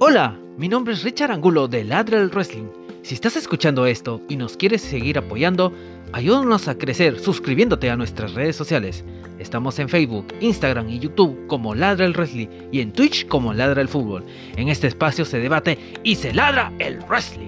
[0.00, 2.68] Hola, mi nombre es Richard Angulo de Ladra el Wrestling.
[3.02, 5.72] Si estás escuchando esto y nos quieres seguir apoyando,
[6.12, 9.04] ayúdanos a crecer suscribiéndote a nuestras redes sociales.
[9.40, 13.82] Estamos en Facebook, Instagram y YouTube como Ladra el Wrestling y en Twitch como Ladra
[13.82, 14.24] el Fútbol.
[14.54, 17.47] En este espacio se debate y se ladra el wrestling.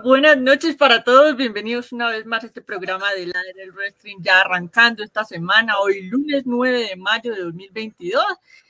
[0.00, 1.36] Buenas noches para todos.
[1.36, 5.78] Bienvenidos una vez más a este programa de la del Wrestling, ya arrancando esta semana,
[5.80, 8.24] hoy lunes 9 de mayo de 2022.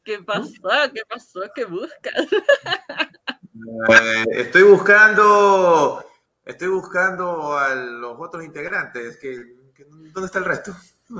[0.04, 0.52] ¿Qué pasó?
[0.92, 1.40] ¿Qué pasó?
[1.54, 2.26] ¿Qué buscas?
[3.90, 6.04] Eh, estoy buscando,
[6.44, 9.16] estoy buscando a los otros integrantes.
[9.18, 9.56] Que,
[10.12, 10.72] ¿Dónde está el resto?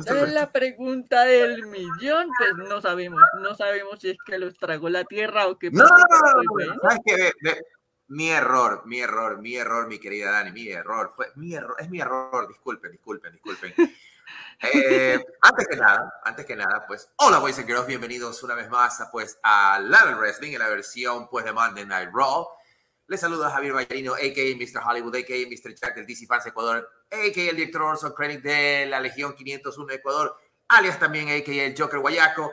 [0.06, 4.88] es la pregunta del millón, pues no sabemos, no sabemos si es que los tragó
[4.88, 5.70] la tierra o qué.
[5.70, 7.32] No, no, no, ¿sabes qué?
[8.11, 11.89] Mi error, mi error, mi error, mi querida Dani, mi error, fue mi error, es
[11.89, 13.75] mi error, disculpen, disculpen, disculpen.
[14.62, 18.69] Eh, antes que nada, antes que nada, pues, hola boys and girls, bienvenidos una vez
[18.69, 22.47] más a, pues, a Level Wrestling en la versión, pues, de Monday Night Raw.
[23.09, 24.57] Les saluda Javier Vallarino, a.k.a.
[24.57, 24.87] Mr.
[24.87, 25.49] Hollywood, a.k.a.
[25.49, 25.75] Mr.
[25.75, 27.51] Jack del DC Fans Ecuador, a.k.a.
[27.51, 30.37] el director Orson Krennic de la Legión 501 de Ecuador,
[30.69, 31.65] alias también a.k.a.
[31.65, 32.53] el Joker Guayaco.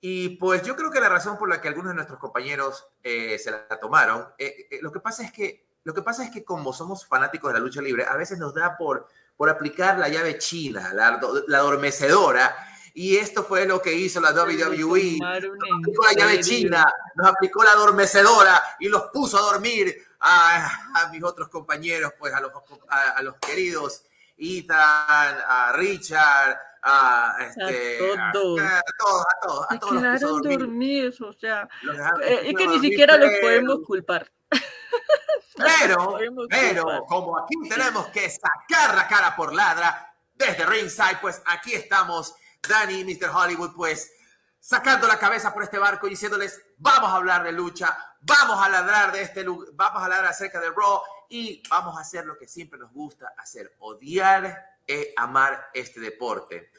[0.00, 3.38] Y pues yo creo que la razón por la que algunos de nuestros compañeros eh,
[3.38, 6.44] se la tomaron, eh, eh, lo que pasa es que lo que pasa es que
[6.44, 10.08] como somos fanáticos de la lucha libre, a veces nos da por, por aplicar la
[10.08, 12.54] llave china, la, la adormecedora,
[12.98, 15.18] y esto fue lo que hizo la WWE.
[15.20, 20.66] Nos aplicó la llave china, nos aplicó la adormecedora y los puso a dormir a,
[20.94, 22.50] a mis otros compañeros, pues a los,
[22.88, 24.04] a, los queridos
[24.36, 28.60] Ethan, a Richard, a, este, a todos.
[28.60, 29.66] A, todos, a todos.
[29.70, 31.68] A todos quedaron dormidos, o sea,
[32.22, 34.30] eh, es que ni siquiera los podemos culpar.
[35.80, 36.16] Pero,
[36.48, 42.36] pero, como aquí tenemos que sacar la cara por ladra desde ringside, pues aquí estamos,
[42.68, 43.30] Dani y Mr.
[43.34, 44.08] Hollywood, pues
[44.60, 48.68] sacando la cabeza por este barco y diciéndoles, vamos a hablar de lucha, vamos a
[48.68, 52.46] ladrar de este vamos a hablar acerca de Raw y vamos a hacer lo que
[52.46, 56.72] siempre nos gusta hacer, odiar e amar este deporte.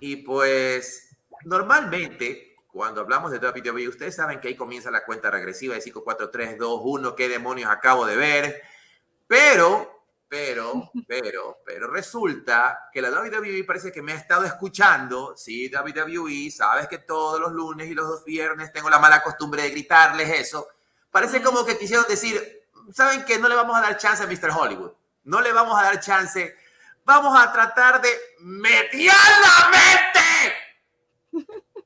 [0.00, 5.76] Y pues normalmente cuando hablamos de WWE, ustedes saben que ahí comienza la cuenta regresiva
[5.76, 8.62] de 5, 4, 3, 2, 1, qué demonios acabo de ver.
[9.28, 15.36] Pero, pero, pero, pero resulta que la WWE parece que me ha estado escuchando.
[15.36, 19.62] Sí, WWE, sabes que todos los lunes y los dos viernes tengo la mala costumbre
[19.62, 20.66] de gritarles eso.
[21.12, 24.50] Parece como que quisieron decir, ¿saben que no le vamos a dar chance a Mr.
[24.50, 24.90] Hollywood?
[25.22, 26.56] No le vamos a dar chance.
[27.04, 28.08] Vamos a tratar de
[28.40, 30.20] medianamente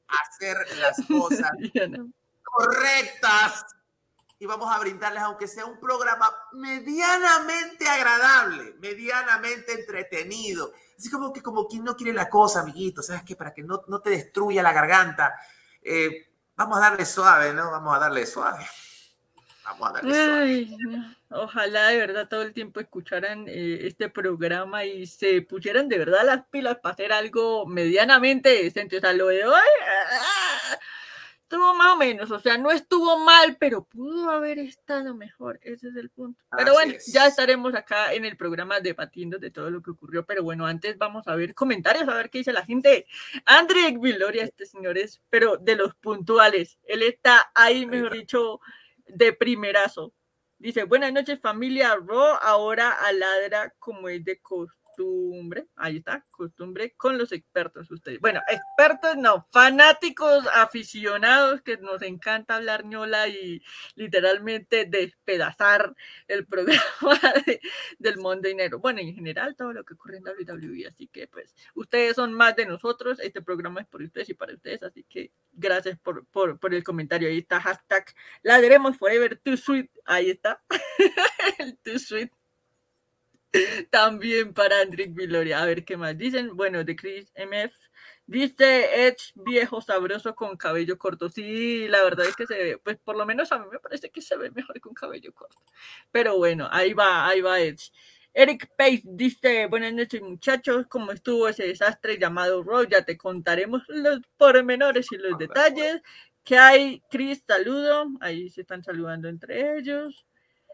[0.07, 1.51] hacer las cosas
[2.43, 3.67] correctas
[4.41, 10.73] y vamos a brindarles, aunque sea un programa medianamente agradable, medianamente entretenido.
[10.97, 13.35] Así como que como quien no quiere la cosa, amiguito, ¿sabes qué?
[13.35, 15.35] Para que no, no te destruya la garganta.
[15.83, 17.71] Eh, vamos a darle suave, ¿no?
[17.71, 18.65] Vamos a darle suave.
[19.65, 21.18] Vamos a darle suave.
[21.31, 26.25] Ojalá de verdad todo el tiempo escucharan eh, este programa y se pusieran de verdad
[26.25, 28.99] las pilas para hacer algo medianamente decente.
[28.99, 29.61] O sea, lo de hoy
[31.51, 35.89] estuvo más o menos, o sea, no estuvo mal, pero pudo haber estado mejor, ese
[35.89, 36.39] es el punto.
[36.55, 40.43] Pero bueno, ya estaremos acá en el programa debatiendo de todo lo que ocurrió, pero
[40.43, 43.07] bueno, antes vamos a ver comentarios, a ver qué dice la gente.
[43.47, 48.61] André Viloria, este señor es, pero de los puntuales, él está ahí, mejor dicho,
[49.07, 50.13] de primerazo.
[50.61, 56.95] Dice, buenas noches familia Ro, ahora aladra como es de costumbre costumbre, ahí está, costumbre
[56.97, 58.21] con los expertos ustedes.
[58.21, 63.63] Bueno, expertos no, fanáticos aficionados que nos encanta hablar ñola y
[63.95, 65.95] literalmente despedazar
[66.27, 66.83] el programa
[67.99, 68.81] del Monday Dinero.
[68.81, 72.57] Bueno, en general todo lo que ocurre en WWE, así que pues ustedes son más
[72.57, 76.59] de nosotros, este programa es por ustedes y para ustedes, así que gracias por, por,
[76.59, 77.29] por el comentario.
[77.29, 78.05] Ahí está hashtag
[78.43, 78.59] la
[78.99, 80.61] forever too sweet, ahí está,
[81.59, 82.38] el too sweet
[83.91, 85.63] También para Andrick Viloria.
[85.63, 86.57] A ver qué más dicen.
[86.57, 87.75] Bueno, de Chris MF.
[88.27, 91.31] Dice Edge viejo sabroso con cabello corto.
[91.31, 94.11] Sí, la verdad es que se ve, pues por lo menos a mí me parece
[94.11, 95.57] que se ve mejor con cabello corto.
[96.11, 97.91] Pero bueno, ahí va, ahí va Edge.
[98.35, 102.85] Eric Pace dice, buenas noches muchachos, ¿cómo estuvo ese desastre llamado Raw?
[102.85, 106.03] Ya te contaremos los pormenores y los detalles.
[106.45, 107.03] ¿Qué hay?
[107.11, 108.07] Chris, saludo.
[108.21, 110.28] Ahí se están saludando entre ellos.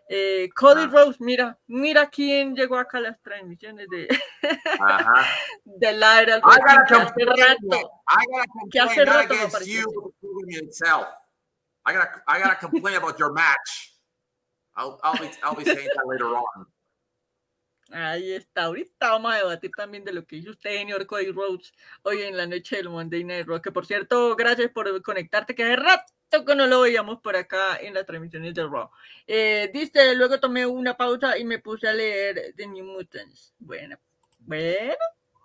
[0.09, 0.91] Eh, Cody ah.
[0.93, 4.07] Rose, mira, mira quién llegó acá a las transmisiones de,
[5.65, 7.75] de la era que hace rato,
[8.71, 9.35] que hace rato
[11.87, 13.93] I gotta, I gotta complain about your match.
[14.77, 16.67] I'll, I'll, be, I'll be saying that later on.
[17.93, 18.65] Ahí está.
[18.65, 22.37] Ahorita vamos a debatir también de lo que hizo usted, señor Cody Rhodes, hoy en
[22.37, 23.61] la noche del Monday Night Raw.
[23.61, 27.77] Que por cierto, gracias por conectarte, que hace rato que no lo veíamos por acá
[27.77, 28.91] en las transmisiones de Raw.
[29.27, 33.55] Eh, dice, luego tomé una pausa y me puse a leer The New Mutants.
[33.59, 33.99] Bueno,
[34.39, 34.97] bueno,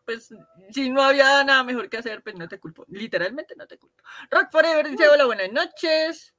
[0.06, 0.34] pues
[0.72, 2.86] si no había nada mejor que hacer, pues no te culpo.
[2.88, 4.02] Literalmente no te culpo.
[4.32, 6.34] Rock Forever dice, hola, buenas noches.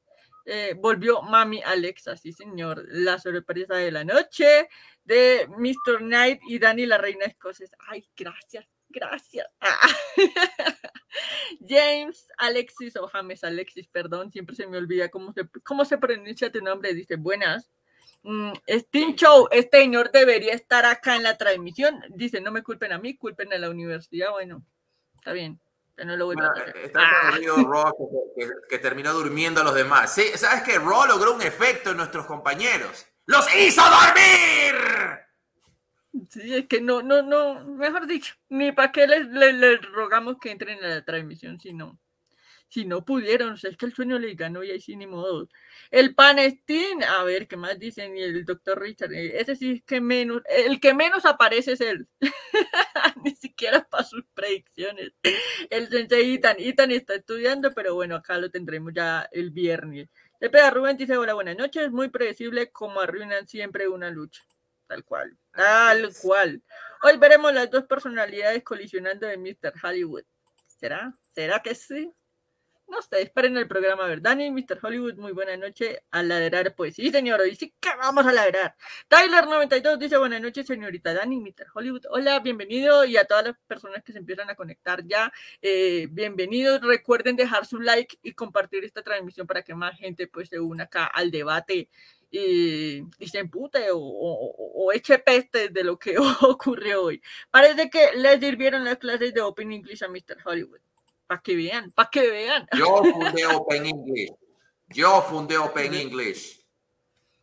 [0.47, 4.69] Eh, volvió Mami Alexa, sí señor, la sorpresa de la noche
[5.05, 5.99] de Mr.
[5.99, 7.77] Knight y Dani la reina escocesa.
[7.87, 9.47] Ay, gracias, gracias.
[11.67, 16.53] James Alexis o James Alexis, perdón, siempre se me olvida cómo se, cómo se pronuncia
[16.53, 16.95] tu nombre.
[16.95, 17.71] Dice, buenas.
[18.23, 22.03] Mm, Steam Show, este señor debería estar acá en la transmisión.
[22.11, 24.31] Dice, no me culpen a mí, culpen a la universidad.
[24.33, 24.65] Bueno,
[25.15, 25.61] está bien.
[26.05, 26.77] No lo voy a hacer.
[26.79, 27.39] Está ah.
[27.47, 27.93] Raw
[28.35, 30.15] que, que, terminó durmiendo a los demás.
[30.15, 33.07] Sí, ¿Sabes que Raw logró un efecto en nuestros compañeros?
[33.27, 35.30] ¡Los hizo dormir!
[36.31, 40.83] Sí, es que no, no, no, mejor dicho, ni para qué les, rogamos que entren
[40.85, 42.01] a la transmisión si no,
[42.69, 45.49] si no pudieron, es que el sueño les ganó y ahí sí ni modo.
[45.91, 48.17] El Panestín, a ver, ¿qué más dicen?
[48.17, 51.81] Y el doctor Richard, eh, ese sí es que menos, el que menos aparece es
[51.81, 52.09] él,
[53.25, 55.13] ni siquiera para sus predicciones.
[55.71, 60.09] El sensei Itan, Itan está estudiando, pero bueno, acá lo tendremos ya el viernes.
[60.41, 64.43] El Rubén dice, hola, buenas noches, muy predecible como arruinan siempre una lucha.
[64.91, 65.39] Tal cual.
[65.53, 66.61] Tal cual.
[67.05, 69.73] Hoy veremos las dos personalidades colisionando de Mr.
[69.81, 70.25] Hollywood.
[70.67, 71.13] ¿Será?
[71.33, 72.13] ¿Será que sí?
[72.89, 74.21] No sé, esperen el programa, ver.
[74.21, 74.81] Dani, Mr.
[74.83, 76.03] Hollywood, muy buena noche.
[76.11, 78.75] A ladrar, pues sí, señor, hoy sí que vamos a ladrar.
[79.09, 81.69] Tyler92 dice buenas noches, señorita Dani, Mr.
[81.73, 82.07] Hollywood.
[82.11, 83.05] Hola, bienvenido.
[83.05, 85.33] Y a todas las personas que se empiezan a conectar ya,
[85.63, 86.81] eh, bienvenidos.
[86.81, 90.85] Recuerden dejar su like y compartir esta transmisión para que más gente pues se una
[90.85, 91.89] acá al debate
[92.31, 97.23] y, se empute o, eche peste de lo que ocurrió hoy.
[97.51, 100.39] Parece que les sirvieron las clases de Open English a Mr.
[100.45, 100.81] Hollywood.
[101.27, 102.67] Para que vean, para que vean.
[102.77, 104.33] Yo fundé Open English.
[104.89, 106.61] Yo fundé Open English.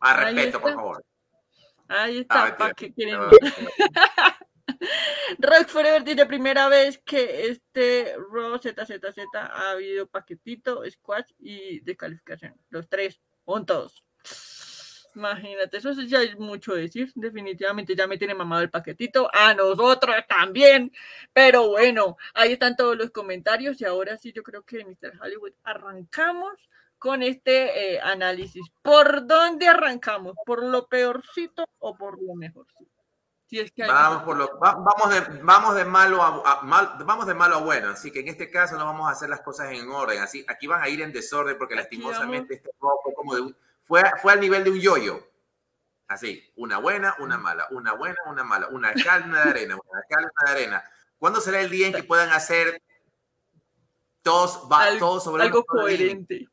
[0.00, 1.04] Más respeto, por favor.
[1.88, 3.18] Ahí está, ah, para que quieren.
[5.38, 12.54] Rock Forever dice primera vez que este Raw ZZZ ha habido paquetito, squash y descalificación.
[12.68, 14.04] Los tres juntos.
[15.14, 17.10] Imagínate, eso ya es mucho decir.
[17.14, 19.28] Definitivamente ya me tiene mamado el paquetito.
[19.32, 20.92] A nosotros también.
[21.32, 23.80] Pero bueno, ahí están todos los comentarios.
[23.80, 25.18] Y ahora sí, yo creo que Mr.
[25.20, 28.66] Hollywood arrancamos con este eh, análisis.
[28.82, 30.34] ¿Por dónde arrancamos?
[30.44, 32.90] ¿Por lo peorcito o por lo mejorcito?
[33.48, 37.56] Si es que vamos, por lo, vamos, de, vamos, de malo a, vamos de malo
[37.56, 40.20] a bueno, así que en este caso no vamos a hacer las cosas en orden,
[40.20, 43.56] así aquí van a ir en desorden porque lastimosamente este fue como de un,
[43.88, 45.26] fue, fue al nivel de un yoyo.
[46.06, 50.30] Así, una buena, una mala, una buena, una mala, una calma de arena, una calma
[50.44, 50.84] de arena.
[51.18, 52.82] ¿Cuándo será el día en que puedan hacer
[54.22, 54.68] todos,
[54.98, 56.48] todos sobre algo coherente?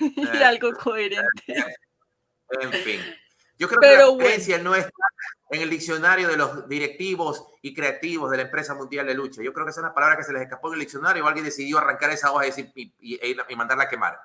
[0.00, 1.54] y eh, algo coherente.
[2.60, 3.00] En fin.
[3.56, 4.90] Yo creo que la experiencia no está
[5.50, 9.42] en el diccionario de los directivos y creativos de la empresa mundial de lucha.
[9.42, 11.26] Yo creo que esa es una palabra que se les escapó en el diccionario o
[11.26, 14.20] alguien decidió arrancar esa hoja y, y mandarla a quemar.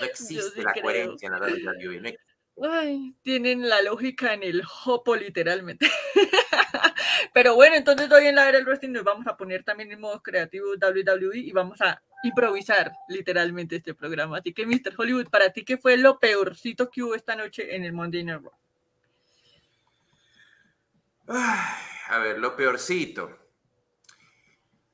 [0.00, 2.18] No existe la coherencia en la WWE.
[2.60, 5.88] Ay, tienen la lógica en el hopo, literalmente.
[7.32, 10.00] Pero bueno, entonces hoy en la era del wrestling nos vamos a poner también en
[10.00, 14.38] modo creativo WWE y vamos a improvisar literalmente este programa.
[14.38, 14.92] Así que, Mr.
[14.96, 18.42] Hollywood, para ti, ¿qué fue lo peorcito que hubo esta noche en el Monday Night
[18.42, 18.52] Raw?
[22.08, 23.37] a ver, lo peorcito.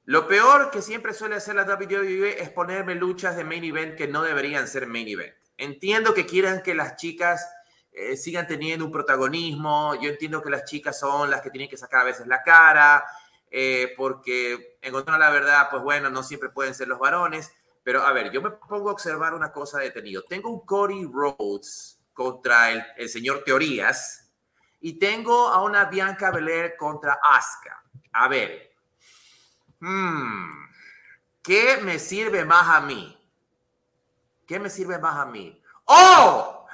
[0.06, 4.06] Lo peor que siempre suele hacer la WWE es ponerme luchas de main event que
[4.06, 5.34] no deberían ser main event.
[5.56, 7.48] Entiendo que quieran que las chicas
[7.90, 9.94] eh, sigan teniendo un protagonismo.
[9.94, 13.04] Yo entiendo que las chicas son las que tienen que sacar a veces la cara,
[13.50, 17.50] eh, porque en contra la verdad, pues bueno, no siempre pueden ser los varones.
[17.82, 20.22] Pero a ver, yo me pongo a observar una cosa detenido.
[20.24, 24.30] Tengo un Cody Rhodes contra el, el señor Teorías
[24.80, 27.82] y tengo a una Bianca Belair contra Asuka.
[28.12, 28.73] A ver,
[29.80, 30.64] Hmm.
[31.42, 33.16] ¿qué me sirve más a mí?
[34.46, 35.62] ¿Qué me sirve más a mí?
[35.84, 36.66] ¡Oh!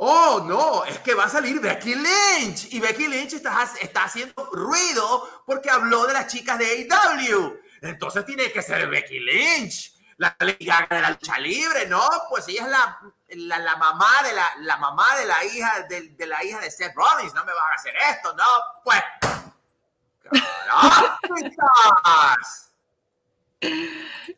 [0.00, 2.72] Oh, no, es que va a salir Becky Lynch.
[2.72, 7.60] Y Becky Lynch está, está haciendo ruido porque habló de las chicas de AEW.
[7.82, 12.08] Entonces tiene que ser Becky Lynch, la liga de la lucha libre, ¿no?
[12.30, 16.26] Pues ella es la, la, mamá de la, la, mamá de la hija de, de,
[16.26, 17.34] la hija de Seth Rollins.
[17.34, 18.44] No me van a hacer esto, ¿no?
[18.84, 19.02] Pues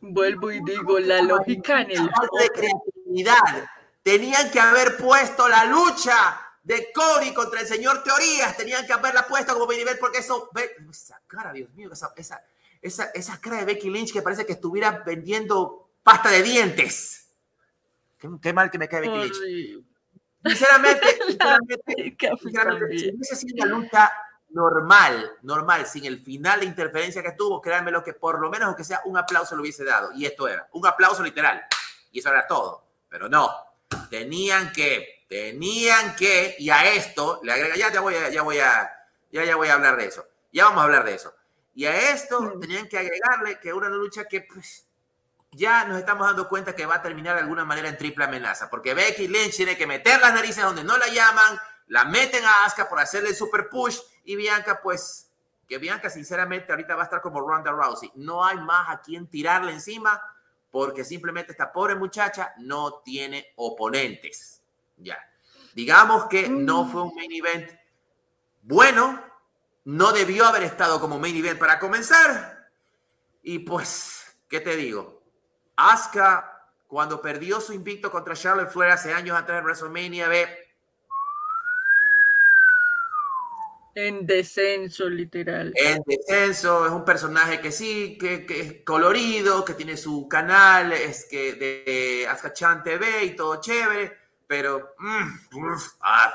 [0.01, 2.05] Vuelvo y digo, la lógica en el...
[2.05, 3.69] De creatividad.
[4.01, 8.57] Tenían que haber puesto la lucha de Cody contra el señor Teorías.
[8.57, 10.49] Tenían que haberla puesto como nivel porque eso...
[10.89, 12.43] Esa cara, Dios mío, esa, esa,
[12.81, 17.27] esa, esa cara de Becky Lynch que parece que estuviera vendiendo pasta de dientes.
[18.41, 19.85] Qué, mal que me cae Becky Lynch.
[20.43, 21.83] Sinceramente, sinceramente,
[22.41, 24.11] sinceramente, si hubiese sido una lucha
[24.53, 28.67] normal, normal, sin el final de interferencia que tuvo, créanme lo que por lo menos
[28.67, 30.11] aunque sea un aplauso lo hubiese dado.
[30.13, 31.63] Y esto era, un aplauso literal.
[32.11, 32.85] Y eso era todo.
[33.09, 33.49] Pero no,
[34.09, 38.59] tenían que, tenían que, y a esto le agrega, ya, ya voy a, ya voy
[38.59, 38.91] a,
[39.31, 40.25] ya, ya voy a hablar de eso.
[40.51, 41.33] Ya vamos a hablar de eso.
[41.73, 42.59] Y a esto mm.
[42.59, 44.85] tenían que agregarle que una lucha que, pues,
[45.51, 48.69] ya nos estamos dando cuenta que va a terminar de alguna manera en triple amenaza,
[48.69, 52.65] porque Becky Lynch tiene que meter las narices donde no la llaman, la meten a
[52.65, 55.29] Asuka por hacerle el super push y Bianca pues
[55.67, 58.11] que Bianca sinceramente ahorita va a estar como Ronda Rousey.
[58.15, 60.21] No hay más a quien tirarle encima
[60.69, 64.61] porque simplemente esta pobre muchacha no tiene oponentes.
[64.97, 65.17] Ya.
[65.73, 67.81] Digamos que no fue un main event
[68.63, 69.19] bueno,
[69.85, 72.69] no debió haber estado como main event para comenzar.
[73.41, 75.23] Y pues, ¿qué te digo?
[75.75, 80.70] Asuka, cuando perdió su invicto contra Charlotte Flair hace años atrás en WrestleMania, ve.
[83.93, 85.73] En descenso, literal.
[85.75, 91.25] En descenso, es un personaje que sí, que, es colorido, que tiene su canal, es
[91.25, 94.17] que de Chan TV y todo chévere,
[94.47, 94.95] pero.
[94.97, 96.33] Mm, ah,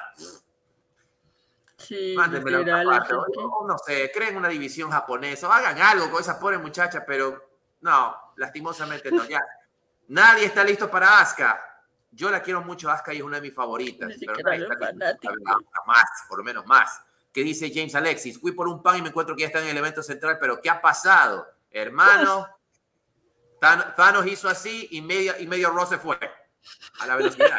[1.78, 8.32] Sí, no sé, creen una división japonesa, hagan algo con esa pobre muchacha, pero no,
[8.36, 9.24] lastimosamente no.
[9.26, 9.40] Ya,
[10.08, 11.62] nadie está listo para Asuka.
[12.10, 15.82] Yo la quiero mucho, Asuka y es una de mis favoritas, pero nadie está listo
[15.86, 17.02] más, por lo menos más.
[17.36, 18.40] ¿Qué dice James Alexis?
[18.40, 20.58] Fui por un pan y me encuentro que ya está en el evento central, pero
[20.62, 21.46] ¿qué ha pasado?
[21.70, 22.46] Hermano,
[23.60, 26.18] Thanos hizo así y medio, y medio Rose fue
[26.98, 27.58] a la velocidad.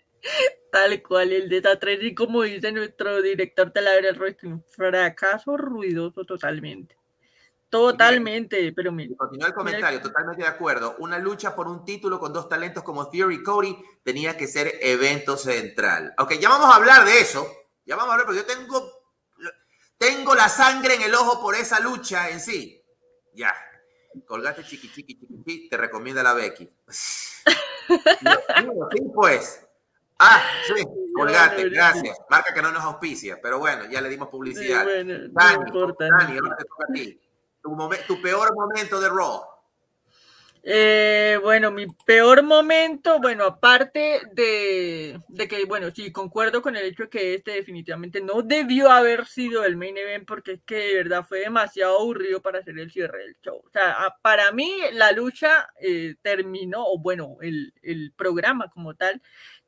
[0.72, 3.90] Tal cual, el de y como dice nuestro director de la
[4.44, 6.96] un fracaso ruidoso totalmente.
[7.68, 9.14] Totalmente, pero mira.
[9.18, 10.96] Continúa el comentario, totalmente de acuerdo.
[11.00, 14.72] Una lucha por un título con dos talentos como Theory y Cody tenía que ser
[14.80, 16.14] evento central.
[16.16, 17.46] Ok, ya vamos a hablar de eso.
[17.84, 19.01] Ya vamos a hablar, pero yo tengo,
[20.02, 22.84] tengo la sangre en el ojo por esa lucha en sí.
[23.34, 23.54] Ya.
[24.26, 26.68] Colgate chiqui, chiqui, chiqui, te recomienda la Becky.
[26.88, 27.40] sí,
[29.14, 29.64] pues.
[30.18, 32.18] Ah, sí, colgate, gracias.
[32.28, 34.84] Marca que no nos auspicia, pero bueno, ya le dimos publicidad.
[34.84, 37.20] Dani, Dani, ahora te toca a ti.
[38.06, 39.40] Tu, peor momento de Raw.
[40.64, 46.84] Eh, bueno, mi peor momento, bueno, aparte de, de, que, bueno, sí, concuerdo con el
[46.86, 50.94] hecho que este definitivamente no debió haber sido el main event porque es que de
[50.94, 53.60] verdad fue demasiado aburrido para hacer el cierre del show.
[53.66, 59.20] O sea, para mí la lucha eh, terminó, o bueno, el, el programa como tal,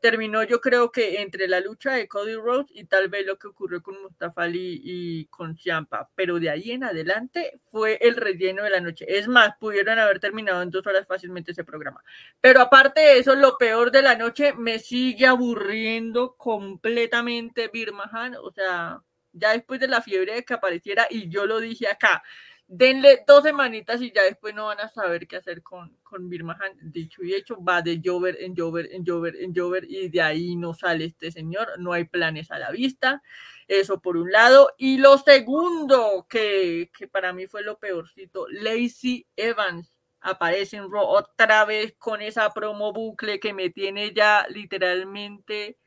[0.04, 3.46] terminó yo creo que entre la lucha de Cody Rhodes y tal vez lo que
[3.46, 8.64] ocurrió con Mustafa Ali y con Ciampa, pero de ahí en adelante fue el relleno
[8.64, 9.06] de la noche.
[9.08, 12.04] Es más, pudieron haber terminado en dos horas fácilmente ese programa.
[12.42, 18.50] Pero aparte de eso, lo peor de la noche me sigue aburriendo completamente Birmahan, o
[18.50, 19.00] sea,
[19.32, 22.22] ya después de la fiebre de que apareciera y yo lo dije acá,
[22.66, 26.72] denle dos semanitas y ya después no van a saber qué hacer con, con Birmahan.
[26.82, 30.56] Dicho y hecho, va de Jover en Jover en Jover en Jover y de ahí
[30.56, 33.22] no sale este señor, no hay planes a la vista.
[33.68, 34.70] Eso por un lado.
[34.78, 41.04] Y lo segundo, que, que para mí fue lo peorcito, Lacey Evans aparece en Raw
[41.04, 45.78] otra vez con esa promo bucle que me tiene ya literalmente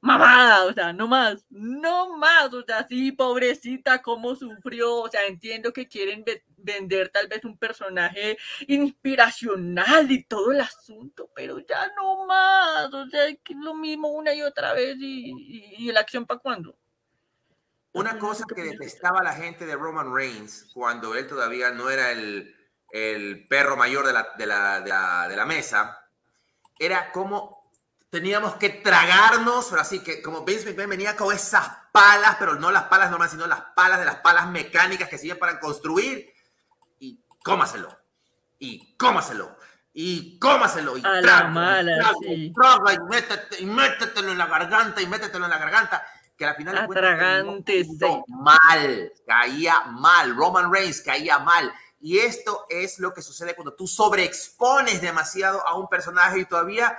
[0.00, 5.26] mamada, o sea, no más, no más, o sea, sí, pobrecita, cómo sufrió, o sea,
[5.26, 6.24] entiendo que quieren
[6.56, 13.06] vender tal vez un personaje inspiracional y todo el asunto, pero ya no más, o
[13.08, 15.34] sea, es lo mismo una y otra vez y,
[15.78, 16.76] y, la acción para cuándo.
[17.92, 22.54] Una cosa que detestaba la gente de Roman Reigns cuando él todavía no era el,
[22.92, 26.08] el perro mayor de la, de la, de la, de la mesa,
[26.78, 27.59] era como
[28.10, 32.70] teníamos que tragarnos, pero así que como Vince McMahon venía con esas palas, pero no
[32.70, 36.32] las palas normales, sino las palas de las palas mecánicas que sirven para construir,
[36.98, 37.88] y cómaselo,
[38.58, 39.56] y cómaselo,
[39.94, 42.52] y cómaselo, y a la mala, sí.
[42.52, 46.04] traga, y, métete, y métetelo en la garganta, y métetelo en la garganta,
[46.36, 48.22] que al final Atragante, sí.
[48.26, 53.86] mal, caía mal, Roman Reigns caía mal, y esto es lo que sucede cuando tú
[53.86, 56.98] sobreexpones demasiado a un personaje y todavía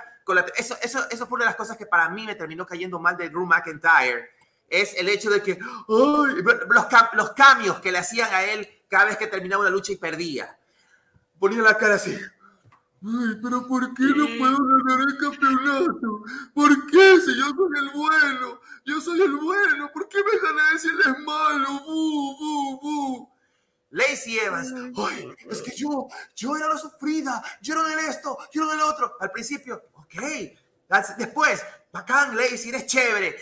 [0.56, 3.16] eso, eso, eso fue una de las cosas que para mí me terminó cayendo mal
[3.16, 4.30] de Drew McIntyre.
[4.68, 5.58] Es el hecho de que
[5.88, 9.96] los, los cambios que le hacían a él cada vez que terminaba una lucha y
[9.96, 10.58] perdía.
[11.38, 12.16] Ponía la cara así.
[13.04, 16.24] Ay, pero ¿por qué no puedo ganar el campeonato?
[16.54, 18.60] ¿Por qué si yo soy el bueno?
[18.84, 19.90] Yo soy el bueno.
[19.92, 21.68] ¿Por qué me gané si él es malo?
[21.84, 23.32] ¡Bu, bu, bu!
[23.92, 28.64] Lacey Evans, Ay, es que yo, yo era la sufrida, yo era el esto, yo
[28.64, 29.16] era el otro.
[29.20, 29.82] Al principio,
[30.16, 30.58] ok.
[31.16, 33.36] Después, bacán, Lacey, eres chévere.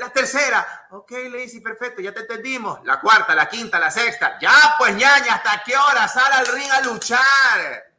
[0.00, 2.80] La tercera, ok, Lacey, perfecto, ya te entendimos.
[2.84, 4.38] La cuarta, la quinta, la sexta.
[4.40, 6.08] Ya, pues, ñaña, ¿hasta qué hora?
[6.08, 7.92] Sal al ring a luchar.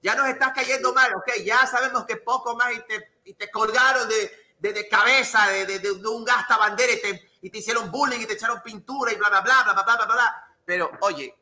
[0.00, 3.50] Ya nos estás cayendo mal, ok, ya sabemos que poco más y te, y te
[3.50, 7.90] colgaron de, de, cabeza, de, de, de, un gasta bandera y te, y te hicieron
[7.90, 10.56] bullying y te echaron pintura y bla, bla, bla, bla, bla, bla, bla, bla.
[10.64, 11.34] Pero, oye,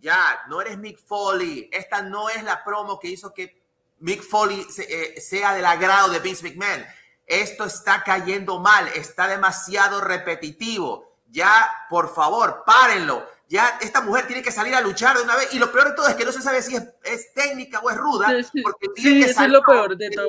[0.00, 1.68] ya, no eres Mick Foley.
[1.72, 3.61] Esta no es la promo que hizo que
[4.02, 6.84] Mick Foley eh, sea del agrado de Vince McMahon.
[7.24, 11.18] Esto está cayendo mal, está demasiado repetitivo.
[11.30, 13.26] Ya, por favor, párenlo.
[13.48, 15.54] Ya esta mujer tiene que salir a luchar de una vez.
[15.54, 17.96] Y lo peor de todo es que no se sabe si es, técnica o es
[17.96, 18.26] ruda.
[18.62, 20.28] Porque tiene que eso es lo peor de todo.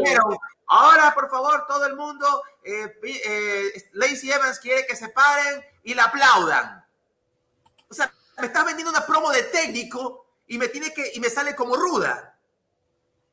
[0.67, 5.95] Ahora, por favor, todo el mundo, eh, eh, Lacey Evans quiere que se paren y
[5.95, 6.85] la aplaudan.
[7.89, 11.29] O sea, me estás vendiendo una promo de técnico y me tiene que y me
[11.29, 12.32] sale como ruda.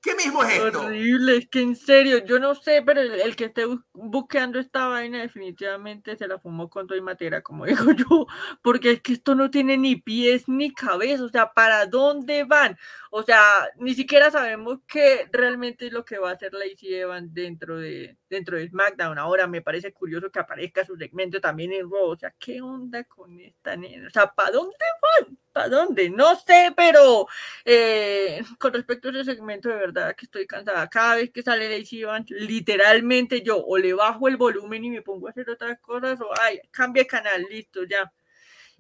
[0.03, 0.81] ¿Qué mismo es esto?
[0.81, 5.21] Horrible, es que en serio, yo no sé, pero el, que esté buscando esta vaina
[5.21, 8.27] definitivamente se la fumó con todo y materia, como digo yo,
[8.63, 12.79] porque es que esto no tiene ni pies ni cabeza, o sea, ¿para dónde van?
[13.11, 13.43] O sea,
[13.77, 18.17] ni siquiera sabemos qué realmente es lo que va a hacer Lacey Evans dentro de,
[18.31, 19.19] dentro de SmackDown.
[19.19, 23.05] Ahora me parece curioso que aparezca su segmento también en Raw, o sea, ¿qué onda
[23.05, 24.07] con esta nena?
[24.07, 25.39] O sea, ¿para dónde van?
[25.53, 26.11] ¿Para dónde?
[26.11, 27.27] No sé, pero
[27.65, 30.89] eh, con respecto a ese segmento, de verdad que estoy cansada.
[30.89, 35.03] Cada vez que sale Lacey Evans, literalmente yo o le bajo el volumen y me
[35.03, 38.13] pongo a hacer otras cosas, o ay, cambia canal, listo, ya.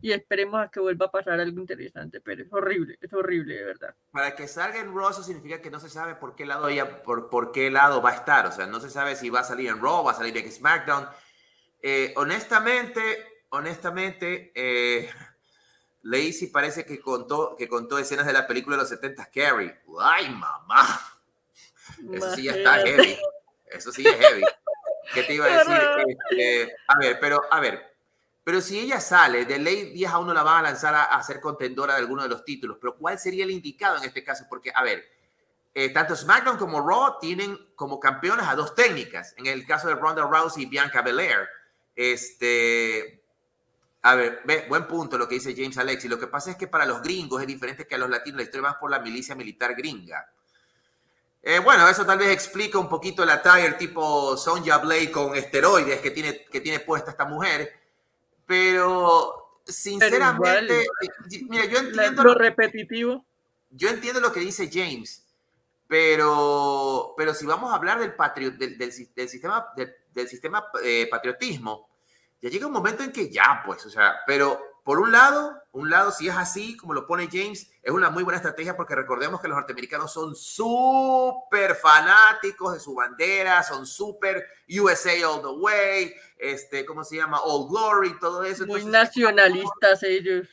[0.03, 3.65] Y esperemos a que vuelva a pasar algo interesante, pero es horrible, es horrible, de
[3.65, 3.95] verdad.
[4.13, 7.03] Para que salga en Raw, eso significa que no se sabe por qué lado ella,
[7.03, 8.47] por, por qué lado va a estar.
[8.47, 10.51] O sea, no se sabe si va a salir en Raw, va a salir en
[10.51, 11.07] SmackDown.
[11.83, 13.01] Eh, honestamente,
[13.51, 15.11] honestamente, eh,
[16.03, 19.81] Lacey parece que contó, que contó escenas de la película de los 70 Carrie.
[20.01, 21.01] ¡Ay, mamá!
[22.13, 23.19] Eso sí ya está heavy.
[23.67, 24.43] Eso sí es heavy.
[25.13, 26.17] ¿Qué te iba a decir?
[26.31, 27.91] Este, a ver, pero, a ver.
[28.45, 31.41] Pero si ella sale, de ley 10 a 1 la van a lanzar a, ser
[31.41, 32.79] contendora de alguno de los títulos.
[32.81, 34.47] Pero ¿cuál sería el indicado en este caso?
[34.49, 35.05] Porque, a ver,
[35.75, 39.35] eh, tanto SmackDown como Raw tienen como campeones a dos técnicas.
[39.37, 41.49] En el caso de Ronda Rousey y Bianca Belair.
[41.95, 43.20] Este,
[44.03, 46.09] a ver, ve, buen punto lo que dice James Alexi.
[46.09, 48.39] Lo que pasa es que para los gringos es diferente que a los latinos.
[48.39, 50.27] La historia más por la milicia militar gringa.
[51.43, 56.01] Eh, bueno, eso tal vez explica un poquito el attire tipo Sonja Blade con esteroides
[56.01, 57.73] que tiene, que tiene puesta esta mujer.
[58.47, 62.25] Pero, sinceramente, eh, mira, yo entiendo...
[62.25, 63.25] Lo repetitivo.
[63.71, 65.25] Yo entiendo lo que dice James,
[65.87, 71.90] pero, pero si vamos a hablar del, del, sistema, del, sistema eh, patriotismo,
[72.41, 75.91] ya llega un momento en que ya, pues, o sea, pero por un lado, un
[75.91, 79.41] lado, si es así, como lo pone James, es una muy buena estrategia porque recordemos
[79.41, 86.15] que los norteamericanos son súper fanáticos de su bandera, son súper USA all the way,
[86.39, 87.41] este, ¿cómo se llama?
[87.41, 88.67] All Glory, todo eso.
[88.67, 90.49] Muy nacionalistas ellos.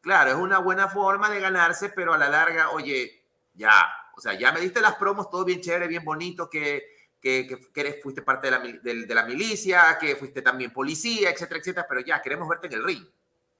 [0.00, 3.24] Claro, es una buena forma de ganarse, pero a la larga, oye,
[3.54, 3.72] ya,
[4.16, 8.00] o sea, ya me diste las promos, todo bien chévere, bien bonito, que que, que,
[8.02, 12.22] fuiste parte de la, de, la, milicia, que fuiste también policía, etcétera, etcétera, pero ya
[12.22, 13.04] queremos verte en el ring.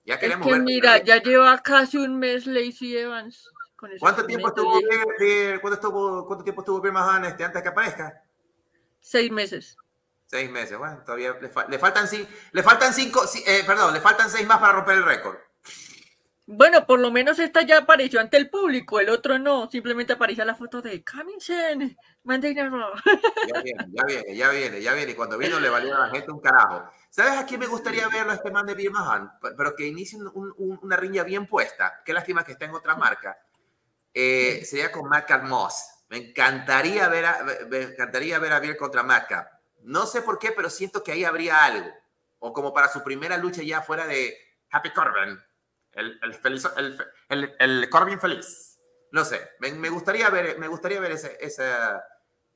[0.05, 3.51] Ya queremos es que mira, ya lleva casi un mes Lacey Evans.
[4.01, 4.81] ¿Cuánto tiempo estuvo,
[5.61, 8.23] ¿cuánto, estuvo, ¿Cuánto tiempo estuvo Birmingham este, antes que aparezca?
[9.01, 9.77] Seis meses.
[10.27, 12.09] Seis meses, bueno, todavía le, le faltan,
[12.53, 15.37] le faltan cinco, eh, perdón, le faltan seis más para romper el récord.
[16.51, 20.47] Bueno, por lo menos esta ya apareció ante el público, el otro no, simplemente aparecía
[20.47, 25.13] la foto de Cummington, Ya viene, ya viene, ya viene, ya viene.
[25.13, 26.91] Y cuando vino le valió a la gente un carajo.
[27.11, 29.31] ¿Sabes a quién me gustaría verlo este man de Birmingham?
[29.59, 32.01] Pero que inicie una riña bien puesta.
[32.03, 33.37] Qué lástima que está en otra marca.
[34.15, 36.07] Eh, sería con Matt Moss.
[36.09, 39.31] Me encantaría ver a, me encantaría ver a contra Matt
[39.83, 41.91] No sé por qué, pero siento que ahí habría algo.
[42.39, 44.35] O como para su primera lucha ya fuera de
[44.71, 45.39] Happy Corbin
[45.99, 46.69] el, el, feliz,
[47.29, 48.79] el, el, Corbin feliz.
[49.11, 52.05] No sé, me, gustaría ver, me gustaría ver ese, esa,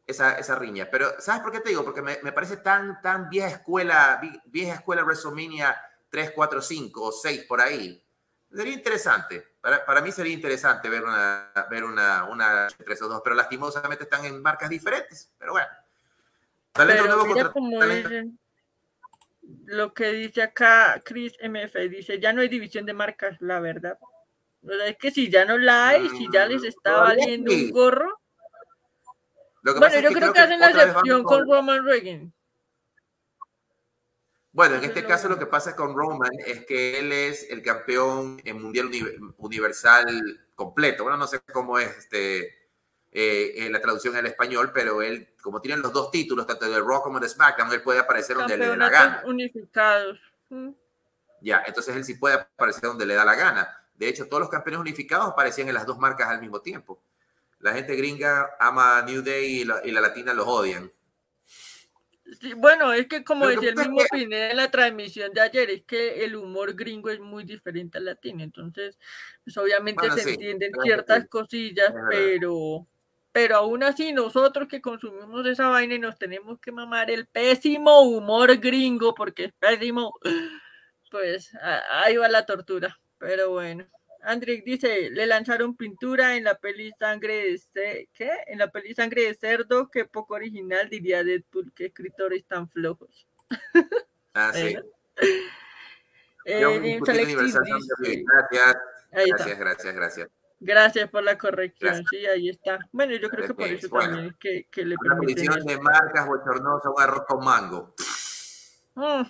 [0.06, 0.88] esa, esa, riña.
[0.90, 1.84] Pero, ¿sabes por qué te digo?
[1.84, 5.76] Porque me, me, parece tan, tan vieja escuela, vieja escuela WrestleMania
[6.10, 8.04] 3, 4, 5 o 6 por ahí.
[8.54, 9.56] Sería interesante.
[9.60, 14.04] Para, para mí sería interesante ver una, ver una, una 3 o 2, pero lastimosamente
[14.04, 15.32] están en marcas diferentes.
[15.38, 15.68] Pero bueno.
[16.72, 18.38] Talento nuevo contra talento
[19.66, 23.98] lo que dice acá Chris MF, dice, ya no hay división de marcas, la verdad.
[24.86, 28.20] es que si ya no la hay, si ya les está valiendo un gorro.
[29.62, 32.32] Bueno, yo creo, que, hacen la excepción con Roman Reigns.
[34.54, 38.40] Bueno, en este caso lo que pasa con Roman es que él es el campeón
[38.44, 38.90] en mundial
[39.38, 41.04] universal completo.
[41.04, 42.61] Bueno, no sé cómo es este
[43.14, 47.02] eh, la traducción al español, pero él, como tienen los dos títulos, tanto de Raw
[47.02, 49.22] como de SmackDown, él puede aparecer donde le dé la gana.
[49.26, 50.18] unificados.
[50.48, 50.70] Mm.
[51.42, 53.82] Ya, entonces él sí puede aparecer donde le da la gana.
[53.94, 57.02] De hecho, todos los campeones unificados aparecían en las dos marcas al mismo tiempo.
[57.58, 60.90] La gente gringa ama New Day y la, latina los odian.
[62.56, 66.24] bueno, es que como decía el mismo Pineda en la transmisión de ayer, es que
[66.24, 68.98] el humor gringo es muy diferente al latino, entonces,
[69.44, 72.86] pues obviamente se entienden ciertas cosillas, pero,
[73.32, 78.02] pero aún así nosotros que consumimos esa vaina y nos tenemos que mamar el pésimo
[78.02, 80.14] humor gringo, porque es pésimo,
[81.10, 81.50] pues
[81.90, 83.86] ahí va la tortura, pero bueno.
[84.24, 88.30] Andrick dice, le lanzaron pintura en la peli Sangre de ¿qué?
[88.46, 93.26] En la peli Sangre de Cerdo, que poco original diría Deadpool, que escritores tan flojos.
[94.34, 94.76] Ah, sí.
[96.44, 98.76] Eh, gracias,
[99.10, 100.41] gracias, gracias, gracias.
[100.64, 102.78] Gracias por la corrección, sí, ahí está.
[102.92, 104.94] Bueno, yo creo que por eso también que, que le.
[104.96, 107.94] Una de marcas bochornosa, un arroz con mango.
[108.94, 109.22] Mm.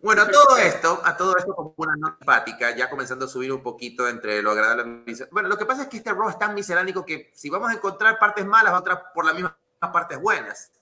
[0.00, 3.52] Bueno, a todo esto, a todo esto como una nota empática, ya comenzando a subir
[3.52, 5.04] un poquito entre lo agradable.
[5.30, 7.74] Bueno, lo que pasa es que este Raw es tan miseránico que si vamos a
[7.74, 10.72] encontrar partes malas, otras por las mismas partes buenas.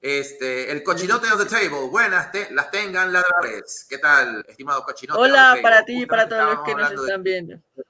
[0.00, 3.84] Este, el cochinote of the table, buenas te, las tengan ladradores.
[3.90, 5.20] ¿Qué tal, estimado cochinote?
[5.20, 7.56] Hola para ti y para todos los que nos están viendo.
[7.74, 7.84] De,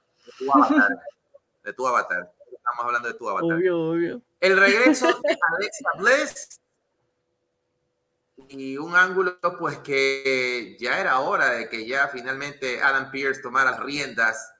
[0.51, 0.89] avatar.
[1.69, 2.33] De tu avatar.
[2.51, 3.57] Estamos hablando de tu avatar.
[3.57, 4.21] Obvio, obvio.
[4.39, 6.59] El regreso de Alexa Bliss
[8.47, 13.69] y un ángulo pues que ya era hora de que ya finalmente Adam Pierce tomara
[13.69, 14.51] las riendas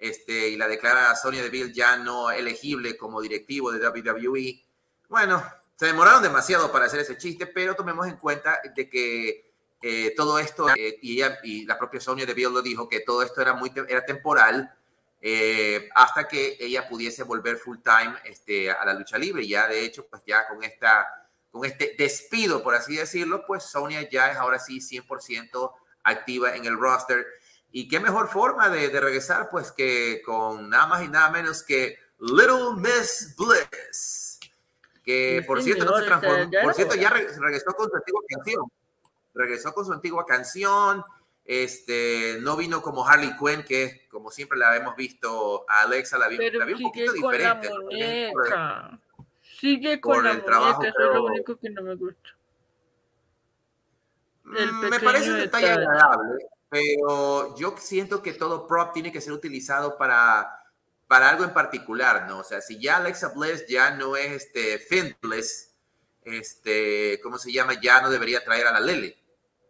[0.00, 4.60] este, y la declara Sonia Deville ya no elegible como directivo de WWE.
[5.08, 5.40] Bueno,
[5.76, 10.40] se demoraron demasiado para hacer ese chiste, pero tomemos en cuenta de que eh, todo
[10.40, 13.54] esto, eh, y, ella, y la propia Sonia Deville lo dijo, que todo esto era,
[13.54, 14.74] muy, era temporal
[15.20, 19.46] eh, hasta que ella pudiese volver full time este, a la lucha libre.
[19.46, 21.06] Ya de hecho, pues ya con esta
[21.50, 25.72] con este despido, por así decirlo, pues Sonia ya es ahora sí 100%
[26.04, 27.26] activa en el roster.
[27.70, 31.98] Y qué mejor forma de, regresar, pues que con nada más y nada menos que
[32.18, 34.38] Little Miss Bliss,
[35.04, 38.64] que por cierto no se transformó, por cierto ya regresó con su antigua canción,
[39.34, 41.04] regresó con su antigua canción,
[41.48, 46.28] este, no vino como Harley Quinn, que como siempre la hemos visto a Alexa, la
[46.28, 47.70] vi, la vi un poquito diferente.
[49.40, 52.36] Sigue con la el trabajo, eso es lo único que no me gusta.
[54.44, 59.32] Mm, me parece un detalle agradable, pero yo siento que todo prop tiene que ser
[59.32, 60.64] utilizado para,
[61.06, 62.40] para algo en particular, ¿no?
[62.40, 65.74] O sea, si ya Alexa Bliss ya no es este Finless,
[66.24, 67.80] este, ¿cómo se llama?
[67.80, 69.16] Ya no debería traer a la Lele,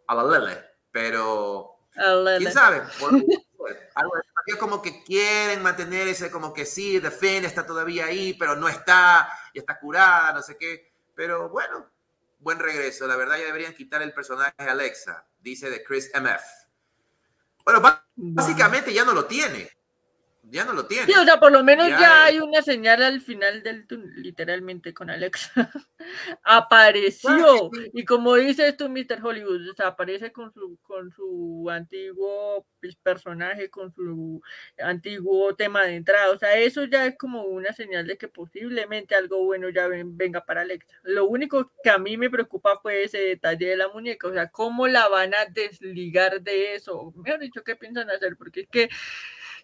[0.07, 2.81] a la Lele, pero quién sabe.
[3.95, 4.13] algo
[4.57, 8.67] como que quieren mantener ese, como que sí, The Finn está todavía ahí, pero no
[8.67, 10.91] está, y está curada, no sé qué.
[11.15, 11.89] Pero bueno,
[12.39, 13.05] buen regreso.
[13.05, 16.43] La verdad, ya deberían quitar el personaje de Alexa, dice de Chris MF.
[17.63, 17.81] Bueno,
[18.15, 19.69] básicamente ya no lo tiene
[20.51, 21.05] ya no lo tiene.
[21.05, 24.93] Sí, o sea, por lo menos ya, hay una señal al final del túnel, literalmente
[24.93, 25.51] con Alexa.
[26.43, 27.69] Apareció.
[27.93, 29.19] Y como dices tú, Mr.
[29.23, 34.41] Hollywood, o sea, aparece con su, con su antiguo pues, personaje, con su
[34.79, 36.31] antiguo tema de entrada.
[36.31, 40.45] O sea, eso ya es como una señal de que posiblemente algo bueno ya venga
[40.45, 40.95] para Alexa.
[41.03, 44.27] Lo único que a mí me preocupa fue ese detalle de la muñeca.
[44.27, 47.13] O sea, cómo la van a desligar de eso.
[47.15, 48.35] Mejor dicho, ¿qué piensan hacer?
[48.37, 48.89] Porque es que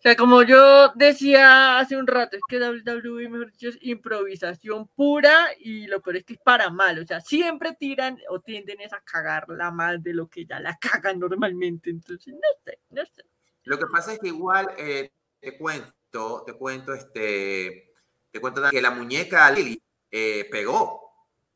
[0.05, 5.47] sea, como yo decía hace un rato, es que WWE, mejor dicho, es improvisación pura
[5.59, 6.99] y lo peor es que es para mal.
[6.99, 11.19] O sea, siempre tiran o tienden a cagarla más de lo que ya la cagan
[11.19, 11.89] normalmente.
[11.89, 13.25] Entonces, no sé, no sé.
[13.63, 17.91] Lo que pasa es que igual eh, te cuento, te cuento, este,
[18.29, 21.01] te cuento que la muñeca Lily eh, pegó,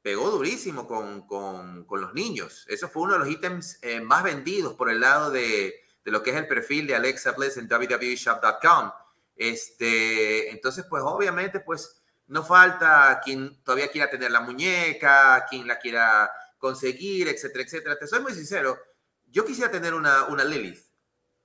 [0.01, 2.65] pegó durísimo con, con, con, los niños.
[2.67, 6.23] Eso fue uno de los ítems eh, más vendidos por el lado de de lo
[6.23, 8.91] que es el perfil de Alexa Bliss en www.shop.com.
[9.35, 15.79] Este, entonces, pues obviamente, pues no falta quien todavía quiera tener la muñeca, quien la
[15.79, 17.97] quiera conseguir, etcétera, etcétera.
[17.97, 18.77] Te soy muy sincero,
[19.27, 20.83] yo quisiera tener una, una Lilith,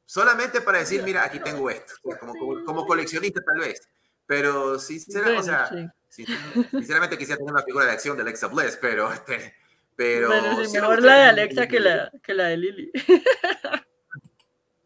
[0.04, 3.88] solamente para decir, mira, aquí tengo esto, como, como, coleccionista tal vez.
[4.26, 5.70] Pero sinceramente, o sea,
[6.08, 9.54] sinceramente quisiera tener una figura de acción de Alexa Bliss, pero este,
[9.96, 12.92] pero bueno, mejor la de Alexa que la, que la de Lily.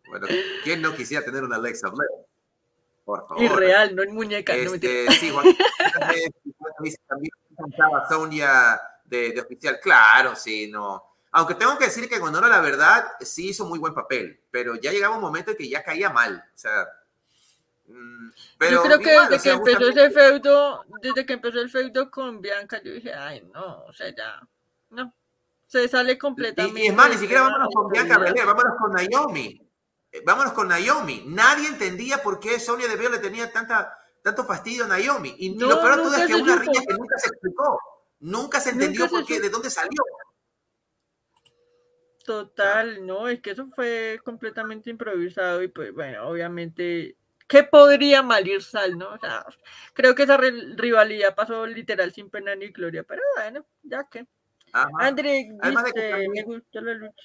[0.09, 0.27] Bueno,
[0.65, 2.11] ¿quién no quisiera tener una Alexa Blair?
[3.05, 3.43] Por favor.
[3.43, 4.55] Irreal, no en muñeca.
[4.55, 5.47] Este, no sí, Juan,
[7.09, 9.79] también cantaba Sonia de, de, oficial.
[9.81, 11.05] Claro, sí, no.
[11.33, 14.91] Aunque tengo que decir que era la verdad, sí hizo muy buen papel, pero ya
[14.91, 16.43] llegaba un momento en que ya caía mal.
[16.55, 16.87] O sea,
[17.87, 22.11] mm, pero yo creo que desde que empezó ese feudo, desde que empezó el feudo
[22.11, 24.41] con Bianca, yo dije, ay, no, o sea, ya,
[24.91, 25.13] no,
[25.67, 26.83] se sale completamente.
[26.83, 29.68] Y, es más, ni siquiera vámonos con Bianca Belair, vámonos con Naomi.
[30.13, 31.25] Eh, vámonos con Naomi.
[31.27, 35.35] Nadie entendía por qué Sonia Deville le tenía tanta, tanto fastidio a Naomi.
[35.39, 37.79] Y, lo peor todo es que una riña que nunca se explicó.
[38.21, 40.03] Nunca se entendió por qué, de dónde salió.
[42.25, 47.17] Total, no, es que eso fue completamente improvisado y pues bueno, obviamente,
[47.47, 49.15] ¿qué podría malir Sal, no?
[49.15, 49.47] O sea,
[49.95, 54.27] creo que esa rivalidad pasó literal sin pena ni gloria, pero bueno, ya que.
[55.01, 57.25] André dice, me gustó la lucha.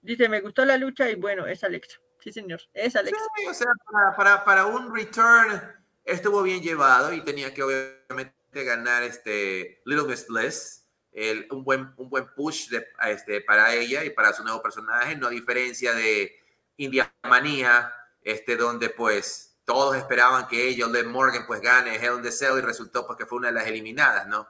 [0.00, 1.98] Dice, me gustó la lucha y bueno, es Alexa.
[2.24, 3.20] Sí, señor, es Alexa.
[3.36, 3.68] Sí, o sea,
[4.16, 5.60] para, para un return
[6.04, 8.34] estuvo bien llevado y tenía que obviamente
[8.64, 14.04] ganar este Little Miss Bliss, el, un, buen, un buen push de, este, para ella
[14.04, 16.34] y para su nuevo personaje, no a diferencia de
[16.78, 22.22] India Manía, este, donde pues todos esperaban que ella, Liv Morgan, pues gane Hell in
[22.22, 24.48] the Cell y resultó porque fue una de las eliminadas, ¿no?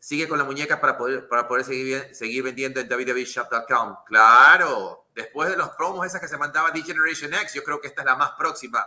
[0.00, 3.96] Sigue con la muñeca para poder, para poder seguir, seguir vendiendo en www.shop.com.
[4.06, 7.88] Claro, después de los promos esas que se mandaba de Generation X, yo creo que
[7.88, 8.86] esta es la más próxima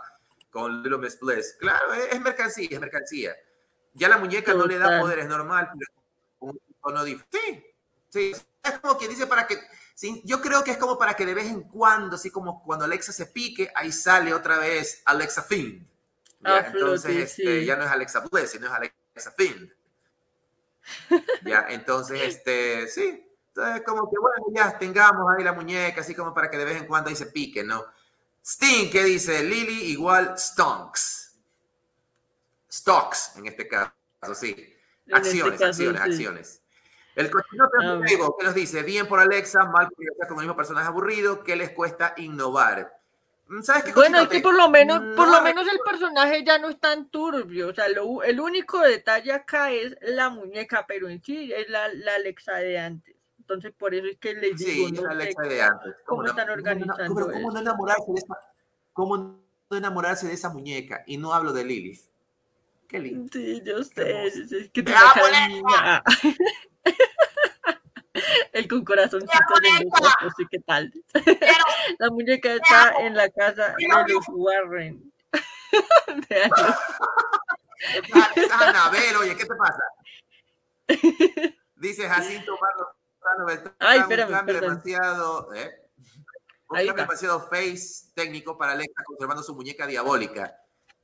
[0.50, 1.56] con Little Miss Bliss.
[1.58, 3.34] Claro, es, mercancía, es mercancía.
[3.94, 5.92] Ya la muñeca no le da poderes normal, pero
[6.40, 6.60] un
[7.30, 7.64] Sí,
[8.08, 8.32] sí.
[8.62, 9.58] Es como que dice para que.
[9.94, 12.84] Sí, yo creo que es como para que de vez en cuando, así como cuando
[12.84, 15.86] Alexa se pique, ahí sale otra vez Alexa Fiend.
[16.44, 19.72] Ah, entonces, este, ya no es Alexa Bliss, sino es Alexa Fiend.
[21.44, 23.26] Ya, entonces, este, sí.
[23.48, 26.76] Entonces, como que bueno, ya tengamos ahí la muñeca, así como para que de vez
[26.78, 27.84] en cuando ahí se pique, ¿no?
[28.44, 31.36] Sting, que dice Lily igual Stonks.
[32.70, 33.92] Stocks, en este caso,
[34.34, 34.56] sí.
[35.06, 36.62] Este acciones, acciones, acciones.
[37.14, 40.88] El cochinote ah, que nos dice, bien por Alexa, mal por con el mismo personaje
[40.88, 43.01] aburrido, ¿qué les cuesta innovar?
[43.48, 46.58] Mm, ¿Sabes qué, bueno, es que por lo menos, por lo menos el personaje ya
[46.58, 47.68] no es tan turbio.
[47.68, 52.14] O sea, el único detalle acá es la muñeca, pero en sí es la, la
[52.14, 53.16] Alexa de antes.
[53.38, 55.94] Entonces, por eso es que les digo, sí, no la Alexa de antes.
[56.06, 58.38] ¿Cómo, están organizando ¿cómo, cómo, no enamorarse de esa,
[58.92, 61.02] ¿Cómo no enamorarse de esa muñeca?
[61.06, 62.00] Y no hablo de Lilith.
[62.88, 63.28] Qué lindo.
[63.32, 64.26] Sí, yo sé.
[64.26, 64.92] Es que te.
[68.52, 69.68] El con corazoncito de
[70.38, 70.92] ¿y qué tal?
[71.98, 75.12] La muñeca está en la casa de los Warren.
[76.28, 76.50] De
[78.36, 79.82] es Anabel, oye, ¿qué te pasa?
[81.76, 82.56] Dice Jacinto
[83.78, 85.90] Ay, espérame, un demasiado, ¿eh?
[86.68, 90.61] Un demasiado face técnico para Alexa conservando su muñeca diabólica.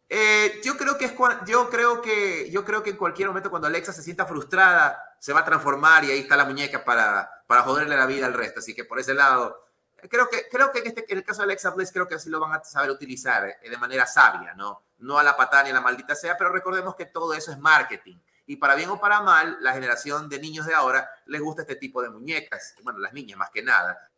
[0.09, 1.13] Eh, yo creo que es
[1.47, 5.35] yo creo que yo creo que en cualquier momento cuando Alexa se sienta frustrada se
[5.35, 8.61] va a transformar y ahí está la muñeca para, para joderle la vida al resto.
[8.61, 9.67] Así que por ese lado
[10.09, 12.31] creo que creo que en, este, en el caso de Alexa Bliss creo que así
[12.31, 15.71] lo van a saber utilizar eh, de manera sabia, no no a la patada ni
[15.71, 18.17] a la maldita sea, pero recordemos que todo eso es marketing.
[18.47, 21.77] Y para bien o para mal, la generación de niños de ahora les gusta este
[21.77, 22.75] tipo de muñecas.
[22.83, 24.11] Bueno, las niñas más que nada.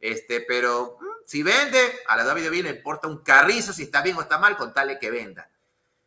[0.00, 4.16] Este, pero mm, si vende, a la WWE le importa un carrizo si está bien
[4.16, 5.50] o está mal, con tal que venda.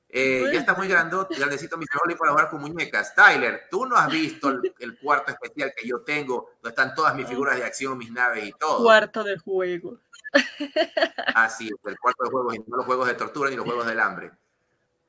[0.07, 3.13] Eh, ya está muy grandote, grandecito mi y para jugar con muñecas.
[3.13, 7.27] Tyler, tú no has visto el, cuarto especial que yo tengo, donde están todas mis
[7.27, 8.81] figuras de acción, mis naves y todo.
[8.81, 9.99] Cuarto de juego.
[11.35, 13.85] Así es, el cuarto de juegos, y no los juegos de tortura ni los juegos
[13.85, 14.31] del hambre.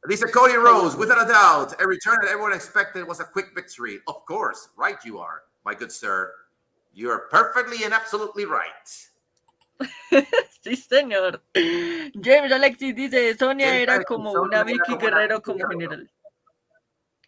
[0.08, 4.00] Dice Cody Rose, without a doubt, a return that everyone expected was a quick victory.
[4.08, 6.32] Of course, right you are, my good sir.
[6.92, 9.09] You are perfectly and absolutely right.
[10.62, 11.42] sí, señor.
[12.14, 16.10] James Alexis dice, Sonia era como una Vicky Guerrero como general.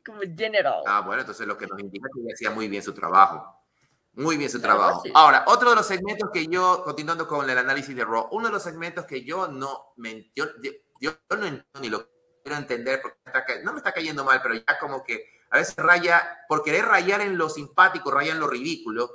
[0.05, 0.83] Como general.
[0.87, 3.63] Ah, bueno, entonces lo que nos indica que ella hacía muy bien su trabajo.
[4.15, 5.03] Muy bien su trabajo.
[5.15, 8.53] Ahora, otro de los segmentos que yo, continuando con el análisis de Raw, uno de
[8.53, 10.47] los segmentos que yo no, me, yo,
[11.01, 12.07] yo, no entiendo ni lo
[12.43, 16.45] quiero entender, porque no me está cayendo mal, pero ya como que a veces raya,
[16.47, 19.11] por querer rayar en lo simpático, raya en lo ridículo,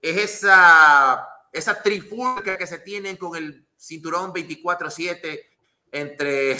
[0.00, 5.40] es esa, esa trifulca que se tienen con el cinturón 24-7
[5.92, 6.56] entre,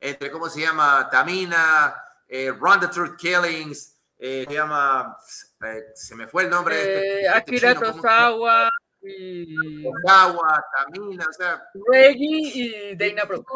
[0.00, 1.08] entre, ¿cómo se llama?
[1.10, 1.94] Tamina,
[2.26, 5.16] eh, Ronda Truth Killings, eh, se llama,
[5.64, 6.76] eh, se me fue el nombre.
[6.76, 8.70] de este, este Akira Tosawa
[9.02, 9.84] y...
[10.04, 11.62] Tamina, o sea...
[11.90, 13.52] Reggie y Dana Brooke.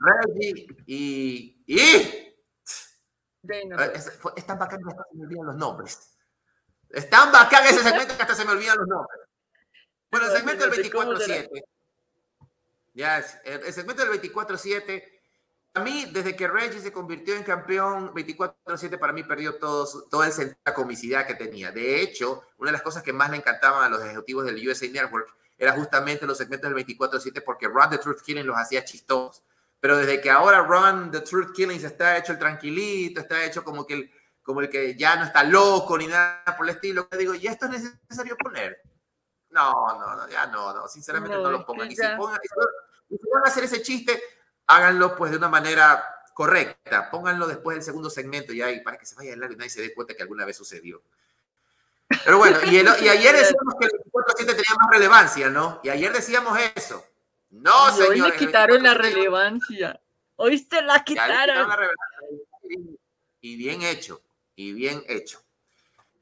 [0.00, 1.64] Reggie y...
[1.66, 2.34] y
[3.42, 6.18] Dana es, es, tan bacán que se me olvidan los nombres.
[6.90, 9.27] Es tan bacán ese segmento que hasta se me olvidan los nombres.
[10.10, 11.64] Bueno, el segmento del 24-7.
[12.94, 15.04] Ya, el, segmento del 24-7.
[15.74, 20.26] A mí, desde que Reggie se convirtió en campeón 24-7, para mí perdió todo, toda
[20.26, 21.70] esa comicidad que tenía.
[21.70, 24.88] De hecho, una de las cosas que más le encantaban a los ejecutivos del USA
[24.88, 25.28] Network
[25.58, 29.42] era justamente los segmentos del 24-7 porque Run the Truth Killing los hacía chistosos.
[29.80, 33.86] Pero desde que ahora Run the Truth Killings está hecho el tranquilito, está hecho como
[33.86, 34.10] que el,
[34.42, 37.66] como el que ya no está loco ni nada por el estilo, digo, ¿y esto
[37.66, 38.80] es necesario poner?
[39.50, 41.90] No, no, no, ya no, no, sinceramente no, lo pongan.
[41.90, 42.38] Y si, pongan,
[43.08, 44.22] y si van a hacer ese chiste,
[44.66, 49.06] háganlo pues de una manera correcta, pónganlo después del segundo segmento y ahí para que
[49.06, 51.02] se vaya el y nadie se dé cuenta que alguna vez sucedió.
[52.24, 52.78] Pero bueno, y, y
[53.08, 55.80] ayer decíamos que el 24-7 tenía más relevancia, ¿no?
[55.82, 57.04] Y ayer decíamos eso.
[57.50, 58.10] No, señor.
[58.10, 60.00] Hoy le quitaron la relevancia.
[60.36, 61.68] Hoy se la quitaron.
[63.40, 64.22] y bien hecho,
[64.54, 65.40] y bien hecho.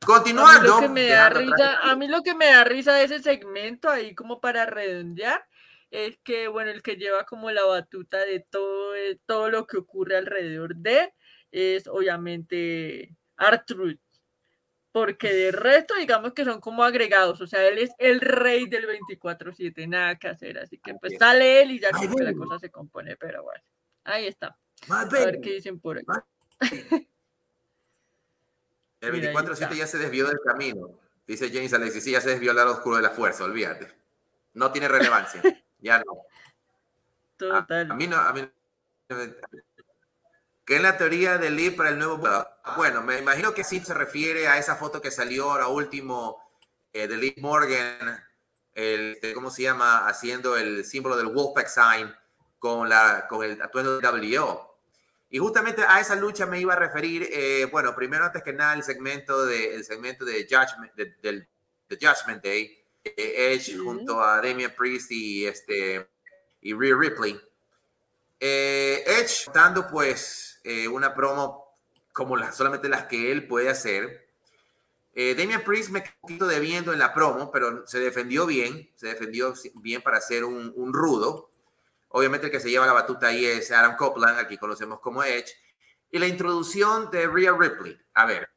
[0.07, 0.77] Continuando.
[0.77, 4.65] A mí, a mí lo que me da risa de ese segmento ahí como para
[4.65, 5.45] redondear
[5.91, 8.93] es que, bueno, el que lleva como la batuta de todo,
[9.27, 11.13] todo lo que ocurre alrededor de
[11.51, 14.01] es obviamente Artruth.
[14.93, 18.87] Porque de resto, digamos que son como agregados, o sea, él es el rey del
[18.87, 22.71] 24-7, nada que hacer, así que pues sale él y ya que la cosa se
[22.71, 23.63] compone, pero bueno,
[24.05, 24.57] ahí está.
[24.89, 26.05] A ver qué dicen por ahí.
[29.01, 32.57] El 24-7 ya se desvió del camino, dice James Alexis, sí, ya se desvió al
[32.57, 33.93] lado oscuro de la fuerza, olvídate.
[34.55, 35.43] No tiene relevancia.
[35.79, 36.23] Ya no.
[37.37, 37.93] Total.
[37.93, 38.51] A, mí no, a mí
[40.65, 42.19] ¿Qué es la teoría del Lee para el nuevo?
[42.77, 46.43] Bueno, me imagino que sí se refiere a esa foto que salió ahora último
[46.93, 48.25] eh, de Lee Morgan,
[48.75, 50.09] el, este, ¿cómo se llama?
[50.09, 52.13] Haciendo el símbolo del Wolfpack sign
[52.59, 54.76] con, la, con el atuendo de WO.
[55.37, 58.73] Y justamente a esa lucha me iba a referir, eh, bueno, primero antes que nada
[58.73, 61.47] el segmento de, el segmento de Judgment, del
[61.91, 66.09] Judgment Day, eh, Edge junto a Damian Priest y, este,
[66.63, 67.39] y Rhea Ripley.
[68.41, 71.77] Eh, Edge dando pues eh, una promo
[72.15, 74.31] como las, solamente las que él puede hacer.
[75.15, 80.01] Damian Priest me quedó debiendo en la promo, pero se defendió bien, se defendió bien
[80.01, 81.51] para ser un, un rudo.
[82.17, 85.53] Obviamente el que se lleva la batuta ahí es Adam Copeland, aquí conocemos como Edge.
[86.11, 87.95] Y la introducción de Rhea Ripley.
[88.15, 88.49] A ver,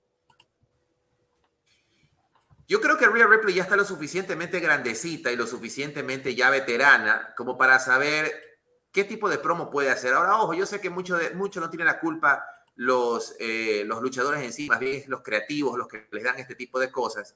[2.70, 7.34] yo creo que Rhea Ripley ya está lo suficientemente grandecita y lo suficientemente ya veterana
[7.36, 8.32] como para saber
[8.94, 10.14] qué tipo de promo puede hacer.
[10.14, 12.46] Ahora, ojo, yo sé que mucho, de, mucho no tiene la culpa
[12.76, 16.56] los, eh, los luchadores en sí, más bien los creativos, los que les dan este
[16.56, 17.36] tipo de cosas.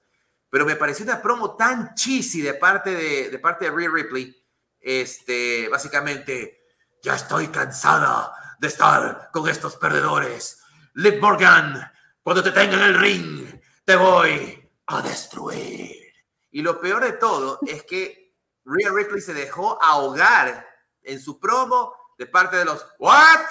[0.49, 4.42] Pero me pareció una promo tan cheesy de parte de, de parte de Rhea Ripley.
[4.83, 6.57] Este, básicamente,
[7.01, 10.61] ya estoy cansada de estar con estos perdedores.
[10.95, 11.89] Liv Morgan,
[12.21, 16.13] cuando te tenga en el ring, te voy a destruir.
[16.51, 20.67] Y lo peor de todo es que Rhea Ripley se dejó ahogar
[21.01, 23.41] en su promo de parte de los What?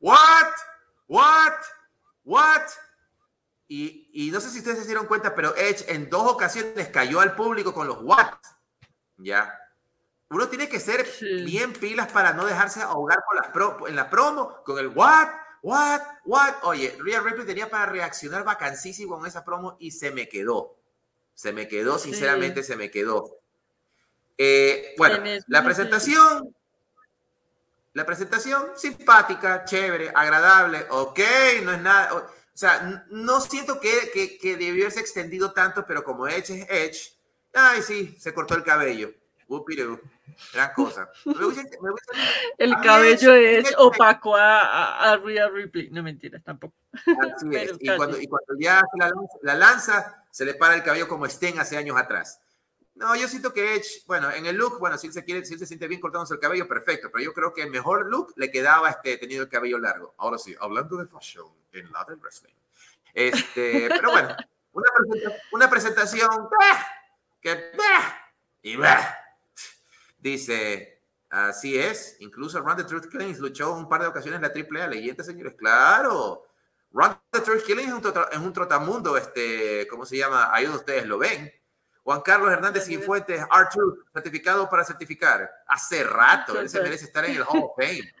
[0.00, 0.52] What?
[1.06, 1.54] What?
[2.24, 2.62] What?
[3.68, 7.20] Y, y, no sé si ustedes se dieron cuenta, pero Edge en dos ocasiones cayó
[7.20, 8.34] al público con los What.
[9.16, 9.61] Ya.
[10.32, 11.06] Uno tiene que ser
[11.44, 15.28] bien pilas para no dejarse ahogar por las pro, en la promo con el What?
[15.60, 16.00] What?
[16.24, 16.54] What?
[16.62, 20.74] Oye, Rhea Ripley tenía para reaccionar vacancísimo con esa promo y se me quedó.
[21.34, 23.38] Se me quedó, sinceramente, se me quedó.
[24.38, 26.54] Eh, bueno, la presentación,
[27.92, 31.20] la presentación simpática, chévere, agradable, ok,
[31.62, 32.14] no es nada.
[32.14, 36.66] O, sea, no siento que, que, que, debió haberse extendido tanto, pero como Edge es
[36.70, 37.12] Edge,
[37.52, 39.12] ay, sí, se cortó el cabello.
[40.52, 41.10] Gran cosa.
[42.58, 45.90] el cabello es opaco a, a, Real Ripley.
[45.90, 46.74] No mentiras, tampoco.
[47.80, 48.82] Y, cuando, y, cuando, ya
[49.42, 52.40] la lanza, se le para el cabello como estén hace años atrás.
[52.94, 55.54] No, yo siento que Edge, bueno, en el look, bueno, si él se quiere, si
[55.54, 58.34] él se siente bien cortándose el cabello, perfecto, pero yo creo que el mejor look
[58.36, 60.14] le quedaba este, teniendo el cabello largo.
[60.18, 62.54] Ahora sí, hablando de fashion en la del wrestling.
[63.14, 64.36] Este, pero bueno,
[64.72, 66.48] una, presentación, una presentación
[67.40, 67.72] que
[68.62, 69.21] y bah,
[70.22, 74.80] Dice, así es, incluso Run the Truth Killings luchó un par de ocasiones en la
[74.80, 76.46] AAA, leyenda, señores, claro.
[76.92, 80.54] Run the Truth Killings es un, es un trotamundo, este, ¿cómo se llama?
[80.54, 81.52] Ahí donde ustedes lo ven.
[82.04, 85.50] Juan Carlos Hernández Cifuentes, R2, certificado para certificar.
[85.66, 88.14] Hace rato, él se merece estar en el Hall of Fame.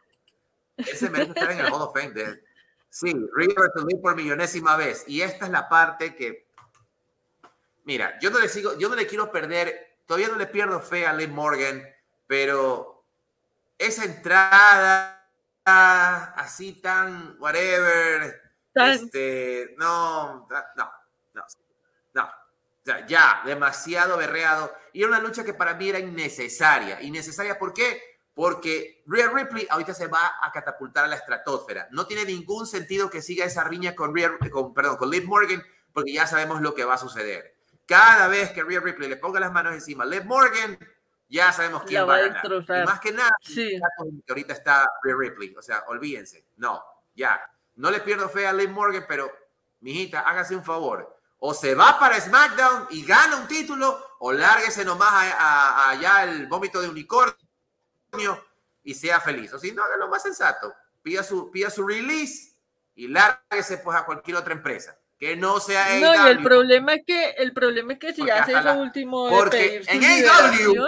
[0.76, 2.10] Él se merece estar en el Hall of Fame.
[2.10, 2.42] De,
[2.88, 5.04] sí, River to por millonésima vez.
[5.06, 6.48] Y esta es la parte que,
[7.84, 11.06] mira, yo no le sigo, yo no le quiero perder todavía no le pierdo fe
[11.06, 11.82] a Liv Morgan,
[12.26, 13.06] pero
[13.78, 15.18] esa entrada
[15.64, 18.40] así tan whatever,
[18.74, 20.92] este, no, no, no,
[22.14, 22.30] no.
[22.84, 24.74] Sea, ya, demasiado berreado.
[24.92, 27.00] Y era una lucha que para mí era innecesaria.
[27.00, 28.02] ¿Innecesaria por qué?
[28.34, 31.86] Porque Rhea Ripley ahorita se va a catapultar a la estratosfera.
[31.92, 34.12] No tiene ningún sentido que siga esa riña con,
[34.50, 37.54] con, perdón, con Liv Morgan, porque ya sabemos lo que va a suceder.
[37.92, 40.78] Cada vez que Rhea Ripley le ponga las manos encima a Liv Morgan,
[41.28, 42.86] ya sabemos quién va, a ganar.
[42.86, 43.78] más que nada, sí.
[44.24, 45.54] que ahorita está Rhea Ripley.
[45.54, 46.46] O sea, olvídense.
[46.56, 46.82] No,
[47.14, 47.38] ya.
[47.74, 49.30] No le pierdo fe a Liv Morgan, pero,
[49.80, 51.18] mijita, hágase un favor.
[51.40, 56.80] O se va para SmackDown y gana un título, o lárguese nomás allá el vómito
[56.80, 57.36] de unicornio
[58.82, 59.52] y sea feliz.
[59.52, 60.74] O si no, haga lo más sensato.
[61.02, 62.56] Pida su, pida su release
[62.94, 67.04] y lárguese pues a cualquier otra empresa que no sea No, y el problema es
[67.06, 70.84] que, el problema es que si hace eso último de porque en AEW...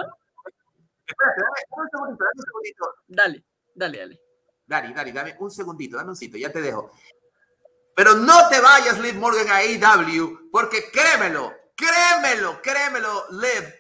[1.07, 2.95] Espérate, dame un segundito, dame un segundito.
[3.07, 3.45] Dale,
[3.77, 4.21] dale, dale.
[4.67, 6.91] Dale, dale, dame un segundito, dame un sitio, ya te dejo.
[7.95, 13.73] Pero no te vayas, Liv Morgan, a AEW, porque créemelo, créemelo, créemelo, Liv,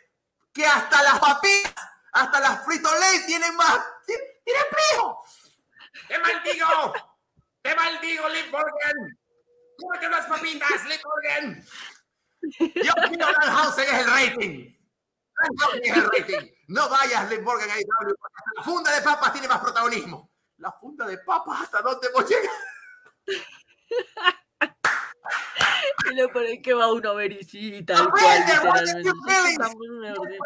[0.52, 1.74] que hasta las papitas,
[2.12, 5.16] hasta las frito lay tienen más, tienen frío.
[6.06, 6.92] ¡Te maldigo!
[7.60, 9.23] ¡Te maldigo, Liv Morgan!
[9.78, 11.64] ¡Cómete unas papitas, Liv Morgan!
[12.60, 14.74] Yo quiero Danhausen es el rating.
[15.36, 16.50] Danhausen es el rating.
[16.68, 18.14] No vayas, Liv Morgan, a AEW,
[18.56, 20.30] la funda de papas tiene más protagonismo.
[20.58, 22.56] La funda de papas, ¿hasta dónde hemos llegado?
[26.10, 28.44] y lo ponen que va uno a ver y sí, tal cual.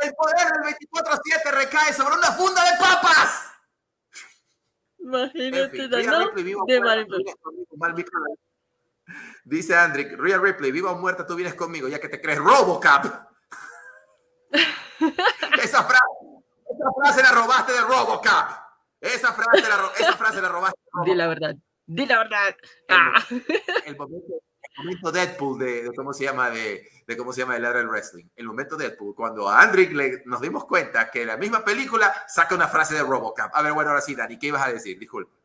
[0.02, 3.52] El poder del 24-7 recae sobre una funda de papas.
[4.98, 6.30] Imagínate, ¿no?
[6.66, 7.06] De mal
[9.44, 13.06] Dice Andrick, Rhea Ripley, viva o muerta, tú vienes conmigo, ya que te crees Robocop.
[15.62, 16.16] esa, frase,
[16.70, 18.26] esa frase la robaste de Robocop.
[19.00, 21.10] Esa frase la, esa frase la robaste de.
[21.10, 21.54] Di la verdad.
[21.86, 22.48] Di la verdad.
[22.88, 23.24] El, ah.
[23.86, 27.56] el, momento, el, momento, Deadpool de, de, cómo se llama de, de cómo se llama
[27.56, 28.26] el del wrestling.
[28.36, 32.54] El momento Deadpool, cuando a Andrick le, nos dimos cuenta que la misma película saca
[32.54, 33.50] una frase de Robocop.
[33.54, 34.98] A ver, bueno, ahora sí, Dani, ¿qué ibas a decir?
[34.98, 35.37] Disculpe.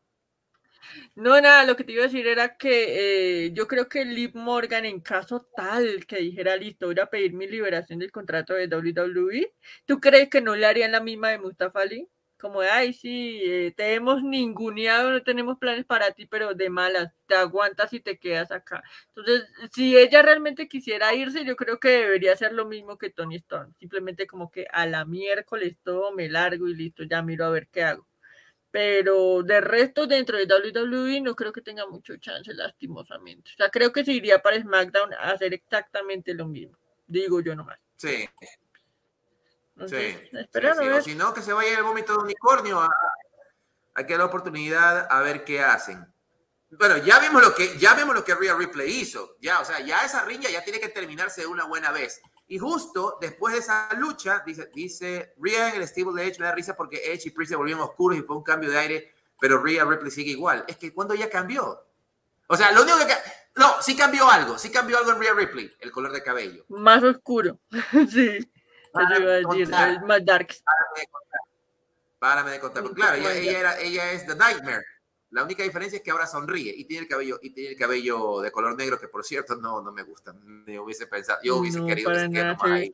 [1.15, 4.31] No, nada, lo que te iba a decir era que eh, yo creo que Liv
[4.33, 8.67] Morgan, en caso tal que dijera listo, voy a pedir mi liberación del contrato de
[8.67, 9.53] WWE,
[9.85, 12.09] ¿tú crees que no le harían la misma de Mustafa Ali?
[12.39, 17.13] como ay, sí, eh, te hemos ninguneado, no tenemos planes para ti, pero de malas,
[17.25, 18.83] te aguantas y te quedas acá.
[19.15, 23.35] Entonces, si ella realmente quisiera irse, yo creo que debería hacer lo mismo que Tony
[23.37, 27.49] Storm, simplemente como que a la miércoles todo me largo y listo, ya miro a
[27.51, 28.05] ver qué hago.
[28.73, 33.51] Pero de resto, dentro de WWE no creo que tenga mucho chance, lastimosamente.
[33.53, 37.55] O sea, creo que se iría para SmackDown a hacer exactamente lo mismo, digo yo
[37.55, 37.77] nomás.
[37.97, 38.47] Sí, sí,
[39.79, 42.81] O si no, que se vaya el vómito de unicornio.
[42.81, 42.89] A,
[43.93, 46.11] hay que la oportunidad a ver qué hacen.
[46.71, 49.37] Bueno, ya vimos lo que ya vemos lo que Rhea Ripley hizo.
[49.39, 52.23] Ya, o sea, ya esa riña ya tiene que terminarse de una buena vez.
[52.47, 56.45] Y justo después de esa lucha, dice, dice Rhea en el estilo de Edge me
[56.45, 59.13] da risa porque Edge y Priest se volvieron oscuros y fue un cambio de aire,
[59.39, 60.65] pero Rhea Ripley sigue igual.
[60.67, 61.85] Es que cuando ya cambió.
[62.47, 63.13] O sea, lo único que
[63.55, 66.65] no, sí cambió algo, sí cambió algo en Rhea Ripley, el color de cabello.
[66.69, 67.59] Más oscuro.
[68.11, 68.39] sí.
[70.05, 70.49] más dark.
[72.19, 72.83] Párame de contar.
[72.91, 74.83] Claro, ella, era, ella es The Nightmare.
[75.33, 78.39] La única diferencia es que ahora sonríe y tiene el cabello y tiene el cabello
[78.39, 80.31] de color negro que por cierto no no me gusta.
[80.33, 82.93] Me hubiese pensado, yo hubiese querido que se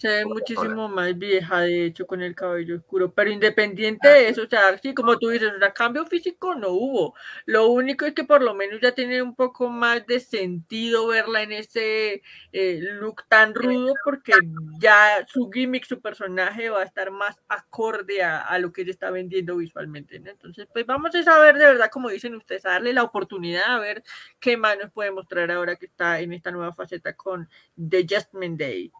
[0.00, 3.12] se ve muchísimo más vieja, de hecho, con el cabello oscuro.
[3.12, 7.14] Pero independiente de eso, o sea, sí, como tú dices, o cambio físico no hubo.
[7.44, 11.42] Lo único es que por lo menos ya tiene un poco más de sentido verla
[11.42, 12.22] en ese
[12.52, 14.32] eh, look tan rudo, porque
[14.78, 19.10] ya su gimmick, su personaje va a estar más acorde a, lo que ella está
[19.10, 20.16] vendiendo visualmente.
[20.16, 23.78] Entonces, pues vamos a saber de verdad, como dicen ustedes, a darle la oportunidad a
[23.78, 24.02] ver
[24.38, 28.58] qué más nos puede mostrar ahora que está en esta nueva faceta con The Justment
[28.58, 28.90] Day.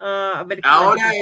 [0.00, 1.12] Ah, a ver, Ahora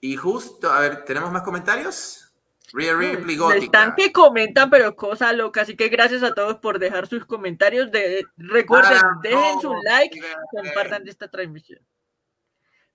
[0.00, 2.32] Y justo, a ver, ¿tenemos más comentarios?
[2.72, 3.64] Rhea Ripley Gótica.
[3.64, 5.62] Están que comentan, pero cosa loca.
[5.62, 7.90] Así que gracias a todos por dejar sus comentarios.
[7.90, 10.18] De, recuerden, dejen su like,
[10.50, 11.80] compartan esta transmisión.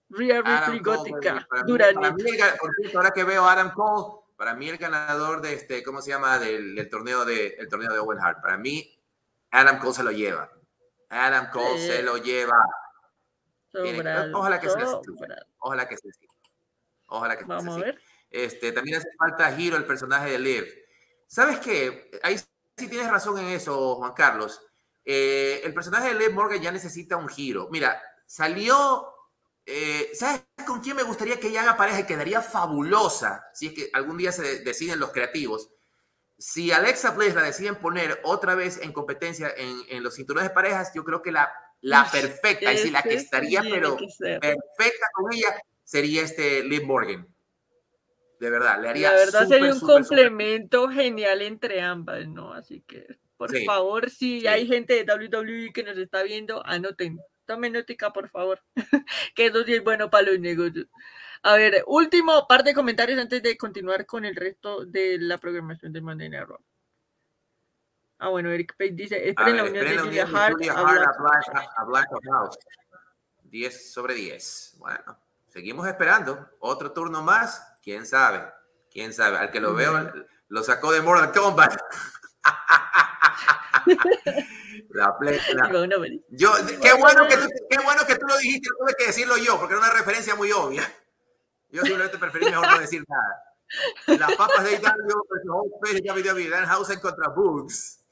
[0.10, 1.48] Rhea Ripley Gótica.
[2.96, 6.40] Ahora que veo a Adam Cole, para mí el ganador de este, ¿cómo se llama?
[6.40, 8.42] Del, torneo de el torneo de Owen Hart.
[8.42, 8.98] Para mí,
[9.52, 10.50] Adam Cole se lo lleva.
[11.10, 12.58] Adam Cole se lo lleva
[14.34, 14.96] ojalá que sea así.
[15.60, 16.28] Ojalá que sea así.
[17.08, 17.82] Ojalá que Vamos sea así.
[17.82, 18.02] A ver.
[18.30, 20.66] Este, también hace falta giro el personaje de Liv.
[21.28, 22.12] ¿Sabes qué?
[22.24, 24.62] Ahí sí tienes razón en eso, Juan Carlos.
[25.04, 27.68] Eh, el personaje de Liv Morgan ya necesita un giro.
[27.72, 29.14] Mira, salió.
[29.66, 33.46] Eh, ¿Sabes con quién me gustaría que ella haga pareja quedaría fabulosa?
[33.54, 35.70] Si es que algún día se deciden los creativos.
[36.38, 40.54] Si Alexa Bliss la deciden poner otra vez en competencia en, en los cinturones de
[40.54, 41.52] parejas, yo creo que la
[41.82, 47.28] la perfecta, y si la que estaría, pero perfecta con ella, sería este Liv Morgan.
[48.40, 49.12] De verdad, le haría.
[49.12, 52.54] La verdad sería un complemento genial entre ambas, ¿no?
[52.54, 53.06] Así que,
[53.36, 57.20] por favor, si hay gente de WWE que nos está viendo, anoten.
[57.46, 58.62] Tomen notica, por favor.
[59.36, 60.88] que eso sí es bueno para los negocios.
[61.44, 65.94] A ver, último par de comentarios antes de continuar con el resto de la programación
[65.94, 66.60] de Monday Night Raw.
[68.20, 72.58] Ah, bueno, Eric Page dice, esperen la unión de Julia Hart, a, Black, House.
[73.44, 74.76] 10 sobre 10.
[74.78, 76.50] Bueno, seguimos esperando.
[76.60, 77.76] Otro turno más.
[77.84, 78.46] ¿Quién sabe?
[78.92, 79.38] ¿Quién sabe?
[79.38, 80.12] Al que lo veo,
[80.48, 81.80] lo sacó de Mortal Kombat.
[84.90, 85.40] La play,
[86.30, 86.52] Yo,
[86.82, 89.76] qué, bueno que tú, qué bueno que tú lo dijiste, tuve que decirlo yo, porque
[89.76, 90.84] era una referencia muy obvia.
[91.70, 94.20] Yo simplemente preferí mejor no decir nada.
[94.20, 95.04] Las papas de Italia,
[95.80, 98.04] pues, David Danhausen contra Books.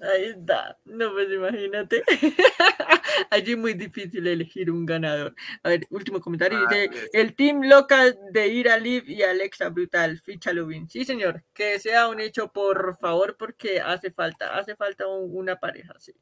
[0.00, 0.78] Ahí está.
[0.84, 2.04] No, pues imagínate.
[3.30, 5.34] Allí es muy difícil elegir un ganador.
[5.62, 6.58] A ver, último comentario.
[6.58, 10.88] Ah, dice, el team local de Ira Liv y Alexa Brutal, ficha Lubin.
[10.90, 11.44] Sí, señor.
[11.54, 16.12] Que sea un hecho, por favor, porque hace falta, hace falta una pareja, sí.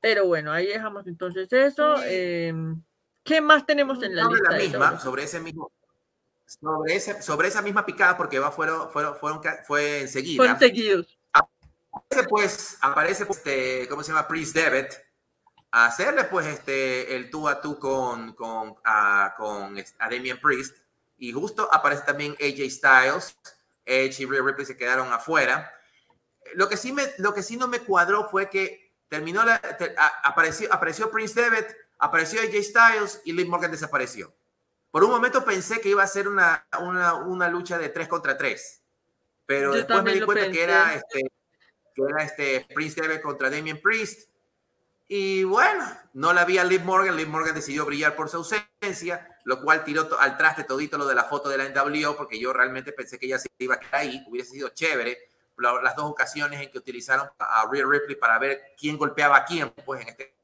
[0.00, 2.02] Pero bueno, ahí dejamos entonces eso.
[2.04, 2.82] Em,
[3.24, 4.50] ¿Qué más tenemos en la sobre lista?
[4.50, 5.72] La misma, sobre ese mismo,
[6.46, 10.36] sobre, ese, sobre esa misma picada, porque va, fueron, fueron, fueron, fue enseguida.
[10.36, 11.17] Fueron seguidos
[11.92, 14.28] Aparece pues, aparece pues, este, ¿cómo se llama?
[14.28, 14.92] Priest Devitt,
[15.70, 20.76] a hacerle pues este, el tú a tú con, con, a, con a Damian Priest.
[21.18, 23.36] Y justo aparece también AJ Styles,
[23.84, 25.72] Edge y Rhea Ripley se quedaron afuera.
[26.54, 29.60] Lo que sí, me, lo que sí no me cuadró fue que terminó la,
[30.22, 31.66] apareció, apareció Prince Devitt,
[31.98, 34.32] apareció AJ Styles y Liv Morgan desapareció.
[34.90, 38.38] Por un momento pensé que iba a ser una, una, una lucha de 3 contra
[38.38, 38.82] 3,
[39.44, 41.30] pero después me di cuenta que era este,
[41.98, 44.30] que era este Prince Devitt contra Damien Priest.
[45.08, 47.16] Y bueno, no la vi a Liv Morgan.
[47.16, 51.14] Liv Morgan decidió brillar por su ausencia, lo cual tiró al traste todito lo de
[51.14, 54.02] la foto de la NWO, porque yo realmente pensé que ella se iba a quedar
[54.02, 54.22] ahí.
[54.28, 55.18] Hubiese sido chévere
[55.56, 59.70] las dos ocasiones en que utilizaron a Rhea Ripley para ver quién golpeaba a quién.
[59.84, 60.34] Pues en este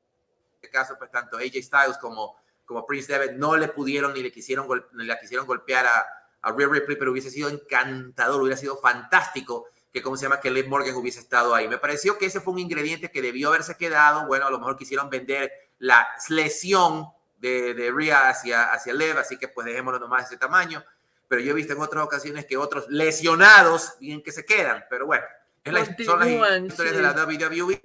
[0.72, 4.66] caso, pues tanto AJ Styles como, como Prince Devitt no le pudieron ni le quisieron,
[4.94, 6.06] ni la quisieron golpear a,
[6.40, 10.66] a Ripley, pero hubiese sido encantador, hubiera sido fantástico que cómo se llama que Liv
[10.66, 11.68] Morgan hubiese estado ahí.
[11.68, 14.26] Me pareció que ese fue un ingrediente que debió haberse quedado.
[14.26, 17.06] Bueno, a lo mejor quisieron vender la lesión
[17.38, 20.84] de, de Rhea hacia, hacia Lev, así que pues dejémoslo nomás de ese tamaño.
[21.28, 24.84] Pero yo he visto en otras ocasiones que otros lesionados bien que se quedan.
[24.90, 25.24] Pero bueno,
[25.62, 27.80] es la, son las historias de la WWE.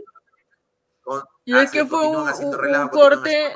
[1.45, 3.53] y es que fue un, un corte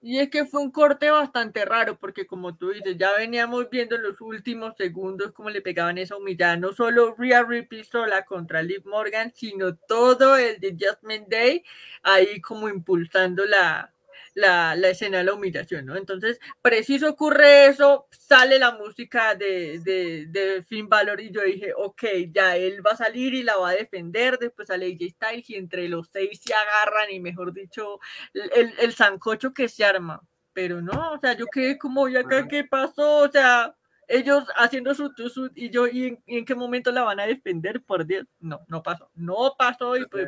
[0.00, 3.96] y es que fue un corte bastante raro, porque como tú dices, ya veníamos viendo
[3.96, 8.62] en los últimos segundos cómo le pegaban esa humillada, no solo Rhea Ripley sola contra
[8.62, 11.64] Liv Morgan, sino todo el de Judgment Day
[12.02, 13.92] ahí como impulsando la,
[14.38, 15.96] la, la, escena de la humillación, ¿no?
[15.96, 21.72] Entonces, preciso ocurre eso, sale la música de, de, de Finn Balor y yo dije,
[21.76, 25.50] ok, ya él va a salir y la va a defender, después sale AJ Styles
[25.50, 27.98] y entre los seis se agarran y mejor dicho,
[28.32, 30.22] el, el sancocho que se arma,
[30.52, 33.18] pero no, o sea, yo quedé como, ¿y acá qué pasó?
[33.20, 33.74] O sea,
[34.08, 37.82] ellos haciendo su tusut y yo, ¿y en, qué momento la van a defender?
[37.82, 39.96] Por Dios, no, no pasó, no pasó.
[39.96, 40.26] Y pues,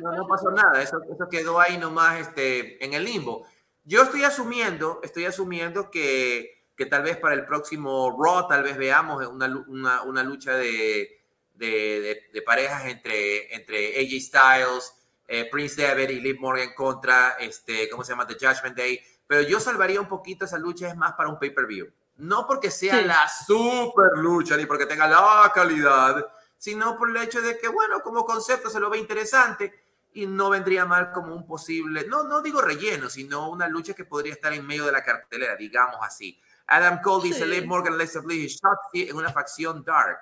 [0.00, 3.46] no, no, pasó nada, eso, eso quedó ahí nomás este, en el limbo.
[3.84, 8.78] Yo estoy asumiendo, estoy asumiendo que, que tal vez para el próximo Raw, tal vez
[8.78, 11.20] veamos una, una, una lucha de,
[11.52, 14.94] de, de, parejas entre, entre AJ Styles,
[15.28, 18.26] eh, Prince Devitt y Liv Morgan contra, este, ¿cómo se llama?
[18.26, 18.98] The Judgment Day.
[19.26, 23.00] Pero yo salvaría un poquito esa lucha, es más para un pay-per-view no porque sea
[23.02, 28.00] la super lucha ni porque tenga la calidad, sino por el hecho de que, bueno,
[28.00, 32.40] como concepto se lo ve interesante y no vendría mal como un posible, no, no
[32.40, 36.40] digo relleno, sino una lucha que podría estar en medio de la cartelera, digamos así.
[36.66, 40.20] Adam Cole dice, Liv Morgan, Alexa Bliss, Shotzi en una facción dark.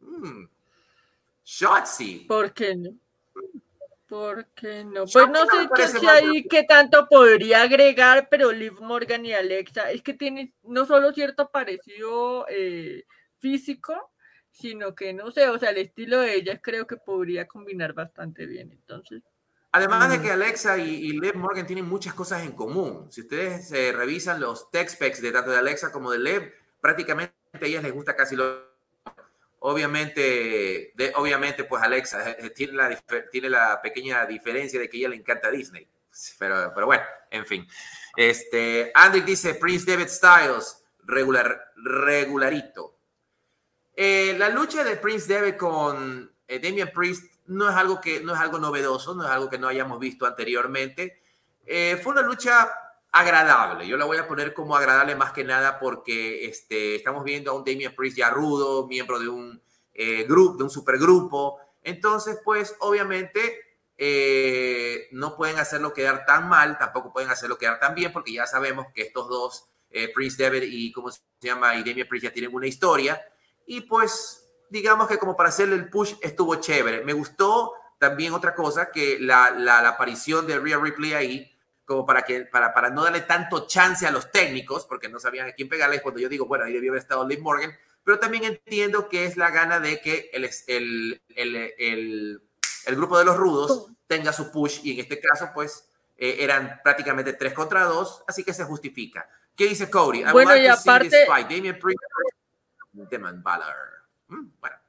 [0.00, 0.44] Mm.
[1.44, 2.26] Shotzi.
[2.28, 2.90] ¿Por qué no?
[4.08, 5.04] ¿Por qué no?
[5.12, 9.90] Pues no sé qué si ahí qué tanto podría agregar, pero Liv Morgan y Alexa
[9.90, 13.04] es que tiene no solo cierto parecido eh,
[13.38, 14.12] físico,
[14.52, 18.46] sino que no sé, o sea, el estilo de ellas creo que podría combinar bastante
[18.46, 18.70] bien.
[18.70, 19.22] Entonces.
[19.72, 20.22] Además de mm.
[20.22, 23.10] que Alexa y, Liv Morgan tienen muchas cosas en común.
[23.10, 27.34] Si ustedes eh, revisan los tech specs de tanto de Alexa como de Liv, prácticamente
[27.52, 28.75] a ellas les gusta casi lo
[29.60, 35.08] Obviamente, obviamente, pues Alexa eh, eh, tiene la, tiene la pequeña diferencia de que ella
[35.08, 35.88] le encanta Disney.
[36.38, 37.66] Pero, pero bueno, en fin.
[38.16, 42.98] Este, Andy dice Prince David Styles, regular, regularito.
[43.94, 48.40] Eh, la lucha de Prince David con Damian Priest no es algo que no es
[48.40, 51.22] algo novedoso, no es algo que no hayamos visto anteriormente.
[52.02, 52.85] fue una lucha
[53.18, 53.86] agradable.
[53.86, 57.54] Yo la voy a poner como agradable más que nada porque este, estamos viendo a
[57.54, 59.62] un Damian Priest ya rudo, miembro de un
[59.94, 61.58] eh, grupo, de un supergrupo.
[61.82, 63.58] Entonces, pues obviamente
[63.96, 68.46] eh, no pueden hacerlo quedar tan mal, tampoco pueden hacerlo quedar tan bien porque ya
[68.46, 72.32] sabemos que estos dos, eh, Prince David y cómo se llama, y Damian Priest ya
[72.32, 73.18] tienen una historia.
[73.66, 77.02] Y pues digamos que como para hacerle el push estuvo chévere.
[77.02, 81.55] Me gustó también otra cosa, que la, la, la aparición de Rhea Ripley ahí,
[81.86, 85.48] como para, que, para, para no darle tanto chance a los técnicos, porque no sabían
[85.48, 87.74] a quién pegarle, cuando yo digo, bueno, ahí debió haber estado Liv Morgan,
[88.04, 92.42] pero también entiendo que es la gana de que el, el, el,
[92.86, 96.80] el, grupo de los rudos tenga su push y en este caso pues eh, eran
[96.84, 99.28] prácticamente tres contra dos, así que se justifica.
[99.56, 100.24] ¿Qué dice Cody?
[100.32, 101.24] Bueno, y aparte...
[104.28, 104.46] Mm,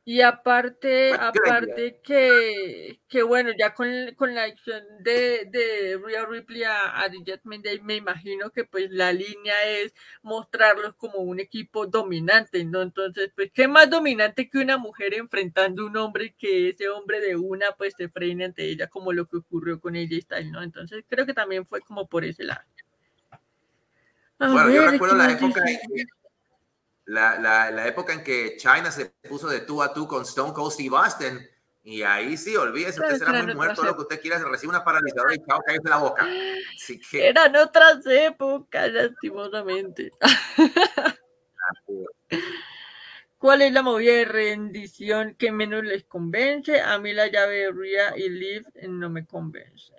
[0.09, 6.63] y aparte, aparte que, que, bueno, ya con, con la acción de, de Rhea Ripley
[6.63, 7.09] a, a
[7.83, 12.81] me imagino que pues la línea es mostrarlos como un equipo dominante, ¿no?
[12.83, 17.19] Entonces, pues, ¿qué más dominante que una mujer enfrentando a un hombre que ese hombre
[17.19, 20.49] de una pues se frene ante ella como lo que ocurrió con ella y tal,
[20.53, 20.63] ¿no?
[20.63, 22.63] Entonces, creo que también fue como por ese lado.
[24.39, 25.61] bueno, yo recuerdo la época
[27.07, 30.53] la, la, la, época en que China se puso de tú a tú con Stone
[30.53, 31.39] Cold Steve Austin.
[31.83, 35.33] Y ahí sí, olvídese, usted será muy muerto, lo que usted quiera, recibe una paralizadora
[35.33, 36.27] y chao, cállese la boca.
[36.75, 37.29] Así que...
[37.29, 40.11] Eran otras épocas, lastimosamente.
[43.37, 46.81] ¿Cuál es la movida de rendición que menos les convence?
[46.81, 49.93] A mí la llave de Ria y Liv no me convence.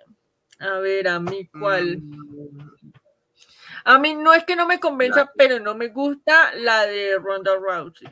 [0.59, 2.01] A ver, a mí cuál.
[2.01, 2.78] Mm.
[3.89, 7.55] A mí no es que no me convenza, pero no me gusta la de Ronda
[7.55, 8.07] Rousey.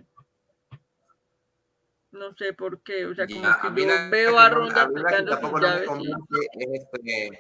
[2.14, 5.88] No sé por qué, o sea, como que yo veo a Ronda aplicando sus llaves.
[6.54, 7.40] Este,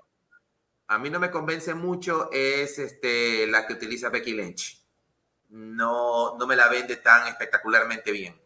[0.85, 4.85] a mí no me convence mucho es este, la que utiliza Becky Lynch.
[5.49, 8.39] No, no me la vende tan espectacularmente bien,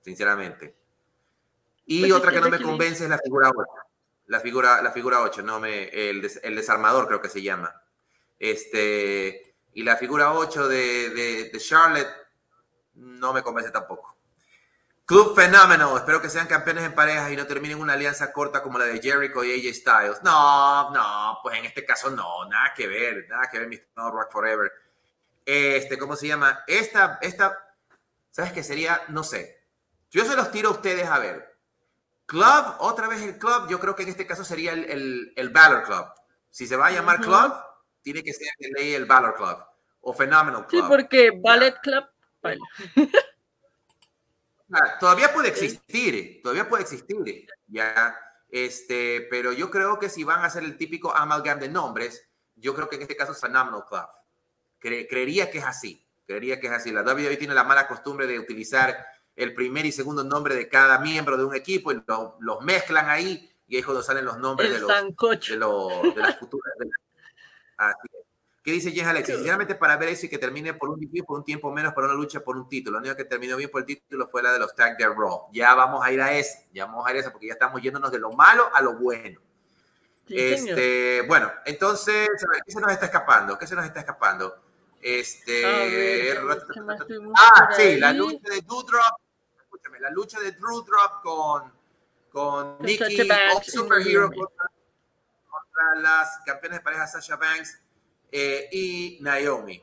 [0.00, 0.74] sinceramente.
[1.86, 3.68] Y pues otra que, no me convence es la figura 8.
[4.26, 7.84] La figura, la figura 8, no me, el, el desarmador creo que se llama.
[8.38, 11.10] Este, y la figura 8 de,
[11.50, 12.08] de, Charlotte
[12.94, 14.16] no me convence tampoco.
[15.04, 15.96] Club fenómeno.
[15.96, 19.00] Espero que sean campeones en parejas y no terminen una alianza corta como la de
[19.00, 20.22] Jericho y AJ Styles.
[20.22, 23.88] No, no, pues en este caso no, nada que ver, nada que ver.
[23.96, 24.70] No Rock Forever.
[25.44, 26.64] Este, ¿cómo se llama?
[26.66, 27.74] Esta, esta,
[28.30, 29.02] ¿sabes qué sería?
[29.08, 29.64] No sé.
[30.10, 31.56] Yo se los tiro a ustedes a ver.
[32.26, 35.48] Club, otra vez el club, yo creo que en este caso sería el, el, el
[35.48, 36.06] Valor Club.
[36.50, 37.54] Si se va a llamar club,
[38.02, 39.58] tiene que ser de ley el Valor Club
[40.00, 40.82] o Phenomenal Club.
[40.82, 42.04] Sí, porque Ballet Club.
[45.00, 48.18] todavía puede existir, todavía puede existir, ya.
[48.50, 52.26] Este, pero yo creo que si van a hacer el típico amalgam de nombres,
[52.56, 54.06] yo creo que en este caso es Phenomenal Club.
[54.80, 56.90] creería que es así, creería que es así.
[56.90, 60.98] La WWE tiene la mala costumbre de utilizar el primer y segundo nombre de cada
[60.98, 62.02] miembro de un equipo y
[62.40, 66.38] los mezclan ahí y es cuando salen los nombres de los, de, los, de las
[66.38, 66.72] futuras,
[68.68, 69.28] ¿Qué dice Jen Alex?
[69.28, 72.16] Sinceramente, para ver eso y que termine por un, por un tiempo menos para una
[72.16, 72.96] lucha por un título.
[72.96, 75.46] La única que terminó bien por el título fue la de los Tag de Raw.
[75.52, 77.80] Ya vamos a ir a ese, ya vamos a ir a ese porque ya estamos
[77.80, 79.40] yéndonos de lo malo a lo bueno.
[80.28, 82.28] este, bueno, entonces,
[82.66, 83.56] ¿qué se nos está escapando?
[83.56, 84.54] ¿Qué se nos está escapando?
[85.00, 86.34] Este.
[87.34, 89.20] ah, sí, la lucha de Doudrop.
[89.62, 91.72] Escúchame, la lucha de Doudrop con,
[92.30, 93.26] con Nikki
[93.62, 94.30] Superhero
[95.96, 97.80] las campeones de pareja Sasha Banks
[98.32, 99.82] eh, y Naomi.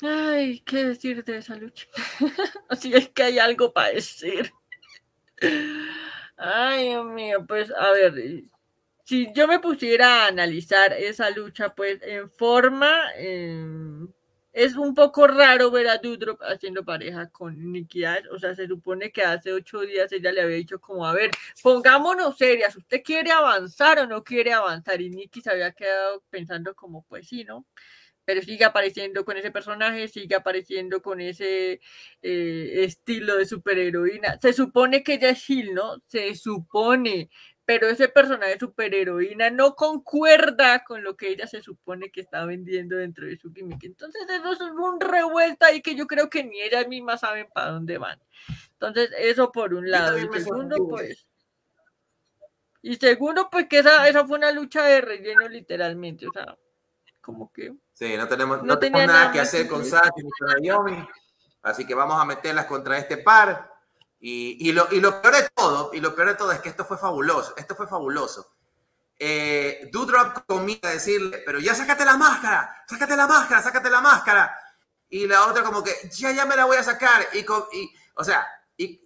[0.00, 1.86] Ay, ¿qué decir de esa lucha?
[2.68, 4.52] Así es que hay algo para decir.
[6.36, 8.44] Ay, Dios mío, pues a ver,
[9.04, 13.10] si yo me pusiera a analizar esa lucha, pues en forma,
[14.58, 18.24] es un poco raro ver a Dudrop haciendo pareja con Ash.
[18.32, 21.30] O sea, se supone que hace ocho días ella le había dicho como, a ver,
[21.62, 25.00] pongámonos serias, ¿usted quiere avanzar o no quiere avanzar?
[25.00, 27.66] Y Nikki se había quedado pensando como, pues sí, ¿no?
[28.24, 31.80] Pero sigue apareciendo con ese personaje, sigue apareciendo con ese
[32.22, 34.38] eh, estilo de superheroína.
[34.40, 36.02] Se supone que ella es Gil, ¿no?
[36.08, 37.30] Se supone,
[37.68, 42.96] pero ese personaje superheroína no concuerda con lo que ella se supone que está vendiendo
[42.96, 43.84] dentro de su gimmick.
[43.84, 47.72] Entonces eso es un revuelta ahí que yo creo que ni ellas mismas saben para
[47.72, 48.18] dónde van.
[48.72, 50.16] Entonces eso por un lado.
[50.16, 51.26] Y segundo, pues...
[52.80, 56.26] Y segundo, pues que esa, esa fue una lucha de relleno literalmente.
[56.26, 56.56] O sea,
[57.20, 57.74] como que...
[57.92, 61.06] Sí, no tenemos, no, tenemos nada, que hacer con Sasha con Naomi.
[61.60, 63.77] Así que vamos a meterlas contra este par
[64.20, 64.88] y, lo,
[65.22, 67.86] peor de todo, y lo peor de todo es que esto fue fabuloso, esto fue
[67.86, 68.54] fabuloso.
[69.18, 74.00] Eh, Doudrop comienza a decirle, pero ya sácate la máscara, sácate la máscara, sácate la
[74.00, 74.58] máscara.
[75.10, 77.28] Y la otra como que, ya, ya me la voy a sacar.
[77.32, 78.46] Y, y o sea,
[78.76, 79.00] y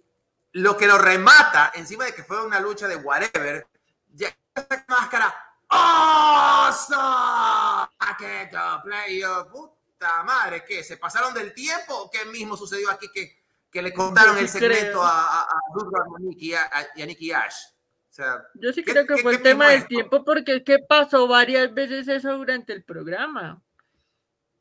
[0.53, 3.67] lo que lo remata, encima de que fue una lucha de whatever,
[4.13, 5.33] ya saca máscara.
[5.69, 7.23] ¡Awesome!
[8.83, 10.83] Play, puta madre, ¿qué?
[10.83, 12.09] ¿Se pasaron del tiempo?
[12.11, 13.42] ¿Qué mismo sucedió aquí que
[13.73, 15.47] que le contaron el secreto a, a,
[16.37, 17.55] y a, Nicky Ash.
[18.53, 22.07] Yo sí creo que fue el tema del tiempo porque es que pasó varias veces
[22.07, 23.62] eso durante el programa.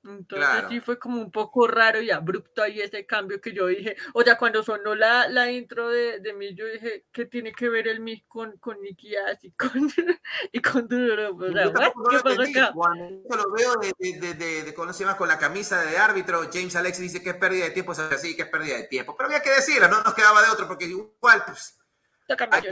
[0.04, 3.96] Entonces sí fue como un poco raro y abrupto ahí ese cambio que yo dije,
[4.14, 7.68] o sea, cuando sonó la, la intro de, de mí, yo dije, ¿qué tiene que
[7.68, 9.70] ver el Miss con, con Nicky y con,
[10.52, 11.36] y con Duro?
[11.36, 12.72] O sea, ¿qué pasa acá?
[12.74, 15.16] Cuando lo veo de, de, de, ¿cómo se llama?
[15.16, 18.18] Con la camisa de árbitro, James Alex dice que es pérdida de tiempo, o sea,
[18.18, 20.66] sí, que es pérdida de tiempo, pero había que decirlo, no nos quedaba de otro,
[20.66, 21.78] porque igual, pues,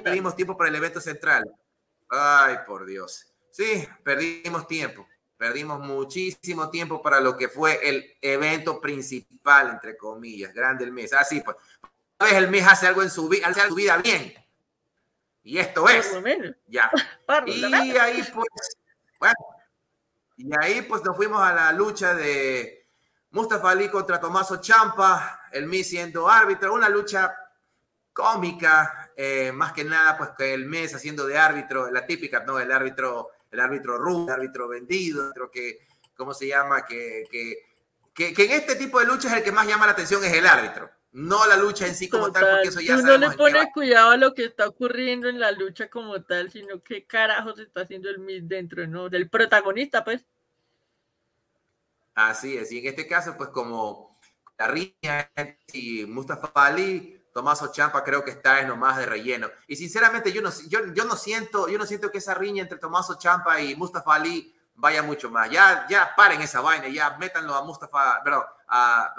[0.03, 1.45] perdimos tiempo para el evento central.
[2.09, 3.33] Ay, por Dios.
[3.53, 5.07] Sí, perdimos tiempo.
[5.41, 11.15] Perdimos muchísimo tiempo para lo que fue el evento principal, entre comillas, grande el mes.
[11.15, 11.57] Así pues,
[12.19, 14.35] una vez el mes hace algo en su, vida, hace su vida bien.
[15.43, 16.13] Y esto es.
[16.67, 16.91] Ya.
[17.47, 17.65] Y
[17.97, 18.49] ahí pues,
[19.19, 19.35] bueno,
[20.37, 22.87] y ahí pues nos fuimos a la lucha de
[23.31, 27.35] Mustafa Ali contra Tomaso Champa, el mes siendo árbitro, una lucha
[28.13, 32.61] cómica, eh, más que nada pues que el mes haciendo de árbitro, la típica, ¿no?
[32.61, 35.87] El árbitro el árbitro rudo, el árbitro vendido, creo que,
[36.17, 36.85] ¿cómo se llama?
[36.85, 40.33] Que, que, que, en este tipo de luchas el que más llama la atención es
[40.33, 43.31] el árbitro, no la lucha en sí como tal, porque eso ya Tú no le
[43.31, 47.59] pones cuidado a lo que está ocurriendo en la lucha como tal, sino qué carajos
[47.59, 49.09] está haciendo el Miz dentro, ¿no?
[49.09, 50.25] Del protagonista, pues.
[52.15, 54.21] Así es, y en este caso, pues como
[54.59, 55.31] la riña
[55.73, 59.49] y Mustafa Ali Tomaso Champa creo que está en nomás de relleno.
[59.67, 62.79] Y sinceramente yo no, yo, yo no, siento, yo no siento que esa riña entre
[62.79, 65.51] Tomaso Champa y Mustafa Ali vaya mucho más.
[65.51, 68.45] Ya, ya paren esa vaina, ya métanlo a Mustafa, perdón,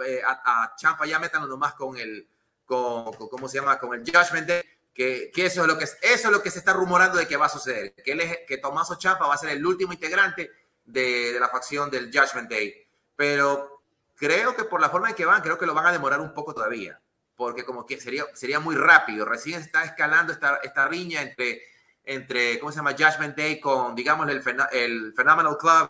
[0.06, 2.28] eh, a, a, Champa, ya métanlo nomás con el,
[2.66, 3.80] con, ¿cómo se llama?
[3.80, 6.60] Con el Judgment Day, que, que, eso, es lo que eso es lo que se
[6.60, 9.38] está rumorando de que va a suceder, que, él es, que Tomaso Champa va a
[9.38, 10.52] ser el último integrante
[10.84, 12.88] de la facción del Judgment Day.
[13.16, 13.84] Pero
[14.16, 16.34] creo que por la forma en que van, creo que lo van a demorar un
[16.34, 17.00] poco todavía
[17.42, 19.26] porque como que sería, sería muy rápido.
[19.26, 21.64] Recién está escalando esta, esta riña entre,
[22.04, 22.92] entre, ¿cómo se llama?
[22.92, 25.90] Judgment Day con, digamos, el, el Phenomenal Club,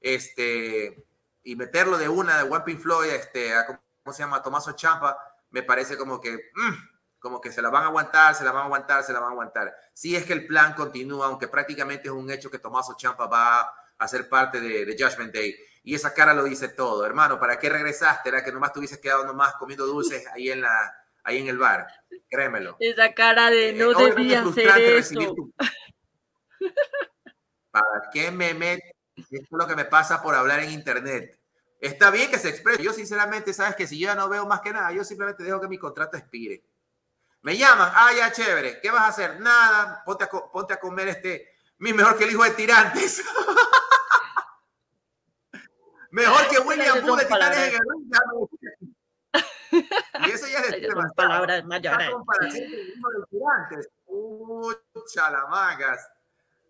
[0.00, 1.04] este,
[1.42, 4.40] y meterlo de una de One Pin Floyd, este, a, ¿cómo se llama?
[4.44, 5.18] Tomaso Champa,
[5.50, 6.74] me parece como que, mm,
[7.18, 9.30] como que se la van a aguantar, se la van a aguantar, se la van
[9.30, 9.74] a aguantar.
[9.92, 13.74] Si es que el plan continúa, aunque prácticamente es un hecho que Tomaso Champa va
[13.98, 15.52] a ser parte de, de Judgment Day.
[15.86, 17.38] Y esa cara lo dice todo, hermano.
[17.38, 18.28] ¿Para qué regresaste?
[18.28, 21.58] Era que nomás te hubieses quedado nomás comiendo dulces ahí en, la, ahí en el
[21.58, 21.86] bar.
[22.28, 22.76] Créemelo.
[22.80, 25.20] Esa cara de no eh, debía hacer eso.
[27.70, 28.82] ¿Para qué me meto?
[29.16, 31.38] Esto es lo que me pasa por hablar en internet.
[31.80, 32.82] Está bien que se exprese.
[32.82, 35.60] Yo sinceramente, sabes que si yo ya no veo más que nada, yo simplemente dejo
[35.60, 36.64] que mi contrato expire.
[37.42, 38.80] Me llaman, ah, ya, chévere.
[38.80, 39.38] ¿Qué vas a hacer?
[39.38, 43.22] Nada, ponte a, ponte a comer este, mi mejor que el hijo de tirantes.
[46.16, 48.94] Mejor que William Booth de Titanes en el ring.
[50.26, 51.14] Y eso ya es demasiado.
[51.14, 52.08] palabras mayores.
[54.06, 56.08] Pucha la magas.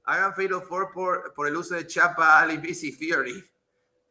[0.03, 3.49] Hagan Fatal Four por, por el uso de Chapa, Ali, BC Fury.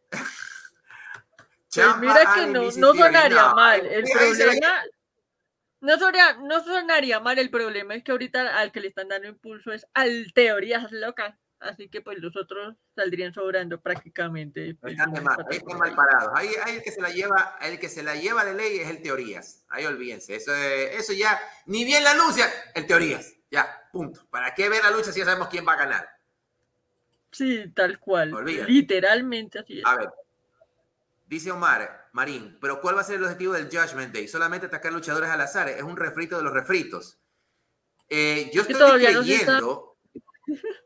[0.10, 3.86] Pues mira que no, no sonaría mal.
[3.86, 4.84] El problema,
[5.82, 7.38] no sonaría, no sonaría mal.
[7.40, 11.36] El problema es que ahorita al que le están dando impulso es al teorías locas.
[11.66, 14.76] Así que pues los otros saldrían sobrando prácticamente.
[14.80, 15.24] Pues, están,
[15.78, 16.32] mal, parados.
[16.36, 18.90] Ahí, ahí, el que se la lleva, el que se la lleva de ley es
[18.90, 19.66] el teorías.
[19.70, 20.36] Ahí olvídense.
[20.36, 22.46] Eso, eso ya, ni bien la anuncia,
[22.76, 23.34] el teorías.
[23.50, 24.28] Ya, punto.
[24.30, 26.10] ¿Para qué ver la lucha si ya sabemos quién va a ganar?
[27.32, 28.34] Sí, tal cual.
[28.68, 29.86] Literalmente así es.
[29.86, 30.10] A ver.
[31.28, 34.28] Dice Omar, Marín, pero ¿cuál va a ser el objetivo del Judgment Day?
[34.28, 35.68] Solamente atacar luchadores al azar.
[35.68, 37.18] Es un refrito de los refritos.
[38.08, 39.98] Eh, yo estoy creyendo.
[40.48, 40.56] no,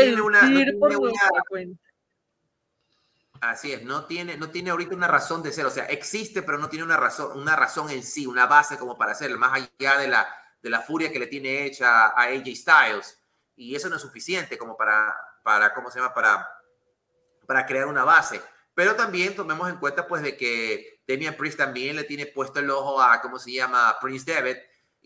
[0.00, 0.40] tiene una,
[3.40, 6.58] Así es, no tiene, no tiene ahorita una razón de ser, o sea, existe, pero
[6.58, 9.98] no tiene una razón, una razón en sí, una base como para hacerlo, más allá
[9.98, 10.26] de la,
[10.62, 13.20] de la furia que le tiene hecha a AJ Styles.
[13.56, 16.14] Y eso no es suficiente como para, para ¿cómo se llama?
[16.14, 16.48] Para,
[17.46, 18.40] para crear una base.
[18.74, 22.70] Pero también tomemos en cuenta, pues, de que Damian Priest también le tiene puesto el
[22.70, 23.96] ojo a, ¿cómo se llama?
[24.00, 24.56] Prince David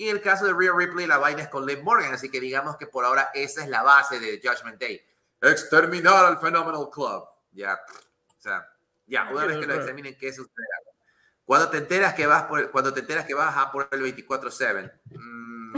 [0.00, 2.40] y en el caso de Rhea Ripley, la vaina es con Liv Morgan, así que
[2.40, 4.98] digamos que por ahora esa es la base de Judgment Day.
[5.42, 7.28] Exterminar al Phenomenal Club.
[7.52, 8.66] Ya, o sea,
[9.06, 10.78] ya, una vez que lo examinen, ¿qué sucederá?
[11.44, 14.90] Cuando te enteras que vas por, cuando te enteras que vas a por el 24-7.
[15.10, 15.76] Mm,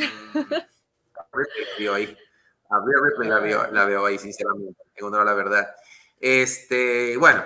[1.92, 2.16] ahí.
[2.70, 5.74] A Rhea Ripley la veo, la veo ahí, sinceramente, en honor a la verdad.
[6.20, 7.44] Este, bueno,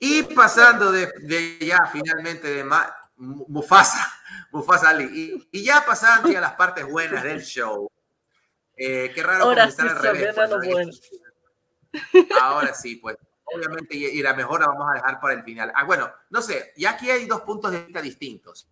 [0.00, 4.15] y pasando de, de ya finalmente de más Mufasa,
[4.50, 5.48] Mufasa Ali.
[5.50, 7.90] Y, ya pasando a las partes buenas del show.
[8.76, 11.00] Eh, qué raro Ahora comenzar al revés.
[11.90, 13.16] Pues, Ahora sí, pues.
[13.44, 15.72] Obviamente, y, la mejor la vamos a dejar para el final.
[15.74, 18.68] Ah, bueno, no sé, ya aquí hay dos puntos de vista distintos.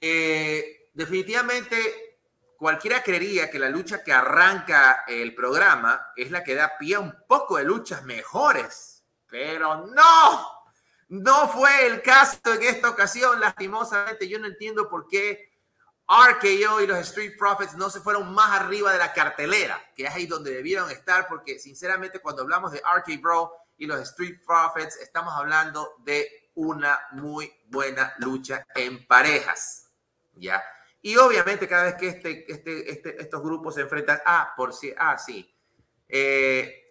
[0.00, 2.18] Eh, definitivamente,
[2.56, 7.00] cualquiera creería que la lucha que arranca el programa es la que da pie a
[7.00, 10.57] un poco de luchas mejores Pero no,
[11.08, 14.28] no fue el caso en esta ocasión, lastimosamente.
[14.28, 15.48] Yo no entiendo por qué
[16.08, 20.10] RKO y los Street Profits no se fueron más arriba de la cartelera, que es
[20.10, 24.96] ahí donde debieron estar, porque sinceramente cuando hablamos de RK Bro y los Street Profits,
[24.96, 29.90] estamos hablando de una muy buena lucha en parejas,
[30.32, 30.62] ¿ya?
[31.00, 34.92] Y obviamente cada vez que este, este, este estos grupos se enfrentan, ah, por si,
[34.98, 35.54] ah, sí,
[36.08, 36.87] eh,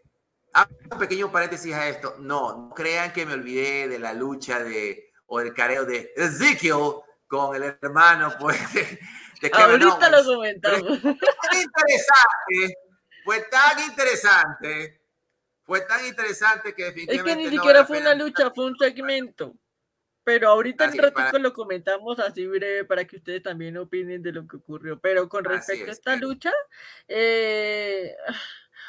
[0.91, 2.15] un pequeño paréntesis a esto.
[2.19, 6.93] No, no crean que me olvidé de la lucha de o el careo de Ezekiel
[7.27, 8.57] con el hermano, pues.
[8.73, 10.99] De, Ahorita lo comentamos.
[10.99, 12.77] Fue tan interesante,
[13.23, 15.01] fue tan interesante,
[15.63, 17.31] fue tan interesante que definitivamente.
[17.31, 19.53] Es que ni siquiera fue una lucha, fue un segmento.
[20.23, 24.45] Pero ahorita en ratito lo comentamos así breve para que ustedes también opinen de lo
[24.45, 24.99] que ocurrió.
[24.99, 26.51] Pero con respecto a esta lucha,
[27.07, 28.13] eh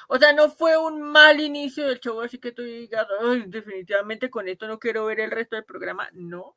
[0.09, 3.07] o sea, no fue un mal inicio del show, así que tú digas,
[3.47, 6.09] definitivamente con esto no quiero ver el resto del programa.
[6.13, 6.57] No.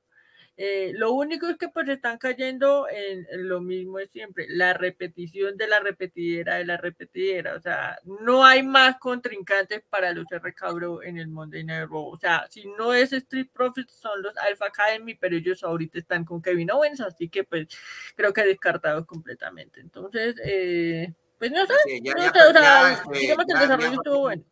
[0.58, 5.58] Eh, lo único es que pues están cayendo en, lo mismo de siempre, la repetición
[5.58, 7.56] de la repetidera de la repetidera.
[7.56, 12.10] O sea, no hay más contrincantes para los RK en el Monday Night Raw.
[12.10, 16.24] O sea, si no es Street Profits, son los Alpha Academy, pero ellos ahorita están
[16.26, 17.68] con Kevin Owens, así que pues
[18.16, 19.82] creo que descartados completamente.
[19.82, 21.74] Entonces, eh, pues no sé,
[22.04, 24.44] ya, no sé, o sea, este, digamos que el desarrollo estuvo bueno.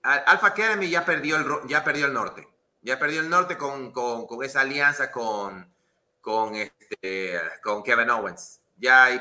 [0.00, 2.46] Alpha Academy ya perdió el, ya perdió el norte.
[2.82, 5.74] Ya perdió el norte con, con, con esa alianza con,
[6.20, 8.60] con, este, con Kevin Owens.
[8.76, 9.18] Ya hay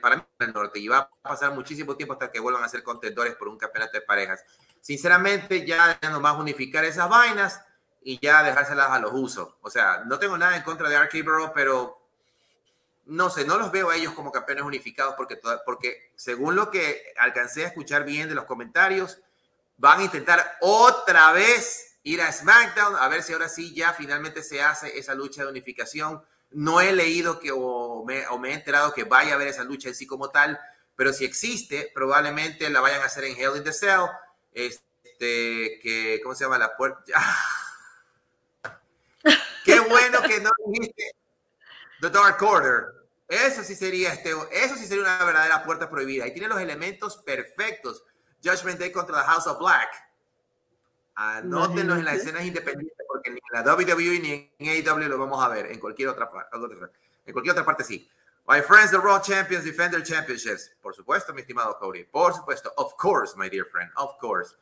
[0.00, 0.78] para mí el norte.
[0.78, 3.98] Y va a pasar muchísimo tiempo hasta que vuelvan a ser contendores por un campeonato
[3.98, 4.42] de parejas.
[4.80, 7.62] Sinceramente, ya nomás unificar esas vainas
[8.00, 9.56] y ya dejárselas a los usos.
[9.60, 11.97] O sea, no tengo nada en contra de Arcade pero
[13.08, 17.14] no sé, no los veo a ellos como campeones unificados porque, porque según lo que
[17.16, 19.18] alcancé a escuchar bien de los comentarios,
[19.78, 24.42] van a intentar otra vez ir a SmackDown a ver si ahora sí ya finalmente
[24.42, 26.22] se hace esa lucha de unificación.
[26.50, 29.94] No he leído que o me, he enterado que vaya a haber esa lucha en
[29.94, 30.60] sí como tal,
[30.94, 34.02] pero si existe, probablemente la vayan a hacer en Hell in the Cell.
[34.52, 37.02] Este, que, ¿cómo se llama la puerta?
[39.64, 41.12] Qué bueno que no dijiste
[42.02, 42.97] The Dark Order.
[43.28, 46.24] Eso sí sería este, eso sí sería una verdadera puerta prohibida.
[46.24, 48.02] Ahí tiene los elementos perfectos.
[48.42, 49.90] Judgment Day contra The House of Black.
[51.14, 55.44] Anótenlos en las escenas independientes porque ni en la WWE ni en AEW lo vamos
[55.44, 55.66] a ver.
[55.70, 56.48] En cualquier otra parte.
[57.26, 58.08] En cualquier otra parte sí.
[58.46, 60.70] My friends, the Raw Champions defend their championships.
[60.80, 62.04] Por supuesto, mi estimado Cody.
[62.04, 62.72] Por supuesto.
[62.78, 63.90] Of course, my dear friend.
[63.96, 64.56] Of course.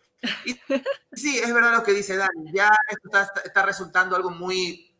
[0.45, 0.59] Y,
[1.13, 2.51] sí, es verdad lo que dice Dani.
[2.53, 4.96] Ya esto está, está resultando algo muy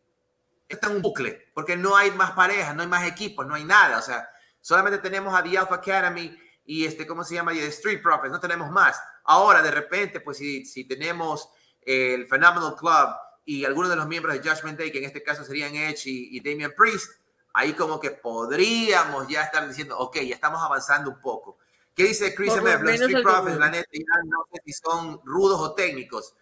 [0.67, 3.63] está en un bucle, porque no hay más parejas, no hay más equipos, no hay
[3.63, 3.97] nada.
[3.97, 4.29] O sea,
[4.61, 7.53] solamente tenemos a The Alpha Academy y este, ¿cómo se llama?
[7.53, 9.01] Y The Street Profits, no tenemos más.
[9.23, 11.49] Ahora, de repente, pues si, si tenemos
[11.81, 13.15] el Phenomenal Club
[13.45, 16.39] y algunos de los miembros de Judgment Day, que en este caso serían Edge y,
[16.41, 17.13] Damian Priest,
[17.53, 21.57] ahí como que podríamos ya estar diciendo, ok, ya estamos avanzando un poco.
[21.95, 22.81] ¿Qué dice Chris Emmet?
[22.81, 23.89] Los Street Profits, la neta,
[24.25, 26.35] no sé si son rudos o técnicos.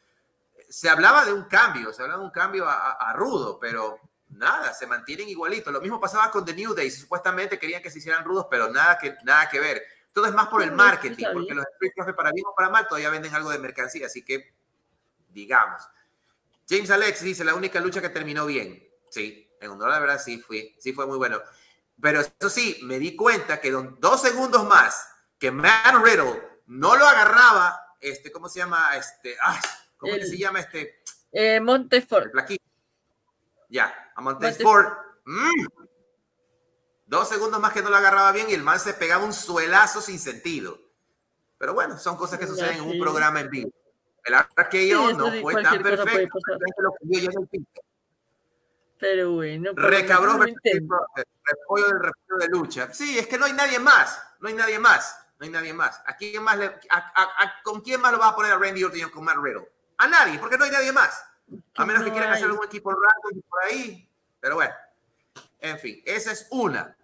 [0.68, 4.00] Se hablaba de un cambio, se hablaba de un cambio a, a rudo, pero
[4.30, 5.72] nada, se mantienen igualitos.
[5.72, 8.98] Lo mismo pasaba con The New Day, supuestamente querían que se hicieran rudos, pero nada
[8.98, 9.84] que, nada que ver.
[10.14, 13.10] Todo es más por el marketing, porque los Street para bien o para mal, todavía
[13.10, 14.54] venden algo de mercancía, así que,
[15.30, 15.82] digamos.
[16.70, 18.88] James Alex dice, la única lucha que terminó bien.
[19.10, 21.42] Sí, en honor la verdad sí fue, sí fue muy bueno.
[22.02, 25.08] Pero eso sí, me di cuenta que dos segundos más
[25.38, 28.96] que Man Riddle no lo agarraba, este, ¿cómo se llama?
[28.98, 29.60] Este, ah,
[29.98, 31.02] ¿cómo se llama este?
[31.32, 32.34] Eh, Montefort.
[33.76, 34.88] Ya, a Montesport.
[35.26, 35.68] Mm.
[37.08, 40.00] Dos segundos más que no lo agarraba bien y el man se pegaba un suelazo
[40.00, 40.80] sin sentido.
[41.58, 43.70] Pero bueno, son cosas que suceden en un programa en vivo.
[44.24, 46.40] El arqueo no fue tan perfecto.
[48.98, 49.72] Pero bueno.
[49.76, 50.56] Recabró el
[51.44, 52.94] repollo del repollo de lucha.
[52.94, 54.18] Sí, es que no hay nadie más.
[54.40, 55.20] No hay nadie más.
[55.38, 56.02] No hay nadie más.
[56.06, 56.80] ¿A quién más le,
[57.62, 59.70] ¿Con quién más lo va a poner a Randy Orton con Matt Riddle?
[59.98, 61.26] A nadie, porque no hay nadie más.
[61.76, 64.10] A menos que quieran hacer un equipo raro por ahí.
[64.40, 64.74] Pero bueno,
[65.60, 66.96] en fin, esa es una.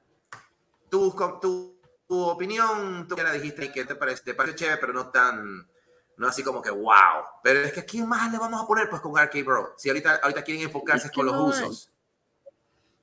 [0.90, 4.78] Tu, tu, tu opinión, tú ya la dijiste y que te parece, te parece chévere,
[4.78, 5.68] pero no tan,
[6.18, 7.24] no así como que wow.
[7.44, 9.76] Pero es que ¿a quién más le vamos a poner pues con Arcade Bro?
[9.78, 11.92] Si ahorita, ahorita quieren enfocarse con los usos.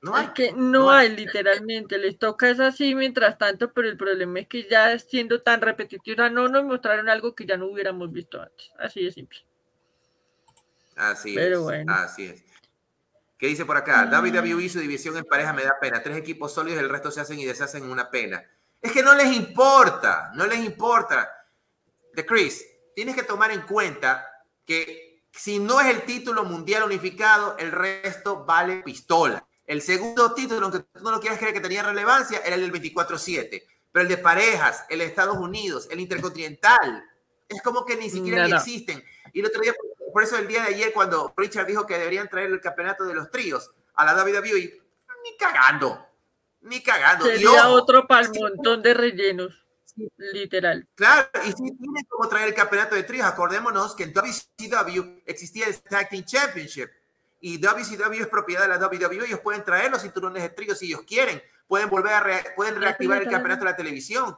[0.00, 0.26] No hay.
[0.26, 4.46] Es que no, hay, literalmente, les toca es así mientras tanto, pero el problema es
[4.46, 8.70] que ya siendo tan repetitiva, no nos mostraron algo que ya no hubiéramos visto antes.
[8.78, 9.38] Así de simple.
[10.98, 11.58] Así es.
[11.88, 12.44] Así es.
[13.38, 14.08] ¿Qué dice por acá?
[14.10, 14.20] Ah.
[14.20, 16.02] WWE su división en pareja me da pena.
[16.02, 18.44] Tres equipos sólidos, el resto se hacen y deshacen en una pena.
[18.82, 21.30] Es que no les importa, no les importa.
[22.12, 24.26] De Chris, tienes que tomar en cuenta
[24.64, 29.46] que si no es el título mundial unificado, el resto vale pistola.
[29.64, 32.72] El segundo título, aunque tú no lo quieras creer que tenía relevancia, era el del
[32.72, 33.62] 24-7.
[33.92, 37.04] Pero el de parejas, el de Estados Unidos, el intercontinental,
[37.48, 39.02] es como que ni siquiera existen.
[39.32, 39.74] Y el otro día,
[40.12, 43.14] por eso el día de ayer, cuando Richard dijo que deberían traer el campeonato de
[43.14, 44.80] los tríos a la WWE,
[45.24, 46.06] ni cagando,
[46.62, 47.26] ni cagando.
[47.26, 49.64] Sería otro para el montón de rellenos.
[50.16, 50.86] Literal.
[50.94, 55.66] Claro, y si tienen como traer el campeonato de tríos, acordémonos que en WCW existía
[55.66, 56.88] el Tag Team Championship
[57.40, 60.86] y WCW es propiedad de la WWE, ellos pueden traer los cinturones de tríos si
[60.86, 64.36] ellos quieren, pueden volver a pueden reactivar el campeonato de la televisión.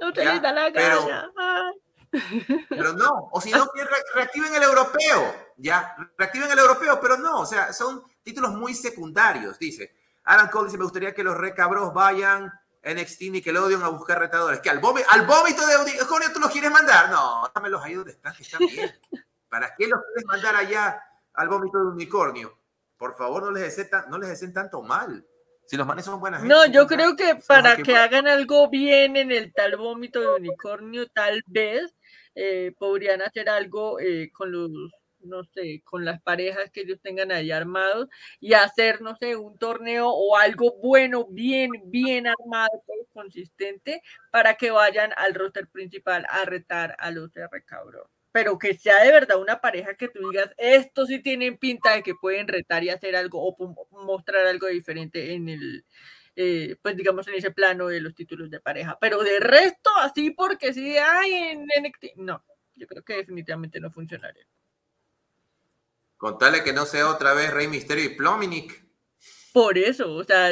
[0.00, 1.30] No te da la gana.
[2.68, 3.68] Pero, no, o si no,
[4.14, 9.58] reactiven el europeo, ya, reactiven el europeo, pero no, o sea, son títulos muy secundarios,
[9.58, 9.96] dice.
[10.24, 12.52] Alan Cole dice, me gustaría que los recabros vayan
[12.82, 14.60] NXT Nickelodeon a buscar retadores.
[14.60, 17.10] ¿Que al, vómito, al vómito de unicornio tú los quieres mandar?
[17.10, 18.90] No, dámelos ahí donde están, que están bien.
[19.48, 21.02] ¿Para qué los quieres mandar allá
[21.34, 22.58] al vómito de unicornio?
[22.96, 25.26] Por favor, no les deseen, no les deseen tanto mal.
[25.66, 26.42] Si los manes son buenas.
[26.42, 31.08] No, yo creo que para que, hagan algo bien en el tal vómito de unicornio,
[31.08, 31.94] tal vez
[32.42, 34.70] eh, podrían hacer algo eh, con los
[35.22, 38.08] no sé, con las parejas que ellos tengan ahí armados
[38.40, 42.70] y hacer, no sé, un torneo o algo bueno, bien, bien armado,
[43.12, 48.06] consistente, para que vayan al roster principal a retar a los R cabrón.
[48.32, 52.02] Pero que sea de verdad una pareja que tú digas, estos sí tienen pinta de
[52.02, 55.84] que pueden retar y hacer algo o mostrar algo diferente en el,
[56.42, 58.96] eh, pues digamos en ese plano de los títulos de pareja.
[58.98, 62.42] Pero de resto, así porque sí, hay en NXT, no,
[62.74, 64.46] yo creo que definitivamente no funcionaría.
[66.16, 68.82] Contarle que no sea otra vez Rey Misterio y Plominic.
[69.52, 70.46] Por eso, o sea,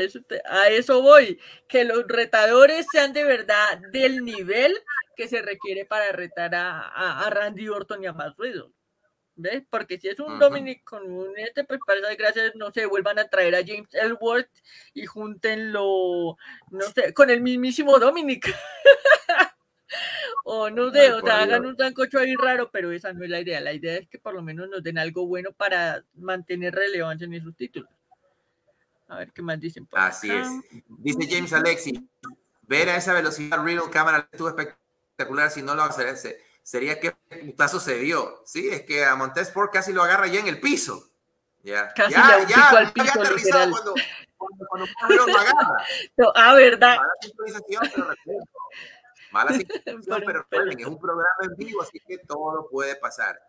[0.51, 4.77] a eso voy, que los retadores sean de verdad del nivel
[5.17, 8.75] que se requiere para retar a, Randy Orton y a más ruido.
[9.41, 9.63] ¿Ves?
[9.71, 13.29] Porque si es un Dominic con un este, pues para gracias, no sé, vuelvan a
[13.29, 14.51] traer a James Ellsworth
[14.95, 16.37] y júntenlo,
[16.71, 18.53] no sé, con el mismísimo Dominic.
[20.45, 23.41] o no sé, o sea, hagan un sancocho ahí raro, pero esa no es la
[23.41, 23.61] idea.
[23.61, 27.35] La idea es que por lo menos nos den algo bueno para mantener relevancia en
[27.35, 27.89] esos títulos.
[29.07, 29.87] A ver qué más dicen.
[29.93, 30.49] Así es.
[30.89, 32.11] Dice James Alexi,
[32.63, 35.49] ver a esa velocidad real cámara estuvo espectacular.
[35.53, 37.13] Si no lo hace, sería que
[37.47, 38.43] putazo se dio.
[38.45, 41.03] Sí, es que a Montesport casi lo agarra ya en el piso.
[41.63, 43.95] Ya, casi ya, ya, al piso, ya cuando,
[44.37, 45.85] cuando, cuando, lo agarra.
[46.19, 46.99] No, ah, verdad.
[47.41, 48.15] pero
[49.33, 53.41] Mala situación, pero es un programa en vivo, así que todo puede pasar.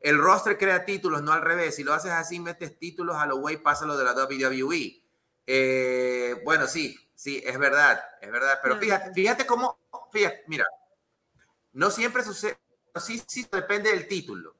[0.00, 1.76] El roster crea títulos, no al revés.
[1.76, 5.02] Si lo haces así, metes títulos a lo way, pásalo de la WWE.
[5.46, 8.58] Eh, bueno, sí, sí, es verdad, es verdad.
[8.62, 9.78] Pero fíjate, fíjate cómo,
[10.12, 10.66] fíjate, mira,
[11.78, 12.58] no siempre sucede,
[12.96, 14.56] sí, sí depende del título.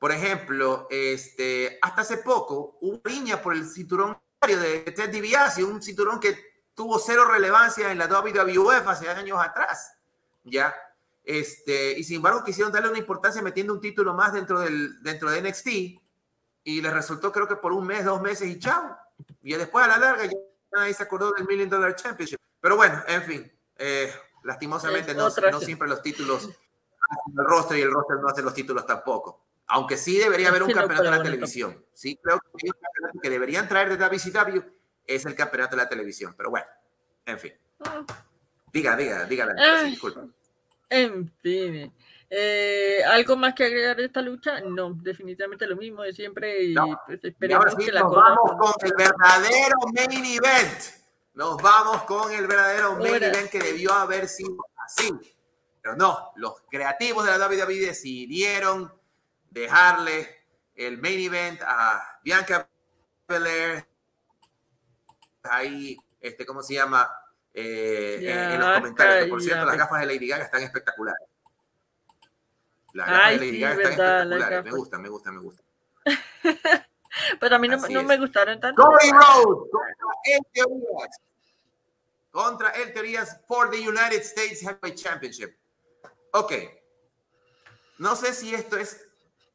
[0.00, 5.80] Por ejemplo, este, hasta hace poco hubo riña por el cinturón de Ted DiBiase, un
[5.80, 6.36] cinturón que
[6.74, 9.96] tuvo cero relevancia en la WWF hace años atrás.
[10.42, 10.74] ¿ya?
[11.22, 15.30] Este, y sin embargo quisieron darle una importancia metiendo un título más dentro, del, dentro
[15.30, 15.68] de NXT
[16.64, 18.96] y les resultó creo que por un mes, dos meses y chao.
[19.40, 20.36] Y después a la larga ya
[20.72, 22.40] nadie se acordó del Million Dollar Championship.
[22.60, 24.12] Pero bueno, en fin, eh,
[24.46, 26.44] lastimosamente no, no, siempre los títulos
[27.10, 29.44] hacen el roster y el roster no hace los títulos tampoco.
[29.68, 31.84] Aunque sí debería haber un campeonato de la televisión.
[31.92, 34.60] Sí, creo que un campeonato que deberían traer de WCW
[35.04, 36.34] es el campeonato de la televisión.
[36.36, 36.66] Pero bueno,
[37.24, 37.52] en fin.
[37.80, 38.04] Ah.
[38.72, 40.24] Diga, diga, diga, disculpa.
[40.88, 41.92] En fin.
[42.30, 44.60] Eh, ¿Algo más que agregar de esta lucha?
[44.60, 46.74] No, definitivamente lo mismo de siempre y
[47.06, 51.05] pues esperemos que la nos vamos con el verdadero main event.
[51.36, 55.12] Nos vamos con el verdadero main event que debió haber sido así.
[55.82, 58.90] Pero no, los creativos de la WWE decidieron
[59.50, 62.66] dejarle el main event a Bianca
[63.28, 63.86] Belair.
[65.42, 67.06] Ahí, este, ¿cómo se llama?
[67.52, 69.28] Eh, en, los comentarios.
[69.28, 71.28] por cierto, las gafas de Lady Gaga están espectaculares.
[72.94, 74.64] Las gafas de Lady Gaga están espectaculares.
[74.64, 75.66] Me gustan, me gustan, me gustan.
[77.40, 78.82] Pero a mí no, no me gustaron tanto.
[78.82, 81.20] Cody Rhodes
[82.36, 83.40] contra el Teorías.
[83.48, 85.56] For the United States Heavyweight Championship.
[86.32, 86.52] Ok.
[87.96, 89.08] No sé si esto es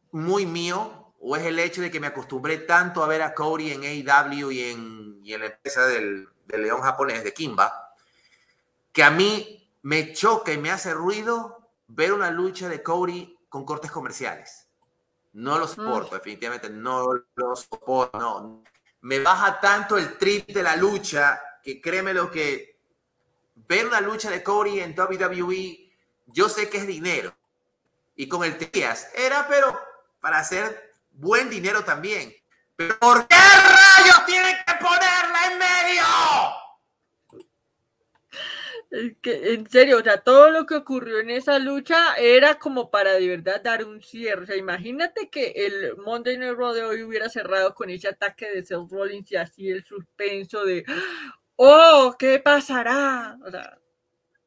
[0.10, 3.72] muy mío o es el hecho de que me acostumbré tanto a ver a Cody
[3.72, 7.94] en AEW y en, y en la empresa del, del león japonés, de Kimba,
[8.92, 13.64] que a mí me choca y me hace ruido ver una lucha de Cody con
[13.64, 14.68] cortes comerciales.
[15.34, 16.16] No lo soporto, mm.
[16.16, 18.18] definitivamente no lo soporto.
[18.18, 18.64] No.
[19.02, 22.71] Me baja tanto el trip de la lucha que créeme lo que
[23.72, 25.94] ver una lucha de Cody en WWE,
[26.28, 27.34] yo sé que es dinero.
[28.18, 29.80] Y con el Tías era, pero
[30.20, 32.36] para hacer buen dinero también.
[32.76, 36.04] Pero ¿por qué rayos tienen que ponerla en medio?
[39.24, 43.26] en serio, o sea, todo lo que ocurrió en esa lucha era como para de
[43.26, 44.44] verdad dar un cierre.
[44.44, 48.50] O sea, imagínate que el Monday Night Raw de hoy hubiera cerrado con ese ataque
[48.50, 50.84] de Seth Rollins y así el suspenso de,
[51.64, 53.38] oh, ¿qué pasará?
[53.46, 53.78] O sea,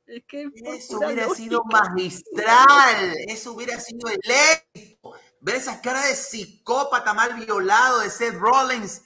[0.06, 5.12] es que eso hubiera sido magistral, eso hubiera sido el éxito.
[5.40, 9.02] Ver esa cara de psicópata mal violado de Seth Rollins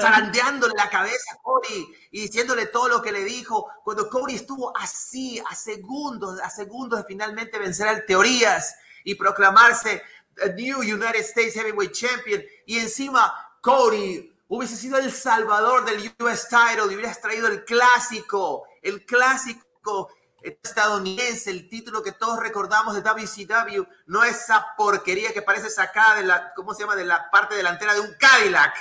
[0.00, 4.76] zarandeándole la cabeza a Cody y diciéndole todo lo que le dijo, cuando Cody estuvo
[4.76, 10.02] así, a segundos, a segundos de finalmente vencer al Teorías y proclamarse
[10.56, 16.90] New United States Heavyweight Champion, y encima Cody hubiese sido el salvador del US title,
[16.90, 20.10] y hubieras traído el clásico, el clásico
[20.42, 26.24] estadounidense, el título que todos recordamos de WCW, no esa porquería que parece sacada de
[26.24, 28.74] la, ¿cómo se llama?, de la parte delantera de un Cadillac.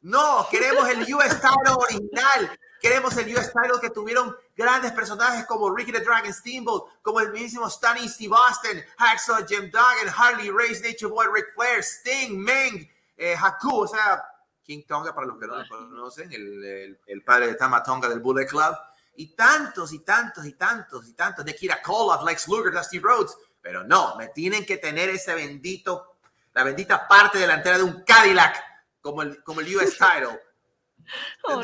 [0.00, 2.58] No, queremos el US title original.
[2.80, 7.30] Queremos el US title que tuvieron grandes personajes como Ricky the Dragon Steamboat, como el
[7.30, 12.88] mismísimo Stunning Steve Austin, Hacksaw Jim Duggan, Harley Race, Nature Boy Ric Flair, Sting, Meng,
[13.18, 14.24] eh, Haku, o sea,
[14.70, 18.20] King Tonga, para los que no lo conocen, el, el, padre de Tama Tonga del
[18.20, 18.72] Bullet Club,
[19.16, 23.36] y tantos y tantos y tantos y tantos, de Kira Koloff, Lex Luger, Dusty Rhodes,
[23.60, 26.18] pero no, me tienen que tener ese bendito,
[26.54, 28.62] la bendita parte delantera de un Cadillac
[29.00, 30.40] como el, como el US title.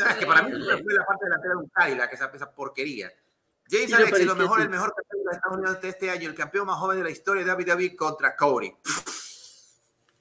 [0.05, 3.09] es que para mí fue la parte delantera de un Cadillac, esa, esa porquería.
[3.71, 6.67] James Alex, lo mejor, el mejor campeón de Estados Unidos de este año, el campeón
[6.67, 8.75] más joven de la historia de WWE contra Cody.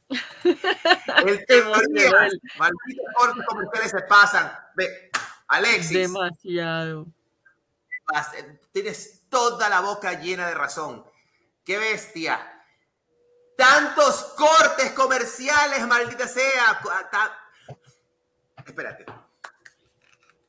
[1.26, 2.12] el teoría,
[2.58, 4.52] malditos cortes comerciales se pasan.
[4.76, 5.10] Ve,
[5.48, 5.98] Alexis.
[5.98, 7.08] Demasiado.
[8.72, 11.04] Tienes toda la boca llena de razón.
[11.64, 12.56] Qué bestia
[13.56, 16.82] Tantos cortes comerciales, maldita sea.
[18.66, 19.06] Espérate.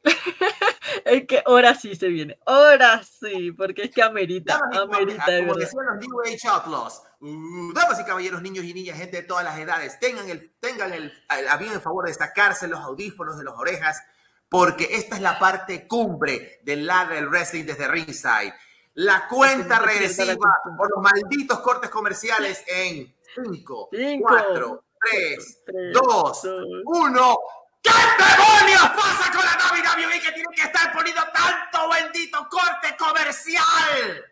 [1.04, 5.24] es que ahora sí se viene, ahora sí, porque es que amerita, amerita.
[5.24, 9.22] Como decían los New Age Outlaws, uh, damas y caballeros, niños y niñas, gente de
[9.22, 13.38] todas las edades, tengan el, tengan el, el, bien en favor de destacarse los audífonos
[13.38, 14.02] de las orejas,
[14.48, 18.55] porque esta es la parte cumbre del lado del wrestling desde ringside
[18.97, 20.34] la cuenta regresiva
[20.76, 23.90] por los malditos cortes comerciales en 5,
[24.20, 25.62] 4, 3,
[25.93, 26.47] 2,
[26.84, 27.38] 1.
[27.82, 34.24] ¿Qué demonios pasa con la WWE que tiene que estar poniendo tanto bendito corte comercial?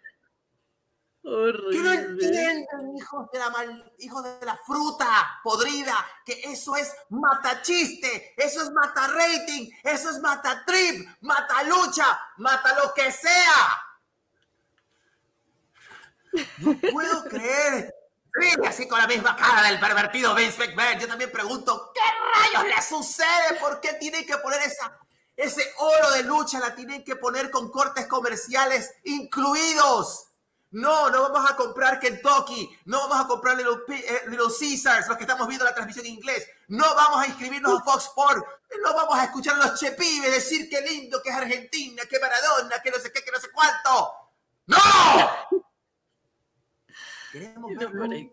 [1.27, 1.71] Horrible.
[1.71, 6.95] Que no entienden, hijos de, la mal, hijos de la fruta podrida, que eso es
[7.09, 13.11] mata chiste, eso es mata rating, eso es mata trip, mata lucha, mata lo que
[13.11, 13.85] sea.
[16.59, 17.95] No puedo creer.
[18.41, 20.99] Sí, así con la misma cara del pervertido Vince McMahon.
[20.99, 22.01] Yo también pregunto, ¿qué
[22.35, 23.59] rayos le sucede?
[23.61, 24.61] ¿Por qué tienen que poner
[25.37, 26.59] ese oro de lucha?
[26.59, 30.34] La tienen que poner con cortes comerciales incluidos.
[30.75, 35.17] No, no vamos a comprar Kentucky, no vamos a comprar Little, eh, Little, Caesars, los
[35.17, 38.43] que estamos viendo la transmisión en inglés, no vamos a inscribirnos a Fox Sports,
[38.83, 42.83] no vamos a escuchar a los chepibes decir qué lindo que es Argentina, que Maradona,
[42.83, 44.15] que no sé qué, que no sé cuánto.
[44.67, 45.63] ¡No!
[47.31, 48.33] Queremos ver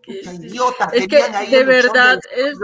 [0.94, 2.58] es que de verdad es,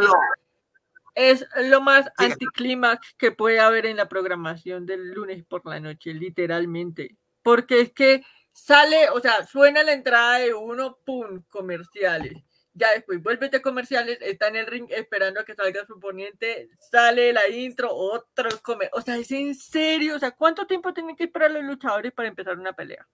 [1.15, 6.15] es, lo más anticlímax que puede haber en la programación del lunes por la noche,
[6.15, 7.17] literalmente.
[7.43, 8.25] Porque es que
[8.65, 12.33] sale, o sea, suena la entrada de uno, pum, comerciales.
[12.75, 17.33] Ya después vuelve comerciales, está en el ring esperando a que salga su oponente, sale
[17.33, 18.91] la intro, otro comer.
[18.93, 22.29] O sea, es en serio, o sea, ¿cuánto tiempo tienen que esperar los luchadores para
[22.29, 23.07] empezar una pelea?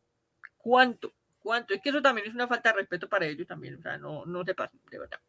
[0.59, 1.13] ¿Cuánto?
[1.39, 1.73] ¿Cuánto?
[1.75, 4.27] Es que eso también es una falta de respeto para ellos también, o sea, no,
[4.27, 5.21] no se pasen, de verdad.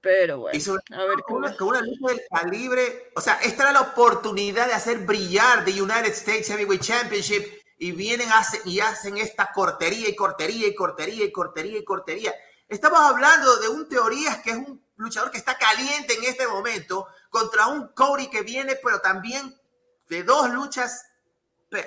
[0.00, 3.72] Pero bueno, a ver con una, con una lucha del calibre, o sea, esta era
[3.72, 8.28] la oportunidad de hacer brillar the United States Heavyweight Championship y vienen
[8.64, 12.34] y hacen esta cortería y cortería y cortería y cortería y cortería.
[12.68, 17.06] Estamos hablando de un Teorías que es un luchador que está caliente en este momento
[17.30, 19.56] contra un Cody que viene, pero también
[20.08, 21.06] de dos luchas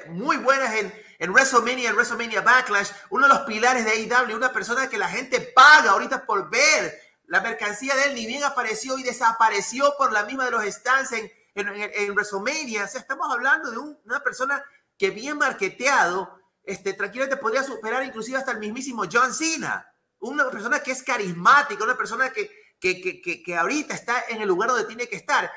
[0.10, 4.54] muy buenas en, en WrestleMania, en WrestleMania Backlash, uno de los pilares de AEW, una
[4.54, 7.00] persona que la gente paga ahorita por ver.
[7.26, 11.14] La mercancía de él ni bien apareció y desapareció por la misma de los stands
[11.14, 12.86] en, en, WrestleMania.
[12.86, 14.64] O sea, estamos hablando de una persona
[15.02, 16.30] que bien marketeado,
[16.64, 19.92] este, tranquilamente podría superar inclusive hasta el mismísimo John Cena.
[20.20, 24.48] Una persona que es carismática, una persona que, que, que, que ahorita está en el
[24.48, 25.52] lugar donde tiene que estar,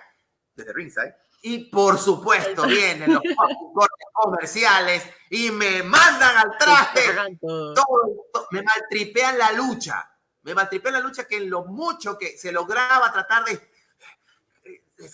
[0.55, 3.23] desde ringside y por supuesto vienen los
[3.75, 7.03] cortes comerciales y me mandan al traste.
[8.51, 10.11] me maltripean la lucha.
[10.41, 13.61] Me maltripé en la lucha que en lo mucho que se lograba tratar de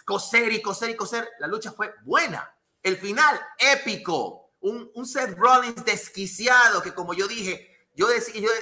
[0.05, 2.48] coser y coser y coser, la lucha fue buena.
[2.82, 4.52] El final, épico.
[4.62, 8.09] Un, un Seth Rollins desquiciado que como yo dije, yo,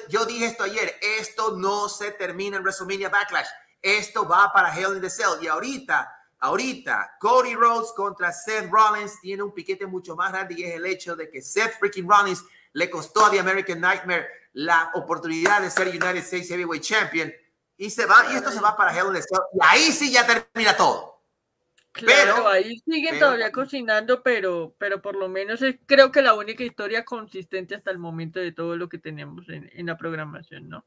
[0.08, 3.48] yo, dije esto ayer, esto no se termina en WrestleMania Backlash.
[3.82, 5.40] Esto va para Hell in the Cell.
[5.40, 10.64] Y ahorita, ahorita, Cody Rhodes contra Seth Rollins tiene un piquete mucho más grande y
[10.64, 14.90] es el hecho de que Seth freaking Rollins le costó a The American Nightmare la
[14.94, 17.32] oportunidad de ser United States Heavyweight Champion
[17.76, 20.10] y se va, y esto se va para Hell in the Cell, y ahí sí
[20.10, 21.17] ya termina todo.
[21.92, 26.62] Pero ahí siguen todavía cocinando, pero, pero por lo menos es, creo que la única
[26.62, 30.84] historia consistente hasta el momento de todo lo que tenemos en, en la programación, ¿no?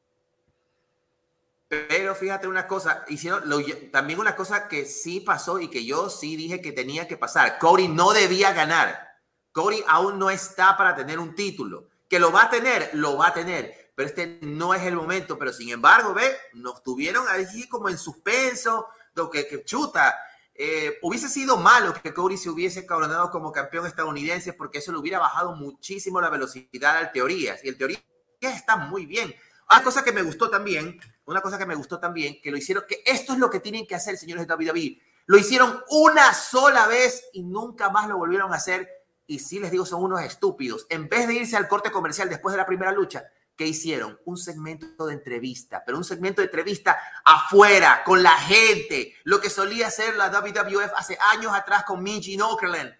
[1.68, 3.42] Pero fíjate una cosa, hicieron
[3.90, 7.58] también una cosa que sí pasó y que yo sí dije que tenía que pasar.
[7.58, 9.16] Cody no debía ganar.
[9.52, 11.88] Cody aún no está para tener un título.
[12.10, 15.38] Que lo va a tener, lo va a tener pero este no es el momento.
[15.38, 20.18] Pero sin embargo, ve, nos tuvieron allí como en suspenso, lo que, que chuta.
[20.64, 24.98] Eh, hubiese sido malo que Cody se hubiese coronado como campeón estadounidense porque eso le
[24.98, 27.64] hubiera bajado muchísimo la velocidad al teorías.
[27.64, 27.98] Y el teoría
[28.40, 29.34] está muy bien.
[29.68, 32.84] Una cosa que me gustó también, una cosa que me gustó también, que lo hicieron,
[32.88, 35.02] que esto es lo que tienen que hacer, señores de WWE.
[35.26, 38.88] Lo hicieron una sola vez y nunca más lo volvieron a hacer.
[39.26, 40.86] Y sí les digo, son unos estúpidos.
[40.90, 43.24] En vez de irse al corte comercial después de la primera lucha,
[43.56, 44.18] ¿qué hicieron?
[44.24, 49.50] Un segmento de entrevista, pero un segmento de entrevista afuera, con la gente, lo que
[49.50, 52.92] solía hacer la WWF hace años atrás con Minji Okerlund,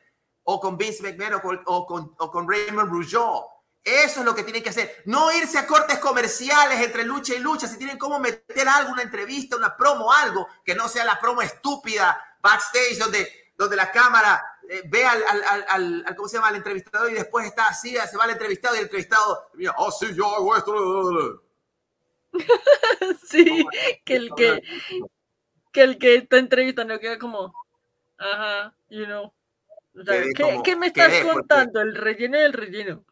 [0.45, 1.35] o con Vince McMahon,
[1.67, 3.47] o con, o con, Raymond Rougeau.
[3.85, 5.03] Eso es lo que tienen que hacer.
[5.07, 7.67] No irse a cortes comerciales entre lucha y lucha.
[7.67, 11.43] Si tienen cómo meter algo, una entrevista, una promo, algo que no sea la promo
[11.43, 15.23] estúpida backstage donde, donde la cámara eh, ve al,
[15.69, 16.49] al, al, ¿cómo se llama?
[16.49, 19.91] Al entrevistador y después está así, se va al entrevistado y el entrevistado, mira, oh,
[19.91, 21.43] sí, yo hago esto.
[23.29, 23.67] sí,
[24.03, 24.63] que el que,
[25.73, 27.53] que el que está entrevistando queda como,
[28.17, 29.31] ajá, you know.
[30.35, 31.83] ¿qué, ¿qué, me estás contando?
[31.83, 33.05] El relleno del relleno.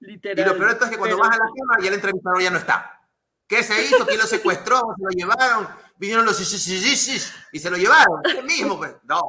[0.00, 0.46] Literal.
[0.46, 2.58] Y lo peor es que cuando vas a la cámara ya el entrevistador ya no
[2.58, 3.00] está.
[3.46, 4.04] ¿Qué se hizo?
[4.04, 4.82] ¿Quién lo secuestró?
[4.98, 5.66] ¿Se lo llevaron?
[5.96, 8.20] Vinieron los y se lo llevaron.
[8.24, 8.94] El mismo, pues.
[9.04, 9.22] No.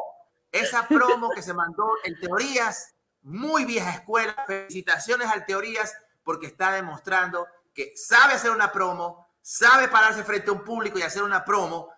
[0.56, 4.36] Esa promo que se mandó en teorías, muy vieja escuela.
[4.48, 10.54] Felicitaciones al teorías porque está demostrando que sabe hacer una promo, sabe pararse frente a
[10.54, 11.92] un público y hacer una promo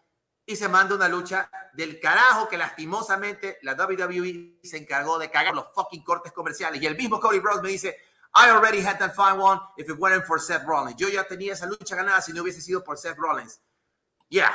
[0.43, 5.53] y se manda una lucha del carajo que lastimosamente la WWE se encargó de cagar
[5.53, 6.81] los fucking cortes comerciales.
[6.81, 7.95] Y el mismo Cody Rhodes me dice,
[8.33, 10.95] I already had that fine one if it wasn't for Seth Rollins.
[10.97, 13.61] Yo ya tenía esa lucha ganada si no hubiese sido por Seth Rollins.
[14.29, 14.51] Yeah,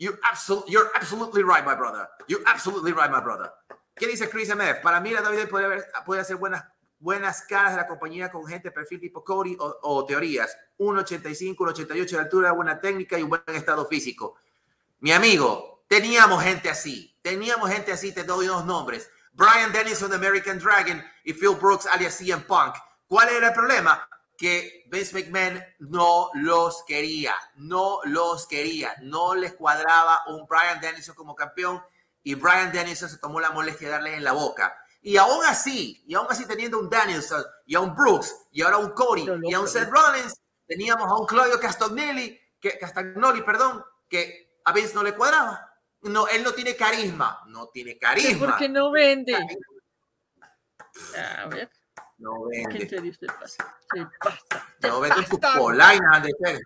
[0.00, 2.08] You absolutely, you're absolutely right, my brother.
[2.26, 3.52] You're absolutely right, my brother.
[3.94, 4.80] ¿Qué dice Chris MF?
[4.82, 6.64] Para mí la WWE puede, puede hacer buenas,
[6.98, 10.56] buenas caras de la compañía con gente de perfil tipo Cody o, o teorías.
[10.78, 14.36] 1.85, 1.88 de altura, buena técnica y un buen estado físico.
[15.00, 17.14] Mi amigo, teníamos gente así.
[17.20, 19.10] Teníamos gente así, te doy unos nombres.
[19.32, 22.74] Brian Dennison de American Dragon y Phil Brooks alias CM Punk.
[23.06, 24.08] ¿Cuál era el problema?
[24.40, 31.14] Que Vince McMahon no los quería, no los quería, no les cuadraba un Brian Dennison
[31.14, 31.82] como campeón
[32.22, 34.74] y Brian Dennison se tomó la molestia de darle en la boca.
[35.02, 38.78] Y aún así, y aún así teniendo un Danielson y a un Brooks y ahora
[38.78, 43.84] un Cody y a un Seth Rollins, teníamos a un Claudio Castagnoli, que, Castagnoli, perdón,
[44.08, 45.70] que a Vince no le cuadraba.
[46.00, 48.46] No, él no tiene carisma, no tiene carisma.
[48.52, 49.36] Porque no vende.
[51.14, 51.70] A ver.
[52.20, 52.88] No vende.
[54.82, 56.60] No vende tus polainas de.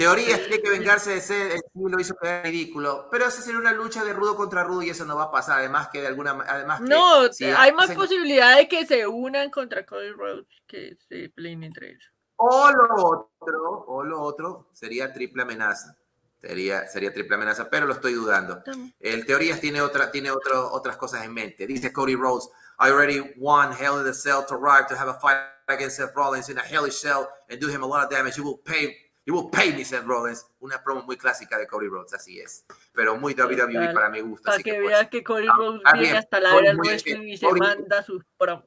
[0.00, 3.72] Teorías tiene que vengarse de ser, el lo hizo quedar ridículo, pero esa sería una
[3.72, 6.30] lucha de rudo contra rudo y eso no va a pasar, además que de alguna
[6.48, 7.28] además No,
[7.58, 12.10] hay más posibilidad de que se unan contra Cody Rhodes que se peleen entre ellos.
[12.36, 15.94] O lo otro, o lo otro sería triple amenaza.
[16.40, 18.62] Sería, sería triple amenaza, pero lo estoy dudando.
[18.98, 21.66] El Teorías tiene, otra, tiene otro, otras cosas en mente.
[21.66, 22.48] Dice Cody Rhodes,
[22.80, 25.36] I already won Hell in the Cell to arrive to have a fight
[25.68, 28.38] against Seth Rollins in a hellish cell and do him a lot of damage.
[28.38, 28.96] You will pay,
[29.26, 30.46] you will pay me, Seth Rollins.
[30.62, 32.64] Una promo muy clásica de Cody Rhodes, así es.
[32.94, 34.44] Pero muy WWE para mi gusto.
[34.44, 38.02] Para que, que veas que Cody Rhodes viene hasta la hora del y se manda
[38.02, 38.64] sus promos.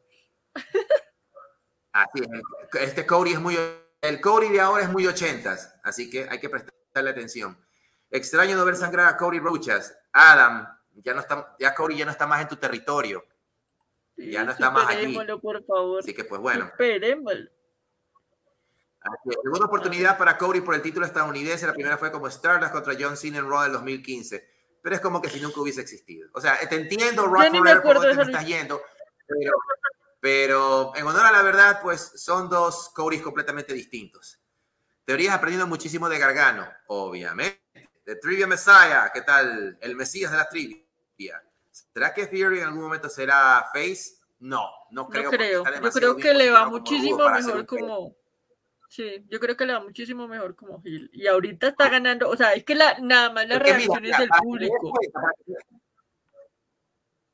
[1.92, 2.82] Así es.
[2.82, 3.58] Este Cody es muy.
[4.02, 7.58] El Cody de ahora es muy ochentas, así que hay que prestarle atención.
[8.12, 9.96] Extraño no ver sangrar a Cody Rochas.
[10.12, 13.24] Adam, ya no está, ya Cody ya no está más en tu territorio
[14.18, 15.18] ya no está más aquí.
[15.42, 16.00] por favor.
[16.00, 16.66] Así que pues bueno.
[16.66, 17.50] Esperémoslo.
[19.44, 21.68] segunda oportunidad para Cody por el título estadounidense.
[21.68, 24.54] La primera fue como Stardust contra John Cena en Raw del 2015.
[24.82, 26.30] Pero es como que si nunca hubiese existido.
[26.34, 28.82] O sea, te entiendo, Rock Forever, por donde me estás yendo.
[30.20, 34.40] Pero, en honor a la verdad, pues son dos Codys completamente distintos.
[35.06, 37.62] Teorías aprendiendo muchísimo de Gargano, obviamente.
[38.06, 39.78] De Trivia Messiah, ¿qué tal?
[39.82, 41.44] El Mesías de la trivia.
[41.74, 44.18] ¿Será que Theory en algún momento será face?
[44.40, 45.24] No, no creo.
[45.24, 45.64] No creo.
[45.64, 48.16] Yo creo que le va muchísimo mejor como.
[48.90, 51.10] Sí, yo creo que le va muchísimo mejor como Gil.
[51.14, 54.94] Y ahorita está ganando, o sea, es que la, nada más las reacciones del público.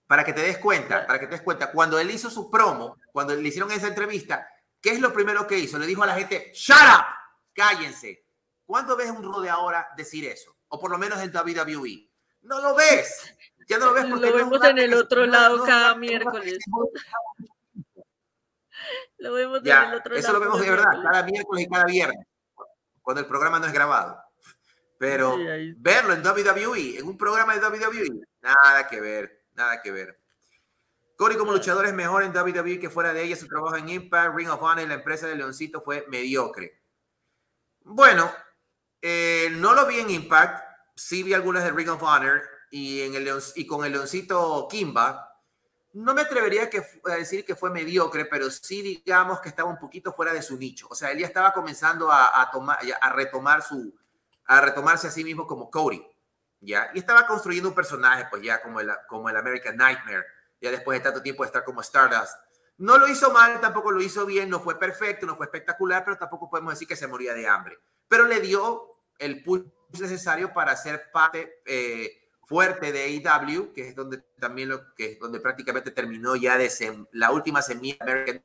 [0.07, 2.97] Para que te des cuenta, para que te des cuenta, cuando él hizo su promo,
[3.11, 4.47] cuando le hicieron esa entrevista,
[4.79, 5.77] ¿qué es lo primero que hizo?
[5.77, 7.05] Le dijo a la gente, ¡Shut up!
[7.53, 8.25] ¡Cállense!
[8.65, 10.55] ¿Cuándo ves un Rode ahora decir eso?
[10.69, 12.09] O por lo menos en WWE.
[12.43, 13.35] No lo ves.
[13.69, 16.57] Ya no lo ves porque lo vemos en el otro lado cada miércoles.
[19.19, 21.83] Lo vemos ya, en el otro eso lo vemos de verdad, cada miércoles y cada
[21.83, 22.25] viernes,
[23.01, 24.17] cuando el programa no es grabado.
[24.97, 25.37] Pero
[25.77, 30.19] verlo en WWE, en un programa de WWE, nada que ver, nada que ver.
[31.17, 33.35] Corey como luchador es mejor en WWE que fuera de ella.
[33.35, 36.81] Su trabajo en Impact, Ring of Honor y la empresa de Leoncito fue mediocre.
[37.81, 38.31] Bueno,
[39.01, 40.63] eh, no lo vi en Impact.
[40.95, 42.41] Sí vi algunas de Ring of Honor
[42.71, 45.29] y, en el y con el Leoncito Kimba
[45.93, 46.69] no me atrevería
[47.05, 50.57] a decir que fue mediocre, pero sí digamos que estaba un poquito fuera de su
[50.57, 50.87] nicho.
[50.89, 53.93] O sea, él ya estaba comenzando a, tomar, a, retomar su,
[54.45, 56.05] a retomarse a sí mismo como Cody,
[56.59, 56.91] ¿ya?
[56.93, 60.25] Y estaba construyendo un personaje, pues ya como el, como el American Nightmare,
[60.61, 62.35] ya después de tanto tiempo de estar como Stardust.
[62.77, 66.17] No lo hizo mal, tampoco lo hizo bien, no fue perfecto, no fue espectacular, pero
[66.17, 67.79] tampoco podemos decir que se moría de hambre.
[68.07, 69.63] Pero le dio el push
[69.99, 71.61] necesario para ser parte...
[71.65, 72.18] Eh,
[72.49, 76.67] fuerte de AEW, que es donde también lo que es donde prácticamente terminó ya de
[77.11, 78.43] la última semilla American.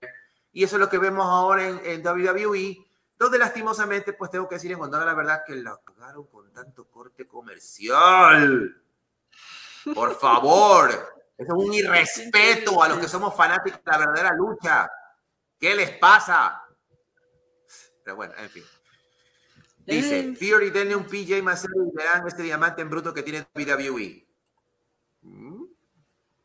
[0.53, 2.87] Y eso es lo que vemos ahora en, en, WWE,
[3.19, 6.53] donde lastimosamente, pues tengo que decir en cuanto a la verdad que la cagaron con
[6.53, 8.77] tanto corte comercial.
[9.95, 10.91] Por favor,
[11.39, 14.91] eso es un irrespeto a los que somos fanáticos de la verdadera lucha.
[15.59, 16.63] ¿Qué les pasa?
[18.05, 18.65] Pero bueno, en fin.
[19.87, 24.27] Dice, Fury, denle un PJ Marcelo y verán este diamante en bruto que tiene WWE.
[25.23, 25.65] Mm,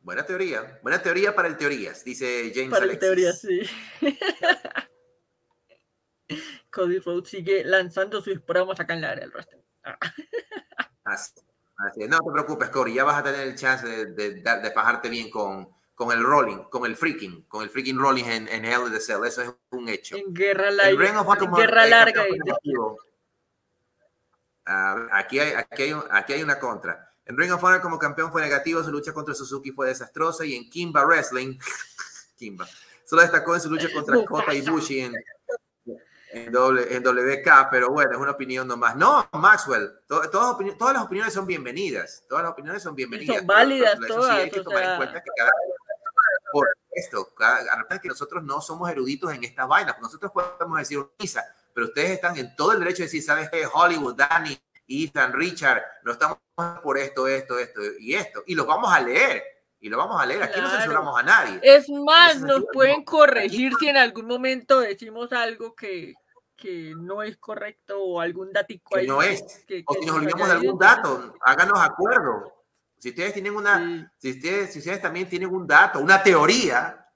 [0.01, 0.79] buena teoría.
[0.83, 3.61] Buena teoría para el teorías, dice James Para el teorías, sí.
[6.71, 9.63] Cody Rhodes sigue lanzando sus promos acá en la área del roster.
[9.83, 9.97] Ah.
[11.05, 11.33] así,
[12.07, 15.31] No te preocupes, Cody, ya vas a tener el chance de, de, de, fajarte bien
[15.31, 18.93] con, con el rolling, con el freaking, con el freaking rolling en, en Hell in
[18.93, 19.25] the Cell.
[19.25, 20.17] Eso es un hecho.
[20.17, 20.97] En guerra, en
[21.55, 22.25] guerra larga.
[24.69, 27.11] Y aquí, hay, aquí, hay, aquí hay una contra.
[27.25, 30.55] En Ring of Honor como campeón fue negativo, su lucha contra Suzuki fue desastrosa y
[30.55, 31.57] en Kimba Wrestling,
[32.37, 32.67] Kimba,
[33.05, 35.13] solo destacó en su lucha contra Kota Ibushi en,
[36.31, 38.95] en, doble, en WK, pero bueno, es una opinión nomás.
[38.95, 43.37] No, Maxwell, todas, todas las opiniones son bienvenidas, todas las opiniones son bienvenidas.
[43.37, 44.31] Son válidas todas.
[44.31, 45.51] hay que tomar en cuenta que cada
[46.51, 47.33] por esto,
[48.01, 51.43] que nosotros no somos eruditos en esta vaina, nosotros podemos decir misa,
[51.79, 53.65] pero ustedes están en todo el derecho de decir, ¿sabes qué?
[53.65, 56.37] Hollywood, Danny, Ethan, Richard, no estamos
[56.83, 58.43] por esto, esto, esto y esto.
[58.47, 59.41] Y los vamos a leer.
[59.79, 60.43] Y lo vamos a leer.
[60.43, 61.57] Aquí no censuramos a nadie.
[61.63, 66.15] Es más, nos pueden corregir si en algún momento decimos algo que,
[66.57, 69.41] que no es correcto o algún datico que no es.
[69.85, 72.65] o si nos olvidamos de algún dato, háganos acuerdo.
[72.97, 77.07] Si ustedes tienen una, si, ustedes, si ustedes también tienen un dato, una teoría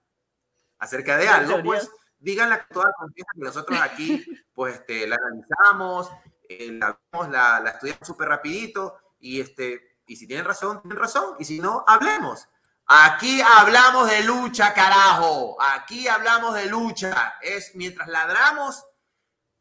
[0.80, 1.91] acerca de algo, pues
[2.24, 6.10] díganla con toda confianza que nosotros aquí pues este, la analizamos,
[6.50, 6.98] eh, la,
[7.30, 11.60] la, la, estudiamos súper rapidito y, este, y si tienen razón, tienen razón, y si
[11.60, 12.48] no, hablemos.
[12.86, 15.58] Aquí hablamos de lucha, carajo.
[15.62, 17.36] Aquí hablamos de lucha.
[17.41, 18.84] Es mientras ladramos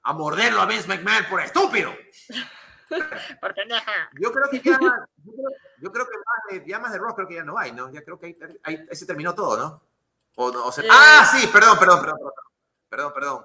[0.02, 1.92] a morderlo a Vince McMahon por estúpido.
[4.20, 4.78] yo creo que ya,
[5.80, 7.90] yo creo, que más de, ya más de rock creo que ya no hay, ¿no?
[7.90, 9.82] Ya creo que ahí, ahí, se terminó todo, ¿no?
[10.34, 12.32] O, o sea, ah, sí, perdón, perdón, perdón, perdón,
[13.12, 13.44] perdón.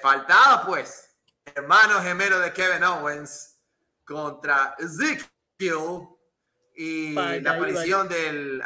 [0.00, 1.16] Faltaba pues,
[1.54, 3.58] hermano gemelo de Kevin Owens
[4.04, 6.08] contra Ezekiel
[6.74, 8.62] y la aparición del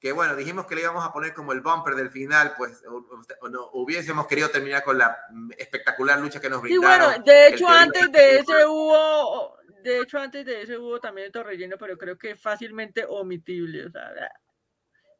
[0.00, 3.70] que bueno, dijimos que le íbamos a poner como el bumper del final, pues no,
[3.74, 5.18] hubiésemos querido terminar con la
[5.58, 7.02] espectacular lucha que nos brindaron.
[7.02, 11.28] Y bueno, de hecho antes de ese hubo, de hecho antes de ese hubo también
[11.28, 14.10] otro relleno, pero creo que fácilmente omitible, o sea,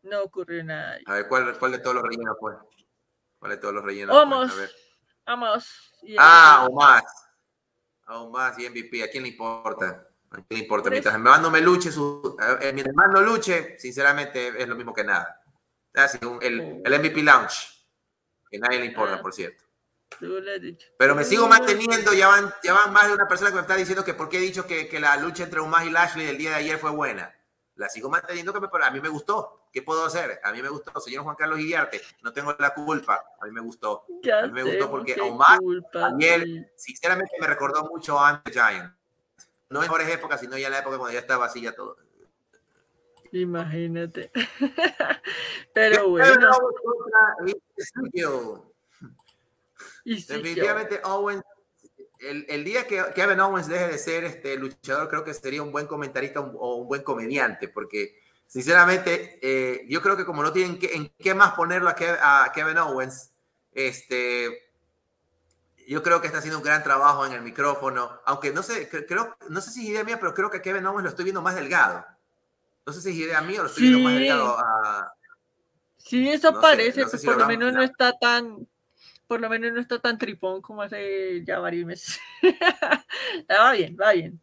[0.03, 0.99] no ocurrió nada.
[1.05, 2.55] A ver, ¿cuál, cuál de todos los rellenos fue?
[3.41, 4.15] ¿Cuál de todos los rellenos?
[4.15, 4.53] Vamos,
[5.27, 5.93] vamos.
[6.19, 7.03] Ah, o más.
[8.05, 9.03] Aún más y MVP.
[9.03, 10.07] ¿A quién le importa?
[10.31, 10.91] ¿A quién le importa?
[10.91, 15.05] Mientras mi hermano me luche, su, eh, mientras no luche, sinceramente es lo mismo que
[15.05, 15.41] nada.
[16.41, 17.87] El, el MVP Launch,
[18.51, 19.23] que nadie le importa, ah.
[19.23, 19.65] por cierto.
[20.99, 23.77] Pero me sigo manteniendo, ya van, ya van más de una persona que me está
[23.77, 26.37] diciendo que por qué he dicho que, que la lucha entre Umar y Lashley el
[26.37, 27.35] día de ayer fue buena.
[27.81, 29.63] La sigo manteniendo, pero a mí me gustó.
[29.73, 30.39] ¿Qué puedo hacer?
[30.45, 31.01] A mí me gustó.
[31.01, 33.25] Señor Juan Carlos Iriarte, no tengo la culpa.
[33.41, 34.05] A mí me gustó.
[34.31, 35.59] a mí me gustó porque Omar,
[35.91, 38.95] Daniel, sinceramente me recordó mucho a Giant.
[39.71, 41.97] No en mejores épocas, sino ya en la época cuando ya estaba así ya todo.
[43.33, 44.31] Imagínate.
[45.73, 46.51] pero bueno.
[50.05, 51.43] Definitivamente Owens
[52.21, 55.87] el, día que Kevin Owens deje de ser este luchador, creo que sería un buen
[55.87, 60.95] comentarista o un buen comediante, porque sinceramente, eh, yo creo que como no tienen que,
[60.95, 63.31] en qué más ponerlo a, Kevin Owens,
[63.73, 64.71] este,
[65.87, 69.37] yo creo que está haciendo un gran trabajo en el micrófono, aunque no sé, creo,
[69.49, 71.55] no sé si es idea mía, pero creo que Kevin Owens lo estoy viendo más
[71.55, 72.05] delgado.
[72.85, 74.59] No sé si es idea mía o lo estoy viendo más delgado.
[75.97, 78.67] sí, eso parece, pues por lo menos no está tan
[79.31, 82.19] por lo menos no está tan tripón como hace ya varios meses.
[83.49, 84.41] va bien, va bien.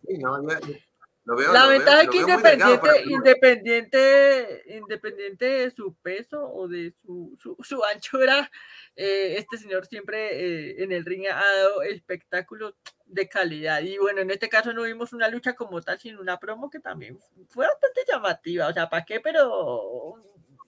[1.25, 8.49] la ventaja es que independiente, independiente, independiente de su peso o de su, su, anchura,
[8.95, 13.81] eh, este señor siempre eh, en el ring ha dado espectáculos de calidad.
[13.81, 16.79] Y bueno, en este caso no vimos una lucha como tal, sino una promo que
[16.79, 17.19] también
[17.49, 18.67] fue bastante llamativa.
[18.69, 19.19] O sea, ¿para qué?
[19.19, 20.15] Pero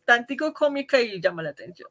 [0.04, 1.90] tantico cómica y llama la atención.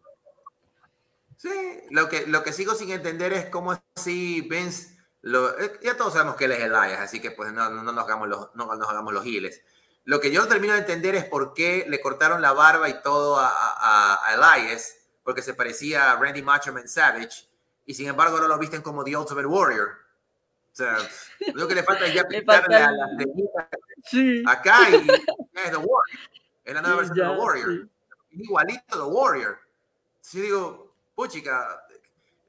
[1.39, 5.97] Sí, lo que, lo que sigo sin entender es cómo así Vince, lo, eh, ya
[5.97, 8.67] todos sabemos que él es Elias, así que pues no, no, nos, hagamos los, no
[8.75, 9.63] nos hagamos los giles.
[10.05, 13.03] Lo que yo no termino de entender es por qué le cortaron la barba y
[13.03, 17.49] todo a, a, Elias, porque se parecía a Randy Macho Man Savage,
[17.87, 19.91] y sin embargo ahora lo visten como The Ultimate Warrior.
[20.73, 20.97] O sea,
[21.55, 23.07] lo que le falta es ya pintarle a la
[24.05, 24.43] sí.
[24.45, 26.19] acá y es The Warrior.
[26.65, 27.89] Es la nueva versión de The Warrior.
[28.31, 29.59] Igualito The Warrior.
[30.21, 30.88] Sí, digo,
[31.19, 31.85] puchica,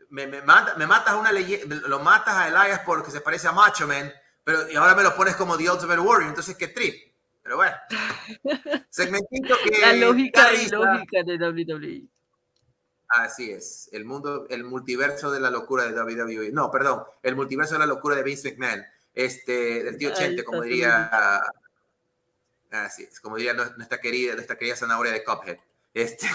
[0.09, 3.87] me, me, me matas una leyenda, lo matas a Elias porque se parece a Macho
[3.87, 4.13] Man,
[4.43, 6.93] pero y ahora me lo pones como The Ultimate Warrior, entonces qué trip.
[7.41, 7.75] Pero bueno,
[8.91, 9.79] segmentito que.
[9.79, 12.03] La lógica y lógica de WWE.
[13.07, 16.51] Así es, el mundo, el multiverso de la locura de WWE.
[16.51, 18.85] No, perdón, el multiverso de la locura de Vince McMahon,
[19.15, 21.41] este, del tío Chente, como diría,
[22.69, 25.57] así es, como diría nuestra querida, nuestra querida zanahoria de Cuphead.
[25.91, 26.27] Este.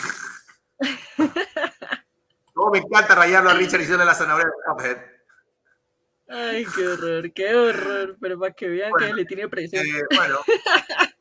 [2.54, 4.46] No, me encanta rayarlo a Richard y de la zanahoria
[4.78, 5.14] de.
[6.28, 8.16] Ay, qué horror, qué horror.
[8.20, 9.84] Pero para que vean que le tiene presión.
[9.86, 10.38] Eh, bueno.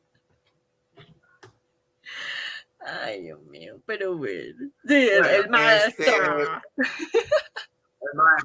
[2.86, 4.70] Ay, Dios mío, pero bueno.
[4.86, 6.04] Sí, el, maestro.
[6.04, 6.16] Este,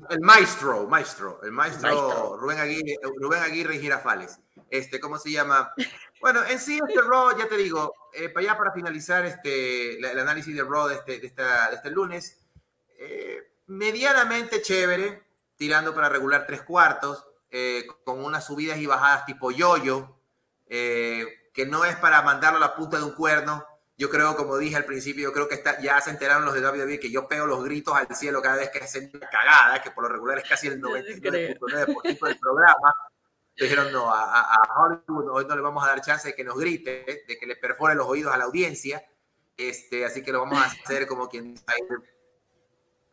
[0.09, 4.39] el, maestro, maestro, el maestro, Rubén Aguirre, Rubén Aguirre y Girafales.
[4.69, 5.73] Este, ¿cómo se llama?
[6.21, 10.19] Bueno, en sí, este Raw, ya te digo, eh, para allá para finalizar este, el
[10.19, 12.39] análisis de Raw de este, de, esta, de este lunes,
[12.99, 15.23] eh, medianamente chévere,
[15.55, 20.17] tirando para regular tres cuartos, eh, con unas subidas y bajadas tipo yoyo,
[20.67, 23.65] eh, que no es para mandarlo a la punta de un cuerno.
[23.97, 26.61] Yo creo, como dije al principio, yo creo que está, ya se enteraron los de
[26.61, 29.91] WWE que yo pego los gritos al cielo cada vez que hacen una cagada, que
[29.91, 32.93] por lo regular es casi el 99.9% del programa.
[33.55, 37.23] Dijeron, no, a, Hollywood hoy no le vamos a dar chance de que nos grite,
[37.27, 39.05] de que le perfore los oídos a la audiencia.
[39.57, 41.55] Este, así que lo vamos a hacer como quien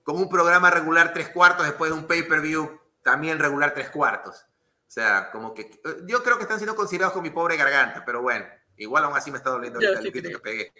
[0.06, 4.36] con un programa regular tres cuartos después de un pay-per-view también regular tres cuartos.
[4.36, 8.04] O sea, como que eh, yo creo que están siendo considerados con mi pobre garganta,
[8.06, 8.46] pero bueno,
[8.76, 10.72] igual aún así me está doliendo el grito que pegué.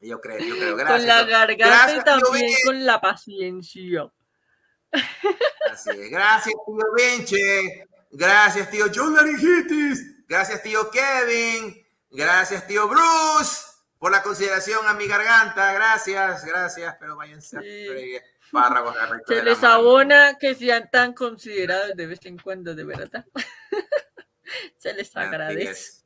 [0.00, 0.76] Yo creo, yo creo.
[0.76, 0.98] Gracias.
[0.98, 4.10] Con la garganta y también con la paciencia.
[5.70, 6.10] Así es.
[6.10, 7.88] Gracias, tío Vinche.
[8.10, 10.26] Gracias, tío John Larigitis.
[10.26, 11.80] Gracias, tío Kevin.
[12.10, 13.73] Gracias, tío Bruce
[14.04, 15.72] por la consideración a mi garganta.
[15.72, 18.18] Gracias, gracias, pero váyanse sí.
[19.26, 23.24] Se les abona que sean tan considerados de vez en cuando, de verdad.
[24.76, 26.02] Se les agradece.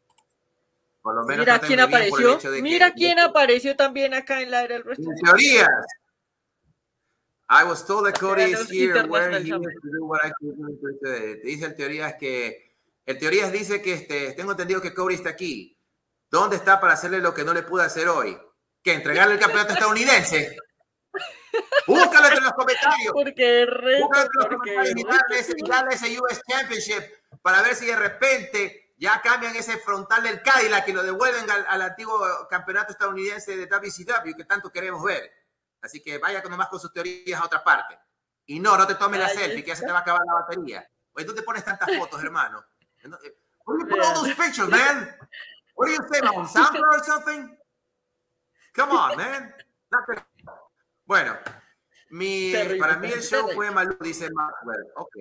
[1.26, 2.38] Mira quién apareció.
[2.62, 4.84] Mira quién apareció también acá en la era del
[5.20, 5.68] Teorías.
[7.50, 11.34] I was told that Cody is here where he to do what I could do
[11.42, 12.76] Dice el teorías que
[13.06, 15.77] el teorías dice que este, tengo entendido que Cody está aquí.
[16.30, 18.38] ¿Dónde está para hacerle lo que no le pude hacer hoy?
[18.82, 20.56] ¿Que entregarle el campeonato estadounidense?
[21.86, 23.12] Búscalo entre los comentarios.
[23.12, 23.66] Porque
[24.00, 24.94] Búscalo entre los comentarios
[25.56, 27.02] y darle ese, US Championship
[27.42, 31.82] para ver si de repente ya cambian ese frontal del Cadillac y lo devuelven al,
[31.82, 35.32] antiguo campeonato estadounidense de WCW que tanto queremos ver.
[35.80, 37.98] Así que vaya con nomás con sus teorías a otra parte.
[38.46, 40.40] Y no, no te tomes la selfie, que ya se te va a acabar la
[40.40, 40.88] batería.
[41.12, 42.64] Oye, tú te pones tantas fotos, hermano.
[43.02, 45.14] You put all those pictures, man?
[45.78, 47.56] What do you say, on SoundCloud or something?
[48.74, 49.55] Come on, man.
[51.06, 51.38] Bueno,
[52.10, 54.86] mi, para mí el show fue malo, dice Maxwell.
[54.96, 55.14] Ok.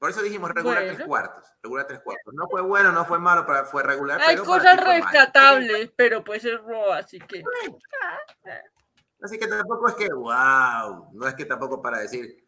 [0.00, 1.48] Por eso dijimos regular tres cuartos.
[1.62, 2.34] Regular tres cuartos.
[2.34, 4.20] No fue bueno, no fue malo, pero fue regular.
[4.20, 7.44] Hay cosas rescatables, pero pues es Raw, así que.
[9.22, 12.44] Así que tampoco es que, wow, no es que tampoco para decir,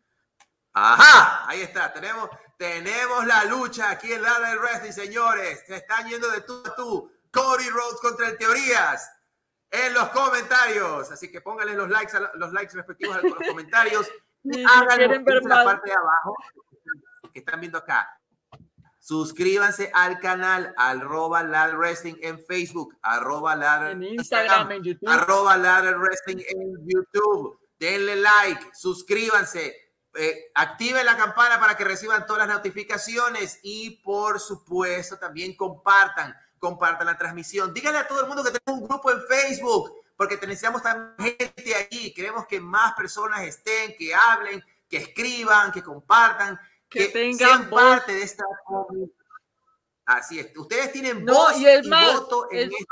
[0.73, 2.29] ajá, ahí está, tenemos,
[2.59, 5.63] tenemos la lucha aquí en la del Wrestling, señores.
[5.67, 7.18] Se están yendo de tú a tú.
[7.31, 9.11] Cody Rhodes contra el Teorías
[9.71, 11.11] en los comentarios.
[11.11, 14.09] Así que pónganle los likes, los likes respectivos a los comentarios.
[14.69, 16.35] Háganlo en la parte de abajo
[17.33, 18.09] que están viendo acá.
[19.09, 25.09] Suscríbanse al canal arroba Ladder Wrestling en Facebook, arroba Ladder en Instagram, en YouTube.
[25.09, 27.59] arroba Ladder Wrestling en YouTube.
[27.79, 34.41] Denle like, suscríbanse, eh, activen la campana para que reciban todas las notificaciones y por
[34.41, 37.73] supuesto también compartan, compartan la transmisión.
[37.73, 41.75] Díganle a todo el mundo que tenemos un grupo en Facebook porque necesitamos también gente
[41.75, 42.13] allí.
[42.13, 46.59] Queremos que más personas estén, que hablen, que escriban, que compartan,
[46.89, 49.09] que, tengan parte de esta comunidad.
[50.05, 50.57] Así es.
[50.57, 52.85] Ustedes tienen voz y, voto en este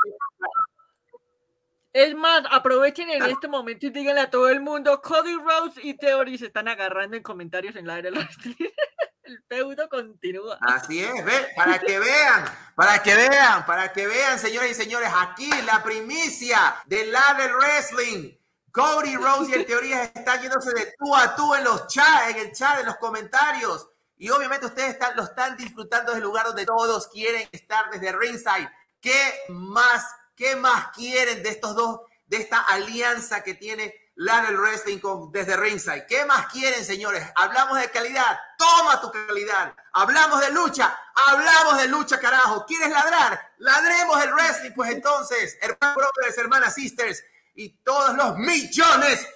[1.97, 5.95] es más, aprovechen en este momento y díganle a todo el mundo, Cody Rose y
[5.95, 8.11] Theory se están agarrando en comentarios en la área
[9.27, 10.57] El feudo continúa.
[10.61, 11.47] Así es, ¿ve?
[11.55, 12.45] para que vean,
[12.75, 18.33] para que vean, para que vean, señores y señores, aquí la primicia del Ladder Wrestling.
[18.71, 22.37] Cody Rose y el Teoría están yéndose de tú a tú en los chats, en
[22.37, 23.89] el chat, en los comentarios.
[24.17, 28.69] Y obviamente ustedes están, lo están disfrutando del lugar donde todos quieren estar desde ringside.
[29.01, 30.05] ¿Qué más
[30.37, 35.55] ¿Qué más quieren de estos dos, de esta alianza que tiene Ladder Wrestling con, desde
[35.55, 36.05] Ringside?
[36.07, 37.23] ¿Qué más quieren, señores?
[37.35, 39.75] Hablamos de calidad, toma tu calidad.
[39.93, 42.65] Hablamos de lucha, hablamos de lucha, carajo.
[42.65, 43.53] ¿Quieres ladrar?
[43.59, 47.23] Ladremos el wrestling, pues entonces, hermanos, brothers, hermanas, sisters
[47.55, 49.27] y todos los millones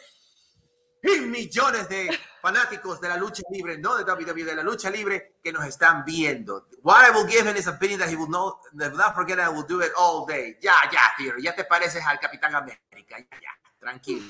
[1.04, 5.38] y millones de fanáticos de la lucha libre, no de WWE, de la lucha libre
[5.44, 6.68] que nos están viendo.
[6.84, 9.50] What I will give him is a opinion that he will not, not forget I
[9.50, 10.58] will do it all day.
[10.62, 14.24] Ya, ya, Theory, ya te pareces al Capitán América, ya, ya, tranquilo.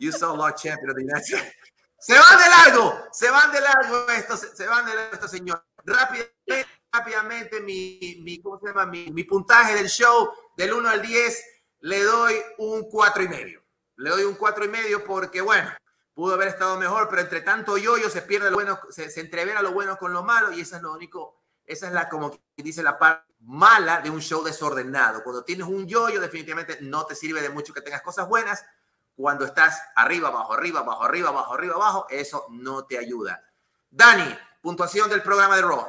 [0.00, 1.52] You saw Lord Champion of the United.
[1.98, 5.62] Se van de largo, se van de largo estos, se van de largo estos señores.
[5.84, 8.86] Rápidamente, rápidamente mi, mi, ¿cómo se llama?
[8.86, 11.44] Mi, mi puntaje del show del 1 al 10
[11.80, 13.64] le doy un 4 y medio.
[13.96, 15.70] Le doy un 4 y medio porque, bueno,
[16.14, 19.62] pudo haber estado mejor, pero entre tanto yo-yo se pierde lo bueno, se, se entrevera
[19.62, 22.82] lo bueno con lo malo y esa es lo único, esa es la, como dice
[22.82, 25.22] la parte mala de un show desordenado.
[25.22, 28.64] Cuando tienes un yo-yo, definitivamente no te sirve de mucho que tengas cosas buenas.
[29.14, 33.44] Cuando estás arriba, abajo, arriba, abajo, arriba, abajo, arriba, abajo, eso no te ayuda.
[33.90, 35.86] Dani, puntuación del programa de Raw.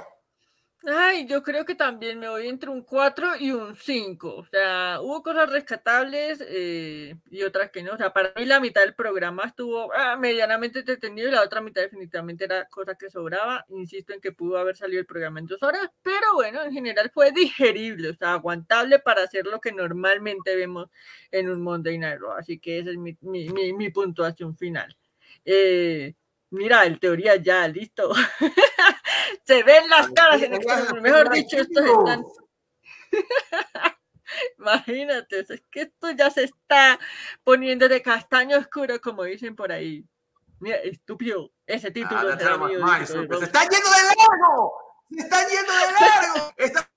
[0.88, 4.36] Ay, yo creo que también me voy entre un 4 y un 5.
[4.36, 7.94] O sea, hubo cosas rescatables eh, y otras que no.
[7.94, 11.60] O sea, para mí la mitad del programa estuvo ah, medianamente entretenido y la otra
[11.62, 13.66] mitad definitivamente era cosa que sobraba.
[13.70, 17.10] Insisto en que pudo haber salido el programa en dos horas, pero bueno, en general
[17.12, 20.90] fue digerible, o sea, aguantable para hacer lo que normalmente vemos
[21.32, 22.34] en un Monday Night Raw.
[22.34, 24.95] Así que esa es mi, mi, mi, mi puntuación final.
[25.45, 26.14] Eh,
[26.52, 28.12] Mira, en teoría ya, listo.
[29.43, 30.52] Se ven las caras en
[31.02, 32.23] mejor dicho, estos están.
[34.57, 36.99] Imagínate, es que esto ya se está
[37.43, 40.03] poniendo de castaño oscuro, como dicen por ahí.
[40.60, 42.19] Mira, estúpido, ese título.
[42.19, 44.73] Ah, se está yendo de largo,
[45.10, 46.53] se está yendo de largo.
[46.57, 46.89] Está...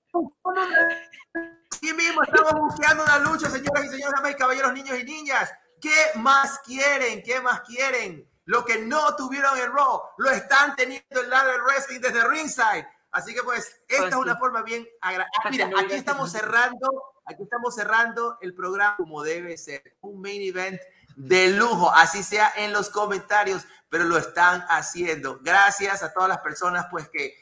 [1.81, 5.51] Mismo estamos buscando una lucha, señoras y señores, caballeros, niños y niñas.
[5.81, 7.21] ¿Qué más quieren?
[7.23, 8.27] ¿Qué más quieren?
[8.49, 12.87] Lo que no tuvieron en Raw, lo están teniendo en Ladder Wrestling desde ringside.
[13.11, 15.31] Así que pues, esta es una forma bien agradable.
[15.43, 19.95] Ah, mira, aquí estamos cerrando, aquí estamos cerrando el programa como debe ser.
[20.01, 20.81] Un main event
[21.15, 25.37] de lujo, así sea en los comentarios, pero lo están haciendo.
[25.43, 27.35] Gracias a todas las personas pues que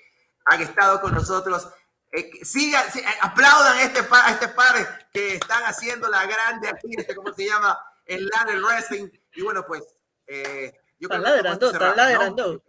[0.44, 1.70] han estado con nosotros.
[2.12, 6.90] Eh, sigan, eh, aplaudan a este, a este par que están haciendo la grande aquí,
[6.98, 7.80] este, ¿cómo se llama?
[8.06, 9.08] El Ladder Wrestling.
[9.36, 9.84] Y bueno, pues
[10.28, 12.64] eh, están ladrando, están ladrando.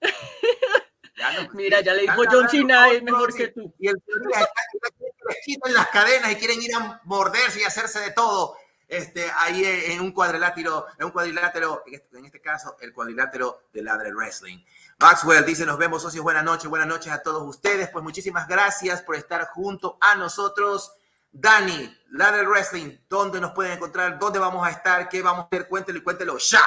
[1.54, 3.74] Mira, ya le dijo John Cena es mejor que tú.
[3.78, 3.96] Y el
[5.28, 8.56] les quitan las cadenas y quieren ir a morderse y hacerse de todo.
[8.86, 14.14] Este, ahí en un cuadrilátero, en un cuadrilátero, en este, caso, el cuadrilátero de Ladre
[14.14, 14.64] Wrestling.
[14.98, 17.90] Maxwell dice, nos vemos socios, buenas noches, buenas noches a todos ustedes.
[17.90, 20.92] Pues muchísimas gracias por estar junto a nosotros.
[21.30, 24.18] Dani, Ladre Wrestling, ¿dónde nos pueden encontrar?
[24.18, 25.06] ¿Dónde vamos a estar?
[25.10, 25.68] ¿Qué vamos a hacer?
[25.68, 26.62] Cuéntelo y cuéntelo ya.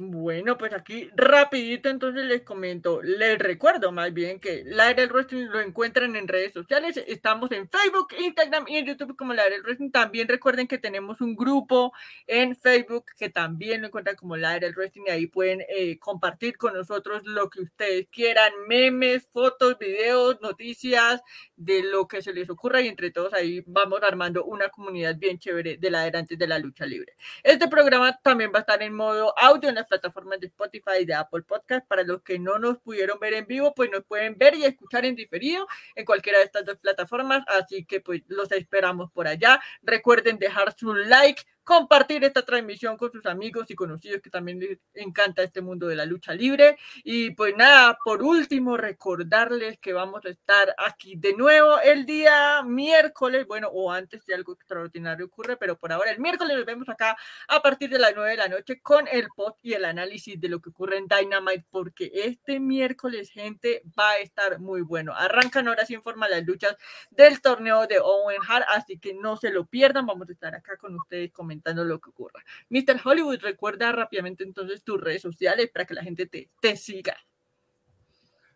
[0.00, 5.10] Bueno, pues aquí rapidito entonces les comento, les recuerdo más bien que la era del
[5.10, 9.44] wrestling lo encuentran en redes sociales, estamos en Facebook, Instagram y en YouTube como la
[9.46, 9.90] era del wrestling.
[9.90, 11.92] También recuerden que tenemos un grupo
[12.28, 15.98] en Facebook que también lo encuentran como la era del wrestling y ahí pueden eh,
[15.98, 21.22] compartir con nosotros lo que ustedes quieran, memes, fotos, videos, noticias,
[21.56, 25.40] de lo que se les ocurra y entre todos ahí vamos armando una comunidad bien
[25.40, 27.14] chévere de la era antes de la lucha libre.
[27.42, 31.04] Este programa también va a estar en modo audio en la plataformas de Spotify y
[31.04, 31.86] de Apple Podcast.
[31.86, 35.04] Para los que no nos pudieron ver en vivo, pues nos pueden ver y escuchar
[35.04, 37.44] en diferido en cualquiera de estas dos plataformas.
[37.48, 39.60] Así que pues los esperamos por allá.
[39.82, 44.78] Recuerden dejar su like, compartir esta transmisión con sus amigos y conocidos que también les
[44.94, 46.78] encanta este mundo de la lucha libre.
[47.04, 52.62] Y pues nada, por último, recordarles que vamos a estar aquí de nuevo el día
[52.62, 56.88] miércoles, bueno, o antes de algo extraordinario ocurre, pero por ahora el miércoles nos vemos
[56.88, 57.18] acá
[57.48, 60.48] a partir de las 9 de la noche con el post y el análisis de
[60.48, 65.12] lo que ocurre en Dynamite, porque este miércoles, gente, va a estar muy bueno.
[65.14, 66.78] Arrancan ahora sí en forma las luchas
[67.10, 70.78] del torneo de Owen Hart, así que no se lo pierdan, vamos a estar acá
[70.78, 72.44] con ustedes comentando lo que ocurra.
[72.70, 73.00] Mr.
[73.04, 77.16] Hollywood, recuerda rápidamente entonces tus redes sociales para que la gente te, te siga.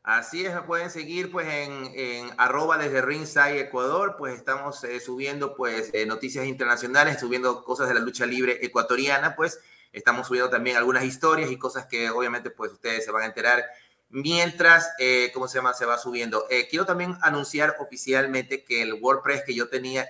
[0.02, 5.54] Así es, pueden seguir pues en, en arroba desde Ringside Ecuador, pues estamos eh, subiendo
[5.54, 9.60] pues eh, noticias internacionales, subiendo cosas de la lucha libre ecuatoriana, pues
[9.92, 13.64] estamos subiendo también algunas historias y cosas que obviamente pues ustedes se van a enterar
[14.08, 15.72] mientras, eh, ¿cómo se llama?
[15.72, 16.46] Se va subiendo.
[16.68, 20.08] quiero también anunciar oficialmente que el WordPress que yo tenía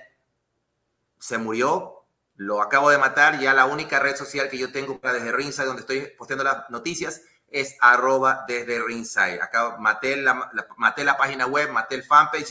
[1.19, 2.02] se murió,
[2.45, 5.65] lo acabo de matar, ya la única red social que yo tengo para desde Ringside,
[5.65, 9.41] donde estoy posteando las noticias, es arroba desde Ringside.
[9.41, 12.49] Acá maté la, maté la página web, maté el fanpage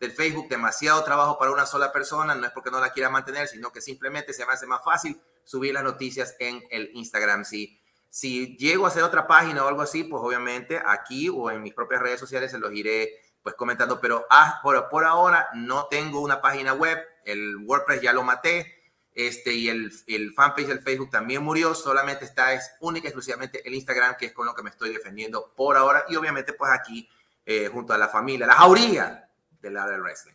[0.00, 3.46] del Facebook, demasiado trabajo para una sola persona, no es porque no la quiera mantener,
[3.46, 7.44] sino que simplemente se me hace más fácil subir las noticias en el Instagram.
[7.44, 11.62] Si, si llego a hacer otra página o algo así, pues obviamente aquí o en
[11.62, 15.86] mis propias redes sociales se los iré pues comentando, pero ah, por, por ahora no
[15.86, 18.79] tengo una página web, el WordPress ya lo maté,
[19.14, 23.74] este, y el, el fanpage del Facebook también murió, solamente está, es única exclusivamente el
[23.74, 27.08] Instagram, que es con lo que me estoy defendiendo por ahora, y obviamente pues aquí,
[27.44, 29.28] eh, junto a la familia, la jauría
[29.60, 30.34] de la del wrestling.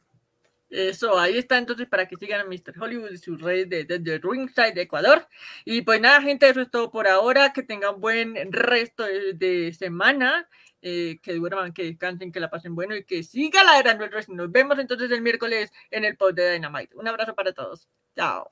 [0.70, 2.74] Eso, ahí está entonces para que sigan a Mr.
[2.82, 5.28] Hollywood y sus redes de, de, de, Ringside de Ecuador.
[5.64, 7.54] Y pues nada, gente, eso es todo por ahora.
[7.54, 10.50] Que tengan buen resto de, de semana.
[10.82, 14.10] Eh, que duerman, que descansen, que la pasen bueno y que siga la era del
[14.10, 14.36] wrestling.
[14.36, 16.96] Nos vemos entonces el miércoles en el pod de Dynamite.
[16.96, 17.88] Un abrazo para todos.
[18.16, 18.52] Chao.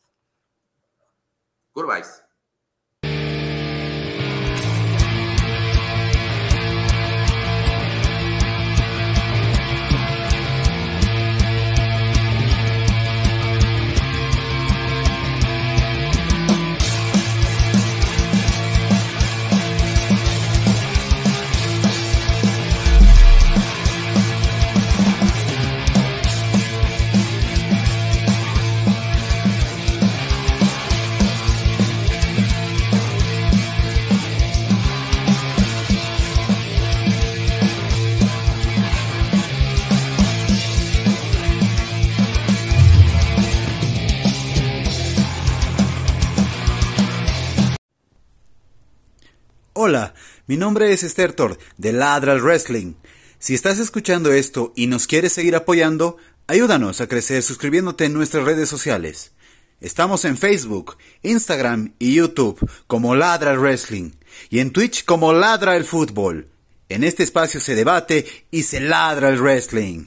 [1.73, 2.23] Curvais.
[49.85, 50.13] Hola,
[50.47, 52.93] mi nombre es Esther Thor de Ladral Wrestling.
[53.37, 56.15] Si estás escuchando esto y nos quieres seguir apoyando,
[56.47, 59.33] ayúdanos a crecer suscribiéndote en nuestras redes sociales.
[59.81, 64.11] Estamos en Facebook, Instagram y YouTube como Ladra Wrestling
[64.49, 66.47] y en Twitch como Ladra el Fútbol.
[66.87, 70.05] En este espacio se debate y se ladra el wrestling.